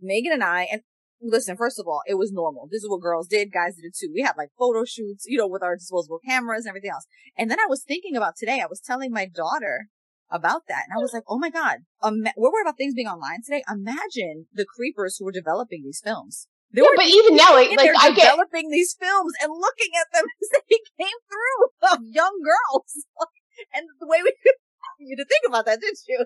Megan 0.02 0.34
and 0.34 0.44
I, 0.44 0.68
and 0.72 0.82
listen, 1.24 1.58
first 1.58 1.80
of 1.80 1.88
all, 1.88 2.02
it 2.08 2.16
was 2.16 2.32
normal. 2.32 2.68
This 2.72 2.84
is 2.84 2.90
what 2.90 3.02
girls 3.02 3.28
did, 3.28 3.52
guys 3.52 3.76
did 3.76 3.86
it 3.86 3.96
too. 3.98 4.12
We 4.14 4.22
had 4.22 4.36
like 4.38 4.50
photo 4.58 4.84
shoots, 4.86 5.26
you 5.28 5.38
know, 5.38 5.48
with 5.48 5.64
our 5.64 5.76
disposable 5.76 6.20
cameras 6.26 6.66
and 6.66 6.72
everything 6.72 6.92
else. 6.92 7.06
And 7.38 7.50
then 7.50 7.60
I 7.60 7.68
was 7.68 7.84
thinking 7.84 8.16
about 8.16 8.36
today, 8.38 8.60
I 8.62 8.68
was 8.68 8.82
telling 8.82 9.12
my 9.12 9.26
daughter 9.26 9.88
about 10.30 10.64
that, 10.68 10.84
and 10.90 10.98
I 10.98 11.02
was 11.02 11.14
like, 11.14 11.24
oh 11.28 11.38
my 11.38 11.50
god, 11.50 11.80
um, 12.02 12.24
we're 12.36 12.52
worried 12.52 12.66
about 12.66 12.78
things 12.78 12.94
being 12.94 13.08
online 13.08 13.42
today. 13.46 13.64
Imagine 13.70 14.48
the 14.54 14.66
creepers 14.66 15.18
who 15.18 15.26
were 15.26 15.32
developing 15.32 15.84
these 15.84 16.02
films. 16.04 16.48
They 16.74 16.82
Yeah, 16.82 16.90
were 16.90 16.98
but 16.98 17.06
even 17.06 17.36
now 17.36 17.54
like 17.54 17.70
like 17.78 17.94
I 17.94 18.12
get 18.12 18.34
developing 18.34 18.70
these 18.72 18.96
films 19.00 19.34
and 19.42 19.52
looking 19.54 19.94
at 19.94 20.10
them 20.12 20.26
as 20.42 20.50
they 20.50 20.80
came 20.98 21.20
through 21.30 21.92
of 21.94 22.00
young 22.04 22.42
girls. 22.42 23.06
and 23.74 23.86
the 24.00 24.08
way 24.08 24.20
we 24.24 24.34
you 25.00 25.16
to 25.16 25.26
think 25.26 25.44
about 25.48 25.66
that, 25.66 25.80
didn't 25.80 26.00
you? 26.08 26.26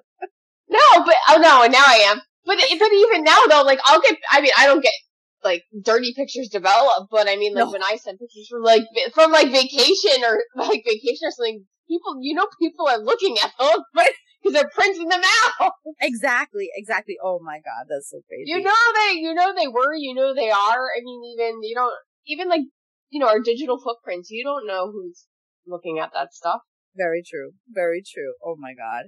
No, 0.69 1.03
but 1.05 1.15
oh 1.29 1.37
no, 1.39 1.63
and 1.63 1.73
now 1.73 1.83
I 1.85 2.07
am. 2.11 2.21
But 2.47 2.57
but 2.79 2.91
even 2.93 3.23
now 3.23 3.37
though, 3.49 3.63
like 3.63 3.79
I'll 3.85 4.01
get. 4.01 4.17
I 4.31 4.41
mean, 4.41 4.51
I 4.57 4.65
don't 4.65 4.81
get 4.81 4.93
like 5.43 5.63
dirty 5.83 6.13
pictures 6.15 6.49
developed, 6.49 7.11
but 7.11 7.27
I 7.29 7.35
mean, 7.35 7.53
like 7.53 7.65
No. 7.65 7.71
when 7.71 7.83
I 7.83 7.97
send 7.97 8.19
pictures 8.19 8.47
from 8.49 8.63
like 8.63 8.83
from 9.13 9.31
like 9.31 9.51
vacation 9.51 10.23
or 10.23 10.39
like 10.55 10.83
vacation 10.85 11.27
or 11.27 11.31
something, 11.31 11.65
people, 11.87 12.15
you 12.21 12.33
know, 12.33 12.47
people 12.59 12.87
are 12.87 12.97
looking 12.99 13.37
at 13.43 13.51
them, 13.59 13.83
but 13.93 14.11
Because 14.41 14.53
they're 14.53 14.69
printing 14.73 15.09
them 15.09 15.21
out. 15.59 15.73
Exactly, 16.01 16.69
exactly. 16.75 17.15
Oh 17.23 17.39
my 17.43 17.57
god, 17.57 17.85
that's 17.89 18.09
so 18.11 18.21
crazy. 18.29 18.43
You 18.51 18.61
know 18.61 18.83
they, 18.95 19.19
you 19.19 19.33
know 19.33 19.53
they 19.55 19.67
were, 19.67 19.95
you 19.95 20.13
know 20.13 20.33
they 20.33 20.51
are. 20.51 20.83
I 20.95 21.01
mean, 21.03 21.21
even 21.33 21.59
you 21.63 21.75
don't 21.75 21.93
even 22.27 22.47
like 22.49 22.61
you 23.09 23.19
know 23.19 23.27
our 23.27 23.39
digital 23.39 23.79
footprints. 23.83 24.29
You 24.29 24.43
don't 24.43 24.67
know 24.67 24.91
who's 24.91 25.25
looking 25.65 25.99
at 25.99 26.11
that 26.13 26.33
stuff. 26.33 26.61
Very 26.95 27.23
true. 27.27 27.51
Very 27.69 28.01
true. 28.05 28.33
Oh 28.43 28.55
my 28.57 28.73
god. 28.73 29.05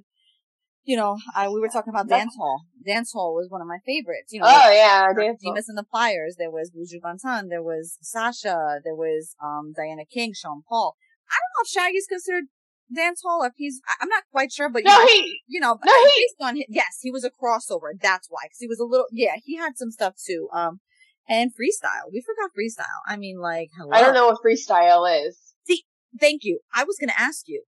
You 0.89 0.97
know, 0.97 1.19
I 1.35 1.47
we 1.49 1.59
were 1.59 1.69
talking 1.69 1.93
about 1.93 2.07
dance 2.09 2.35
hall. 2.35 2.65
Dance 2.83 3.11
hall 3.13 3.35
was 3.35 3.47
one 3.47 3.61
of 3.61 3.67
my 3.67 3.77
favorites. 3.85 4.33
You 4.33 4.39
know, 4.39 4.47
Oh 4.49 4.71
yeah, 4.71 5.13
dance. 5.13 5.39
Demus 5.39 5.69
and 5.69 5.77
the 5.77 5.83
Pliers. 5.83 6.37
There 6.39 6.49
was 6.49 6.71
Buju 6.71 6.99
Banton. 7.05 7.49
There 7.49 7.61
was 7.61 7.99
Sasha. 8.01 8.79
There 8.83 8.95
was 8.95 9.35
um 9.39 9.71
Diana 9.77 10.05
King, 10.11 10.33
Sean 10.33 10.63
Paul. 10.67 10.95
I 11.29 11.35
don't 11.37 11.53
know 11.53 11.63
if 11.63 11.69
Shaggy's 11.69 12.07
considered 12.07 12.45
dance 12.91 13.21
hall 13.23 13.43
if 13.43 13.53
he's. 13.55 13.81
I- 13.87 13.97
I'm 14.01 14.09
not 14.09 14.23
quite 14.31 14.51
sure, 14.51 14.67
but 14.67 14.81
you 14.83 14.89
No, 14.89 14.97
know, 14.97 15.05
he. 15.05 15.39
you 15.47 15.59
know, 15.59 15.77
No, 15.85 15.93
he- 15.93 16.25
based 16.25 16.41
on 16.41 16.55
his, 16.55 16.65
yes, 16.69 16.97
he 17.03 17.11
was 17.11 17.23
a 17.23 17.29
crossover. 17.29 17.89
That's 18.01 18.27
why, 18.27 18.45
because 18.45 18.57
he 18.59 18.67
was 18.67 18.79
a 18.79 18.83
little. 18.85 19.05
Yeah, 19.11 19.35
he 19.45 19.57
had 19.57 19.77
some 19.77 19.91
stuff 19.91 20.15
too. 20.25 20.49
Um, 20.51 20.79
and 21.27 21.51
freestyle. 21.51 22.09
We 22.11 22.21
forgot 22.25 22.49
freestyle. 22.57 23.01
I 23.07 23.15
mean, 23.15 23.37
like, 23.39 23.69
hello. 23.77 23.91
I 23.93 24.01
don't 24.01 24.15
know 24.15 24.25
what 24.29 24.39
freestyle 24.43 25.05
is. 25.27 25.37
See, 25.67 25.83
thank 26.19 26.43
you. 26.43 26.61
I 26.73 26.83
was 26.83 26.97
going 26.99 27.09
to 27.09 27.21
ask 27.21 27.43
you 27.45 27.61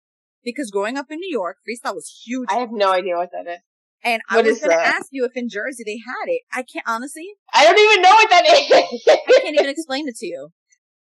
because 0.43 0.71
growing 0.71 0.97
up 0.97 1.07
in 1.09 1.19
New 1.19 1.29
York, 1.29 1.57
freestyle 1.67 1.95
was 1.95 2.23
huge. 2.25 2.47
I 2.49 2.55
have 2.55 2.71
no 2.71 2.91
idea 2.91 3.15
what 3.15 3.29
that 3.31 3.49
is. 3.49 3.59
and 4.03 4.21
I 4.29 4.41
was 4.41 4.59
going 4.59 4.77
to 4.77 4.83
ask 4.83 5.07
you 5.11 5.25
if 5.25 5.31
in 5.35 5.49
Jersey 5.49 5.83
they 5.85 5.97
had 5.97 6.27
it. 6.27 6.41
I 6.53 6.63
can't 6.63 6.85
honestly. 6.87 7.27
I 7.53 7.65
don't 7.65 7.79
even 7.79 8.01
know 8.01 8.09
what 8.09 8.29
that 8.29 8.45
is. 8.45 9.07
I 9.07 9.41
can't 9.41 9.55
even 9.55 9.69
explain 9.75 10.07
it 10.07 10.15
to 10.17 10.25
you. 10.25 10.49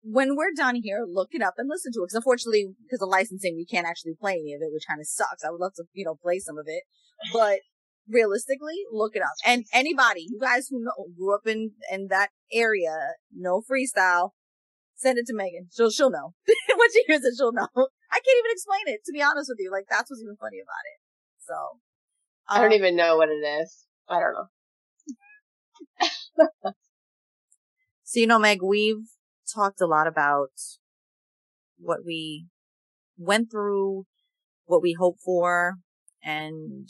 When 0.01 0.35
we're 0.35 0.53
done 0.55 0.75
here, 0.75 1.05
look 1.07 1.29
it 1.31 1.41
up 1.41 1.55
and 1.57 1.67
listen 1.69 1.91
to 1.93 1.99
it. 1.99 2.05
Because 2.05 2.15
unfortunately, 2.15 2.73
because 2.83 3.01
of 3.01 3.09
licensing, 3.09 3.55
we 3.55 3.65
can't 3.65 3.85
actually 3.85 4.13
play 4.19 4.33
any 4.33 4.53
of 4.53 4.61
it, 4.61 4.71
which 4.71 4.85
kind 4.87 5.01
of 5.01 5.07
sucks. 5.07 5.43
I 5.43 5.51
would 5.51 5.59
love 5.59 5.73
to, 5.75 5.83
you 5.93 6.05
know, 6.05 6.15
play 6.15 6.39
some 6.39 6.57
of 6.57 6.65
it, 6.67 6.83
but 7.33 7.59
realistically, 8.07 8.75
look 8.91 9.15
it 9.15 9.21
up. 9.21 9.35
And 9.45 9.65
anybody, 9.73 10.25
you 10.27 10.39
guys 10.41 10.67
who 10.69 10.83
know, 10.83 11.07
grew 11.17 11.35
up 11.35 11.45
in 11.45 11.71
in 11.91 12.07
that 12.09 12.29
area, 12.51 12.95
know 13.35 13.61
freestyle, 13.61 14.31
send 14.95 15.17
it 15.17 15.25
to 15.27 15.35
Megan. 15.35 15.67
She'll 15.75 15.91
she'll 15.91 16.09
know. 16.09 16.33
when 16.47 16.91
she 16.93 17.03
hears 17.07 17.23
it, 17.23 17.33
she'll 17.37 17.53
know. 17.53 17.67
I 18.11 18.15
can't 18.15 18.39
even 18.39 18.51
explain 18.51 18.81
it. 18.87 19.01
To 19.05 19.13
be 19.13 19.21
honest 19.21 19.49
with 19.49 19.59
you, 19.59 19.71
like 19.71 19.85
that's 19.89 20.09
what's 20.09 20.21
even 20.21 20.37
funny 20.37 20.59
about 20.59 20.85
it. 20.93 20.99
So, 21.45 21.79
I 22.47 22.59
don't 22.61 22.71
um, 22.71 22.77
even 22.77 22.95
know 22.95 23.17
what 23.17 23.29
it 23.29 23.41
is. 23.43 23.85
I 24.09 24.19
don't 24.19 24.33
know. 24.33 24.47
So, 28.09 28.19
you 28.19 28.25
know, 28.25 28.39
Meg, 28.39 28.63
we've 28.63 29.05
talked 29.53 29.79
a 29.81 29.85
lot 29.85 30.07
about 30.07 30.49
what 31.77 31.99
we 32.03 32.47
went 33.19 33.51
through, 33.51 34.07
what 34.65 34.81
we 34.81 34.93
hope 34.93 35.17
for, 35.23 35.75
and 36.23 36.89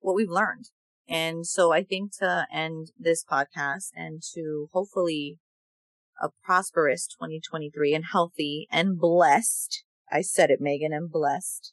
what 0.00 0.16
we've 0.16 0.28
learned. 0.28 0.70
And 1.08 1.46
so 1.46 1.72
I 1.72 1.84
think 1.84 2.10
to 2.18 2.48
end 2.52 2.88
this 2.98 3.24
podcast 3.24 3.90
and 3.94 4.20
to 4.34 4.68
hopefully 4.72 5.38
a 6.20 6.30
prosperous 6.42 7.06
2023 7.06 7.94
and 7.94 8.06
healthy 8.10 8.66
and 8.68 8.98
blessed. 8.98 9.84
I 10.10 10.22
said 10.22 10.50
it, 10.50 10.60
Megan, 10.60 10.92
and 10.92 11.10
blessed 11.10 11.72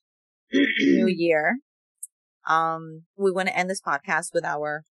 new 0.51 1.07
year. 1.15 1.59
Um, 2.47 3.03
we 3.17 3.31
want 3.31 3.47
to 3.47 3.57
end 3.57 3.69
this 3.69 3.81
podcast 3.81 4.29
with 4.33 4.45
our 4.45 4.83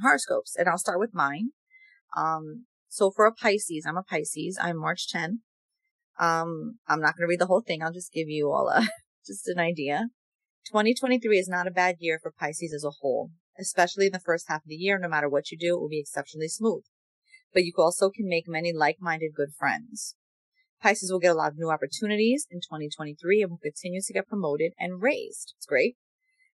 horoscopes 0.00 0.54
and 0.56 0.68
I'll 0.68 0.78
start 0.78 1.00
with 1.00 1.14
mine. 1.14 1.50
Um, 2.16 2.66
so 2.88 3.10
for 3.10 3.26
a 3.26 3.32
Pisces, 3.32 3.86
I'm 3.86 3.96
a 3.96 4.02
Pisces. 4.02 4.58
I'm 4.60 4.78
March 4.78 5.08
10. 5.08 5.40
Um, 6.18 6.78
I'm 6.86 7.00
not 7.00 7.16
going 7.16 7.26
to 7.26 7.30
read 7.30 7.40
the 7.40 7.46
whole 7.46 7.62
thing. 7.62 7.82
I'll 7.82 7.92
just 7.92 8.12
give 8.12 8.28
you 8.28 8.50
all 8.50 8.68
a, 8.68 8.86
just 9.26 9.48
an 9.48 9.58
idea. 9.58 10.08
2023 10.66 11.38
is 11.38 11.48
not 11.48 11.66
a 11.66 11.72
bad 11.72 11.96
year 11.98 12.18
for 12.22 12.30
Pisces 12.30 12.72
as 12.74 12.84
a 12.84 12.98
whole, 13.00 13.30
especially 13.58 14.06
in 14.06 14.12
the 14.12 14.20
first 14.20 14.46
half 14.48 14.62
of 14.62 14.68
the 14.68 14.74
year. 14.74 14.98
No 14.98 15.08
matter 15.08 15.28
what 15.28 15.50
you 15.50 15.58
do, 15.58 15.74
it 15.74 15.80
will 15.80 15.88
be 15.88 16.00
exceptionally 16.00 16.48
smooth. 16.48 16.84
But 17.52 17.64
you 17.64 17.72
also 17.78 18.10
can 18.10 18.28
make 18.28 18.44
many 18.46 18.72
like-minded 18.72 19.32
good 19.34 19.50
friends. 19.58 20.14
Pisces 20.82 21.12
will 21.12 21.20
get 21.20 21.30
a 21.30 21.34
lot 21.34 21.52
of 21.52 21.58
new 21.58 21.70
opportunities 21.70 22.46
in 22.50 22.58
2023 22.58 23.42
and 23.42 23.50
will 23.50 23.58
continue 23.58 24.00
to 24.02 24.12
get 24.12 24.28
promoted 24.28 24.72
and 24.78 25.00
raised. 25.00 25.54
It's 25.56 25.66
great. 25.66 25.96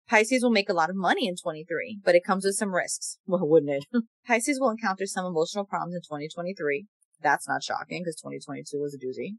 Pisces 0.09 0.43
will 0.43 0.51
make 0.51 0.71
a 0.71 0.75
lot 0.75 0.89
of 0.89 0.97
money 0.97 1.29
in 1.29 1.37
23, 1.37 2.01
but 2.03 2.15
it 2.15 2.25
comes 2.25 2.45
with 2.45 2.55
some 2.55 2.75
risks. 2.75 3.19
Well, 3.27 3.47
wouldn't 3.47 3.73
it? 3.73 3.87
Pisces 4.27 4.59
will 4.59 4.71
encounter 4.71 5.07
some 5.07 5.27
emotional 5.27 5.67
problems 5.67 5.95
in 5.95 6.01
2023. 6.01 6.87
That's 7.23 7.49
not 7.49 7.63
shocking 7.63 8.03
because 8.03 8.17
2022 8.17 8.79
was 8.79 8.95
a 8.95 8.99
doozy. 8.99 9.37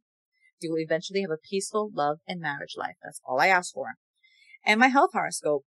You 0.59 0.71
will 0.71 0.79
eventually 0.79 1.21
have 1.21 1.31
a 1.31 1.37
peaceful 1.37 1.89
love 1.93 2.19
and 2.27 2.39
marriage 2.39 2.75
life. 2.77 2.95
That's 3.03 3.21
all 3.25 3.39
I 3.39 3.47
ask 3.47 3.73
for. 3.73 3.95
And 4.65 4.79
my 4.79 4.87
health 4.87 5.11
horoscope. 5.13 5.65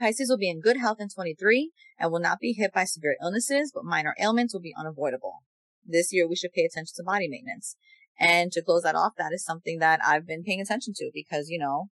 Pisces 0.00 0.28
will 0.28 0.38
be 0.38 0.50
in 0.50 0.60
good 0.60 0.78
health 0.78 0.98
in 1.00 1.08
23 1.08 1.70
and 1.98 2.10
will 2.10 2.18
not 2.18 2.40
be 2.40 2.54
hit 2.54 2.72
by 2.72 2.84
severe 2.84 3.16
illnesses, 3.22 3.70
but 3.74 3.84
minor 3.84 4.14
ailments 4.18 4.52
will 4.52 4.60
be 4.60 4.74
unavoidable. 4.76 5.40
This 5.84 6.12
year 6.12 6.28
we 6.28 6.36
should 6.36 6.52
pay 6.52 6.64
attention 6.64 6.94
to 6.96 7.04
body 7.04 7.28
maintenance. 7.28 7.76
And 8.18 8.52
to 8.52 8.62
close 8.62 8.82
that 8.82 8.94
off, 8.94 9.12
that 9.18 9.32
is 9.32 9.44
something 9.44 9.78
that 9.78 10.00
I've 10.06 10.26
been 10.26 10.44
paying 10.44 10.60
attention 10.60 10.92
to 10.96 11.10
because, 11.12 11.48
you 11.48 11.58
know, 11.58 11.88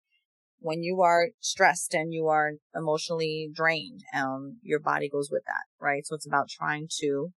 when 0.59 0.83
you 0.83 1.01
are 1.01 1.29
stressed 1.39 1.93
and 1.93 2.13
you 2.13 2.27
are 2.27 2.53
emotionally 2.75 3.49
drained, 3.53 4.01
um, 4.13 4.57
your 4.61 4.79
body 4.79 5.09
goes 5.09 5.29
with 5.31 5.43
that, 5.45 5.63
right? 5.83 6.05
So 6.05 6.15
it's 6.15 6.27
about 6.27 6.49
trying 6.49 6.87
to 6.99 7.29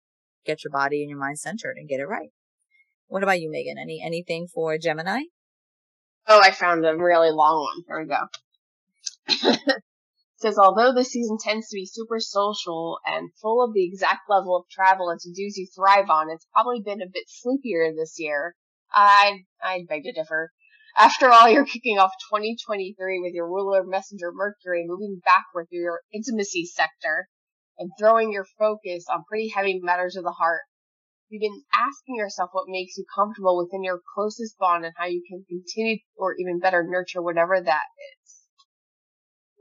get 0.45 0.65
your 0.65 0.73
body 0.73 1.03
and 1.03 1.11
your 1.11 1.19
mind 1.19 1.39
centered 1.39 1.77
and 1.77 1.89
get 1.89 2.01
it 2.01 2.07
right. 2.07 2.31
What 3.09 3.23
about 3.23 3.41
you, 3.41 3.51
Megan? 3.51 3.77
Any 3.79 4.03
anything 4.03 4.47
for 4.47 4.79
Gemini? 4.79 5.23
Oh, 6.27 6.41
I 6.43 6.51
found 6.53 6.87
a 6.87 6.97
really 6.97 7.31
long 7.31 7.63
one. 7.63 7.85
Here 7.87 8.01
we 8.01 9.67
go. 9.67 9.73
says 10.41 10.59
although 10.59 10.95
this 10.95 11.13
season 11.13 11.37
tends 11.39 11.69
to 11.69 11.75
be 11.75 11.87
super 11.87 12.19
social 12.19 12.99
and 13.05 13.31
full 13.43 13.63
of 13.63 13.75
the 13.75 13.85
exact 13.85 14.23
level 14.29 14.57
of 14.57 14.69
travel 14.71 15.11
and 15.11 15.21
to-dos 15.21 15.57
you 15.57 15.67
thrive 15.75 16.09
on, 16.09 16.31
it's 16.31 16.47
probably 16.53 16.81
been 16.81 17.03
a 17.03 17.13
bit 17.13 17.25
sleepier 17.27 17.93
this 17.95 18.15
year. 18.19 18.57
I 18.93 19.45
I 19.63 19.85
beg 19.89 20.05
to 20.05 20.13
differ. 20.13 20.53
After 20.97 21.31
all, 21.31 21.49
you're 21.49 21.65
kicking 21.65 21.99
off 21.99 22.11
2023 22.31 23.21
with 23.21 23.33
your 23.33 23.47
ruler 23.47 23.85
messenger 23.85 24.33
Mercury 24.33 24.85
moving 24.87 25.21
backward 25.25 25.69
through 25.71 25.83
your 25.83 26.01
intimacy 26.13 26.65
sector 26.65 27.29
and 27.79 27.91
throwing 27.99 28.33
your 28.33 28.47
focus 28.59 29.07
on 29.11 29.25
pretty 29.29 29.49
heavy 29.49 29.81
matters 29.83 30.17
of 30.17 30.25
the 30.25 30.33
heart. 30.33 30.63
You've 31.29 31.41
been 31.41 31.63
asking 31.73 32.17
yourself 32.17 32.51
what 32.53 32.67
makes 32.67 32.97
you 32.97 33.05
comfortable 33.15 33.57
within 33.57 33.85
your 33.85 34.01
closest 34.15 34.59
bond 34.59 34.85
and 34.85 34.95
how 34.97 35.07
you 35.07 35.23
can 35.29 35.45
continue 35.49 35.99
or 36.17 36.35
even 36.39 36.59
better 36.59 36.85
nurture 36.87 37.23
whatever 37.23 37.61
that 37.61 37.87
is. 37.97 38.35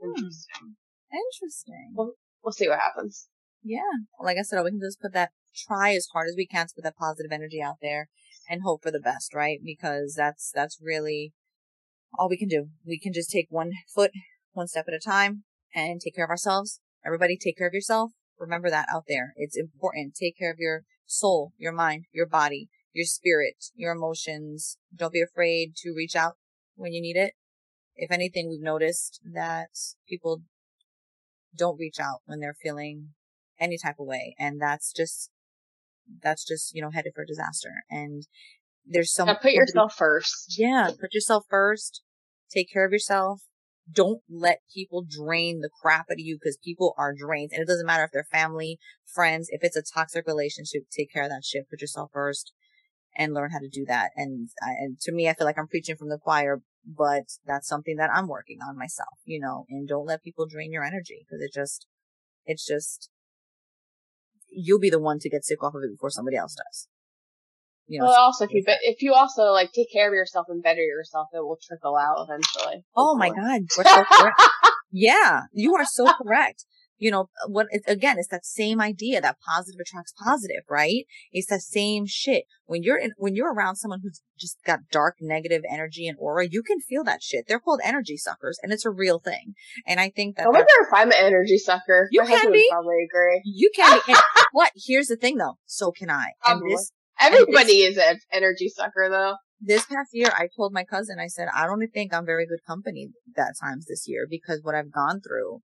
Hmm. 0.02 0.10
Interesting. 0.10 0.76
Interesting. 1.12 1.92
We'll, 1.94 2.14
we'll 2.42 2.52
see 2.52 2.68
what 2.68 2.80
happens. 2.80 3.28
Yeah. 3.62 3.82
Like 4.20 4.36
I 4.36 4.42
said, 4.42 4.62
we 4.64 4.70
can 4.70 4.80
just 4.80 5.00
put 5.00 5.12
that, 5.12 5.30
try 5.54 5.94
as 5.94 6.08
hard 6.12 6.26
as 6.28 6.34
we 6.36 6.46
can 6.46 6.66
to 6.66 6.74
put 6.74 6.82
that 6.82 6.96
positive 6.96 7.30
energy 7.30 7.62
out 7.62 7.76
there 7.80 8.08
and 8.50 8.62
hope 8.62 8.82
for 8.82 8.90
the 8.90 9.00
best, 9.00 9.32
right? 9.32 9.60
Because 9.64 10.14
that's, 10.16 10.50
that's 10.52 10.78
really 10.82 11.32
all 12.18 12.28
we 12.28 12.36
can 12.36 12.48
do. 12.48 12.66
We 12.84 12.98
can 12.98 13.12
just 13.12 13.30
take 13.30 13.46
one 13.48 13.70
foot, 13.94 14.10
one 14.52 14.66
step 14.66 14.86
at 14.88 14.94
a 14.94 14.98
time 14.98 15.44
and 15.74 16.00
take 16.00 16.16
care 16.16 16.24
of 16.24 16.30
ourselves. 16.30 16.80
Everybody 17.06 17.38
take 17.38 17.56
care 17.56 17.68
of 17.68 17.72
yourself. 17.72 18.10
Remember 18.38 18.68
that 18.68 18.88
out 18.92 19.04
there. 19.06 19.32
It's 19.36 19.56
important. 19.56 20.14
Take 20.14 20.36
care 20.36 20.50
of 20.50 20.58
your 20.58 20.82
soul, 21.06 21.52
your 21.56 21.72
mind, 21.72 22.06
your 22.12 22.26
body, 22.26 22.68
your 22.92 23.06
spirit, 23.06 23.66
your 23.74 23.92
emotions. 23.92 24.78
Don't 24.94 25.12
be 25.12 25.22
afraid 25.22 25.74
to 25.76 25.94
reach 25.96 26.16
out 26.16 26.34
when 26.74 26.92
you 26.92 27.00
need 27.00 27.16
it. 27.16 27.34
If 27.94 28.10
anything, 28.10 28.48
we've 28.48 28.60
noticed 28.60 29.20
that 29.32 29.68
people 30.08 30.42
don't 31.56 31.78
reach 31.78 32.00
out 32.00 32.20
when 32.24 32.40
they're 32.40 32.56
feeling 32.60 33.10
any 33.60 33.76
type 33.78 33.96
of 34.00 34.06
way. 34.06 34.34
And 34.38 34.60
that's 34.60 34.92
just 34.92 35.30
that's 36.22 36.44
just, 36.44 36.74
you 36.74 36.82
know, 36.82 36.90
headed 36.90 37.12
for 37.14 37.24
disaster. 37.24 37.84
And 37.90 38.26
there's 38.86 39.12
some. 39.12 39.26
Now 39.26 39.34
put 39.34 39.52
yourself 39.52 39.94
first. 39.96 40.54
Yeah. 40.58 40.90
Put 41.00 41.14
yourself 41.14 41.44
first. 41.48 42.02
Take 42.50 42.72
care 42.72 42.84
of 42.84 42.92
yourself. 42.92 43.42
Don't 43.92 44.20
let 44.28 44.60
people 44.72 45.04
drain 45.08 45.60
the 45.60 45.70
crap 45.82 46.06
out 46.10 46.14
of 46.14 46.18
you 46.20 46.36
because 46.36 46.58
people 46.62 46.94
are 46.96 47.14
drained. 47.14 47.50
And 47.52 47.62
it 47.62 47.68
doesn't 47.68 47.86
matter 47.86 48.04
if 48.04 48.10
they're 48.12 48.26
family, 48.30 48.78
friends, 49.04 49.48
if 49.50 49.64
it's 49.64 49.76
a 49.76 49.82
toxic 49.82 50.26
relationship, 50.26 50.82
take 50.96 51.12
care 51.12 51.24
of 51.24 51.30
that 51.30 51.44
shit. 51.44 51.68
Put 51.68 51.80
yourself 51.80 52.10
first 52.12 52.52
and 53.16 53.34
learn 53.34 53.50
how 53.50 53.58
to 53.58 53.68
do 53.68 53.84
that. 53.86 54.10
And, 54.16 54.50
and 54.60 55.00
to 55.00 55.12
me, 55.12 55.28
I 55.28 55.34
feel 55.34 55.46
like 55.46 55.58
I'm 55.58 55.66
preaching 55.66 55.96
from 55.96 56.08
the 56.08 56.18
choir, 56.18 56.62
but 56.86 57.24
that's 57.44 57.66
something 57.66 57.96
that 57.96 58.10
I'm 58.14 58.28
working 58.28 58.58
on 58.66 58.78
myself, 58.78 59.18
you 59.24 59.40
know, 59.40 59.66
and 59.68 59.88
don't 59.88 60.06
let 60.06 60.22
people 60.22 60.46
drain 60.46 60.72
your 60.72 60.84
energy 60.84 61.26
because 61.26 61.42
it 61.42 61.52
just, 61.52 61.86
it's 62.46 62.64
just, 62.64 63.10
you'll 64.50 64.80
be 64.80 64.90
the 64.90 65.00
one 65.00 65.18
to 65.20 65.30
get 65.30 65.44
sick 65.44 65.62
off 65.62 65.74
of 65.74 65.82
it 65.82 65.90
before 65.92 66.10
somebody 66.10 66.36
else 66.36 66.54
does. 66.54 66.88
You 67.86 67.98
know, 67.98 68.06
well, 68.06 68.20
also 68.20 68.44
if 68.44 68.52
you 68.52 68.62
if 68.66 69.02
you 69.02 69.14
also 69.14 69.50
like 69.50 69.72
take 69.72 69.92
care 69.92 70.06
of 70.06 70.14
yourself 70.14 70.46
and 70.48 70.62
better 70.62 70.80
yourself, 70.80 71.26
it 71.32 71.38
will 71.38 71.58
trickle 71.60 71.96
out 71.96 72.24
eventually. 72.28 72.84
Oh 72.94 73.16
my 73.16 73.30
god, 73.30 73.62
so 73.68 73.82
yeah, 74.92 75.42
you 75.52 75.74
are 75.74 75.84
so 75.84 76.12
correct. 76.22 76.64
You 77.00 77.10
know 77.10 77.30
what? 77.48 77.66
Again, 77.88 78.16
it's 78.18 78.28
that 78.28 78.44
same 78.44 78.80
idea 78.80 79.20
that 79.20 79.38
positive 79.40 79.80
attracts 79.80 80.12
positive, 80.12 80.62
right? 80.68 81.04
It's 81.32 81.48
that 81.48 81.62
same 81.62 82.04
shit. 82.06 82.44
When 82.66 82.84
you're 82.84 82.98
in, 82.98 83.12
when 83.16 83.34
you're 83.34 83.52
around 83.52 83.76
someone 83.76 84.00
who's 84.02 84.22
just 84.38 84.58
got 84.64 84.80
dark, 84.92 85.16
negative 85.20 85.62
energy 85.68 86.06
and 86.06 86.16
aura, 86.20 86.46
you 86.48 86.62
can 86.62 86.78
feel 86.80 87.02
that 87.04 87.22
shit. 87.22 87.46
They're 87.48 87.58
called 87.58 87.80
energy 87.82 88.16
suckers, 88.16 88.58
and 88.62 88.72
it's 88.72 88.84
a 88.84 88.90
real 88.90 89.18
thing. 89.18 89.54
And 89.86 89.98
I 89.98 90.10
think 90.10 90.36
that 90.36 90.46
I 90.46 90.50
wonder 90.50 90.66
if 90.82 90.92
I'm 90.92 91.08
an 91.08 91.18
energy 91.18 91.58
sucker. 91.58 92.08
You 92.12 92.22
My 92.22 92.28
can 92.28 92.52
be. 92.52 92.68
Probably 92.70 93.08
agree. 93.10 93.40
You 93.44 93.70
can 93.74 94.00
be. 94.06 94.14
what? 94.52 94.70
Here's 94.76 95.08
the 95.08 95.16
thing, 95.16 95.38
though. 95.38 95.58
So 95.66 95.90
can 95.90 96.10
I. 96.10 96.32
And 96.46 96.62
this 96.70 96.92
Everybody 97.20 97.86
this, 97.86 97.96
is 97.96 97.98
an 97.98 98.18
energy 98.32 98.68
sucker 98.68 99.08
though. 99.10 99.36
This 99.60 99.84
past 99.84 100.10
year, 100.12 100.32
I 100.34 100.48
told 100.56 100.72
my 100.72 100.84
cousin, 100.84 101.18
I 101.20 101.26
said, 101.26 101.48
I 101.54 101.66
don't 101.66 101.86
think 101.92 102.14
I'm 102.14 102.24
very 102.24 102.46
good 102.46 102.64
company 102.66 103.10
that 103.36 103.54
times 103.60 103.86
this 103.86 104.04
year 104.08 104.26
because 104.28 104.60
what 104.62 104.74
I've 104.74 104.90
gone 104.90 105.20
through, 105.20 105.60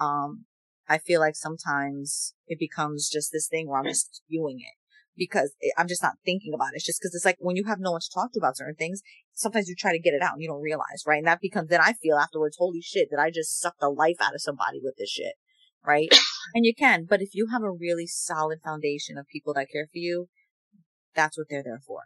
um, 0.00 0.46
I 0.88 0.98
feel 0.98 1.20
like 1.20 1.36
sometimes 1.36 2.34
it 2.46 2.58
becomes 2.58 3.08
just 3.08 3.32
this 3.32 3.48
thing 3.48 3.68
where 3.68 3.78
I'm 3.78 3.86
just 3.86 4.16
spewing 4.16 4.60
it 4.60 4.74
because 5.16 5.54
I'm 5.78 5.88
just 5.88 6.02
not 6.02 6.18
thinking 6.24 6.52
about 6.54 6.68
it. 6.72 6.76
It's 6.76 6.86
just 6.86 7.00
because 7.00 7.14
it's 7.14 7.24
like 7.24 7.36
when 7.38 7.56
you 7.56 7.64
have 7.64 7.80
no 7.80 7.92
one 7.92 8.00
to 8.00 8.10
talk 8.12 8.32
to 8.32 8.38
about 8.38 8.56
certain 8.56 8.74
things, 8.74 9.00
sometimes 9.32 9.68
you 9.68 9.74
try 9.76 9.92
to 9.92 9.98
get 9.98 10.14
it 10.14 10.22
out 10.22 10.34
and 10.34 10.42
you 10.42 10.48
don't 10.48 10.62
realize, 10.62 11.04
right? 11.06 11.18
And 11.18 11.26
that 11.26 11.40
becomes, 11.40 11.68
then 11.68 11.80
I 11.80 11.92
feel 11.94 12.16
afterwards, 12.16 12.56
holy 12.58 12.80
shit, 12.80 13.10
did 13.10 13.18
I 13.18 13.30
just 13.30 13.60
suck 13.60 13.76
the 13.80 13.88
life 13.88 14.16
out 14.20 14.34
of 14.34 14.42
somebody 14.42 14.80
with 14.82 14.96
this 14.98 15.10
shit, 15.10 15.34
right? 15.86 16.08
and 16.54 16.66
you 16.66 16.74
can, 16.74 17.06
but 17.08 17.22
if 17.22 17.34
you 17.34 17.48
have 17.50 17.62
a 17.62 17.70
really 17.70 18.06
solid 18.06 18.60
foundation 18.62 19.16
of 19.16 19.26
people 19.28 19.54
that 19.54 19.70
care 19.72 19.86
for 19.86 19.98
you, 19.98 20.28
that's 21.14 21.38
what 21.38 21.46
they're 21.48 21.62
there 21.62 21.80
for. 21.86 22.00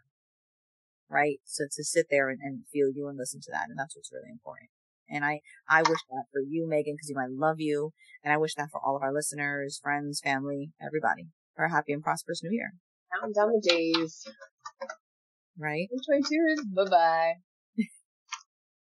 Right? 1.09 1.39
So 1.43 1.63
to 1.65 1.83
sit 1.83 2.07
there 2.11 2.29
and, 2.29 2.39
and 2.41 2.65
feel 2.71 2.89
you 2.93 3.07
and 3.07 3.17
listen 3.17 3.41
to 3.41 3.51
that. 3.51 3.65
And 3.69 3.79
that's 3.79 3.95
what's 3.95 4.11
really 4.13 4.29
important. 4.31 4.69
And 5.09 5.25
I, 5.25 5.41
I 5.67 5.81
wish 5.81 5.99
that 6.09 6.25
for 6.31 6.41
you, 6.41 6.67
Megan, 6.67 6.95
because 6.95 7.09
you 7.09 7.15
I 7.19 7.27
love 7.29 7.59
you. 7.59 7.91
And 8.23 8.33
I 8.33 8.37
wish 8.37 8.55
that 8.55 8.69
for 8.71 8.81
all 8.83 8.95
of 8.95 9.01
our 9.01 9.13
listeners, 9.13 9.79
friends, 9.81 10.19
family, 10.23 10.71
everybody 10.81 11.27
for 11.55 11.65
a 11.65 11.71
happy 11.71 11.93
and 11.93 12.03
prosperous 12.03 12.41
new 12.43 12.51
year. 12.51 12.73
Counting 13.13 13.33
down 13.33 13.51
the 13.51 13.61
days. 13.67 14.25
Right? 15.57 15.89
2022 16.07 16.35
is 16.53 16.65
bye 16.73 16.89
bye. 16.89 17.33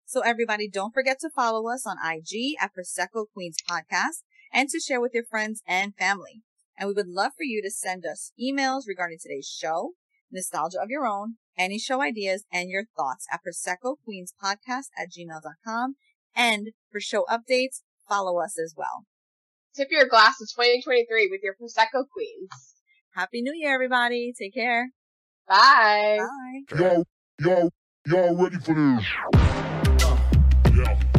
so 0.05 0.21
everybody, 0.21 0.69
don't 0.69 0.93
forget 0.93 1.19
to 1.21 1.30
follow 1.30 1.69
us 1.69 1.86
on 1.86 1.97
IG 2.03 2.55
at 2.59 2.71
Prosecco 2.73 3.26
Queens 3.34 3.57
Podcast 3.69 4.23
and 4.51 4.67
to 4.69 4.80
share 4.80 4.99
with 4.99 5.13
your 5.13 5.26
friends 5.26 5.61
and 5.67 5.95
family. 5.95 6.41
And 6.78 6.88
we 6.89 6.93
would 6.93 7.07
love 7.07 7.32
for 7.38 7.43
you 7.43 7.61
to 7.61 7.71
send 7.71 8.05
us 8.05 8.34
emails 8.38 8.82
regarding 8.88 9.19
today's 9.21 9.47
show 9.47 9.93
nostalgia 10.32 10.82
of 10.82 10.89
your 10.89 11.07
own, 11.07 11.38
any 11.57 11.80
show 11.80 12.01
ideas, 12.01 12.43
and 12.51 12.69
your 12.69 12.84
thoughts 12.97 13.26
at 13.32 13.41
Prosecco 13.41 13.95
Queens 14.03 14.34
Podcast 14.41 14.89
at 14.97 15.09
gmail.com. 15.11 15.95
And 16.36 16.69
for 16.91 16.99
show 16.99 17.25
updates, 17.29 17.81
follow 18.07 18.39
us 18.39 18.59
as 18.59 18.73
well. 18.77 19.05
Tip 19.75 19.89
your 19.91 20.07
glass 20.07 20.41
of 20.41 20.47
2023 20.49 21.29
with 21.31 21.41
your 21.43 21.53
Prosecco 21.53 22.05
Queens. 22.11 22.49
Happy 23.13 23.41
New 23.41 23.53
Year, 23.53 23.73
everybody. 23.73 24.33
Take 24.38 24.53
care. 24.53 24.89
Bye. 25.47 26.19
Bye. 26.19 26.77
Yo, 26.79 27.03
yo, 27.39 27.69
y'all 28.07 28.36
ready 28.36 28.57
for 28.57 28.73
this? 28.73 29.05
Uh, 29.33 30.17
yeah. 30.75 31.14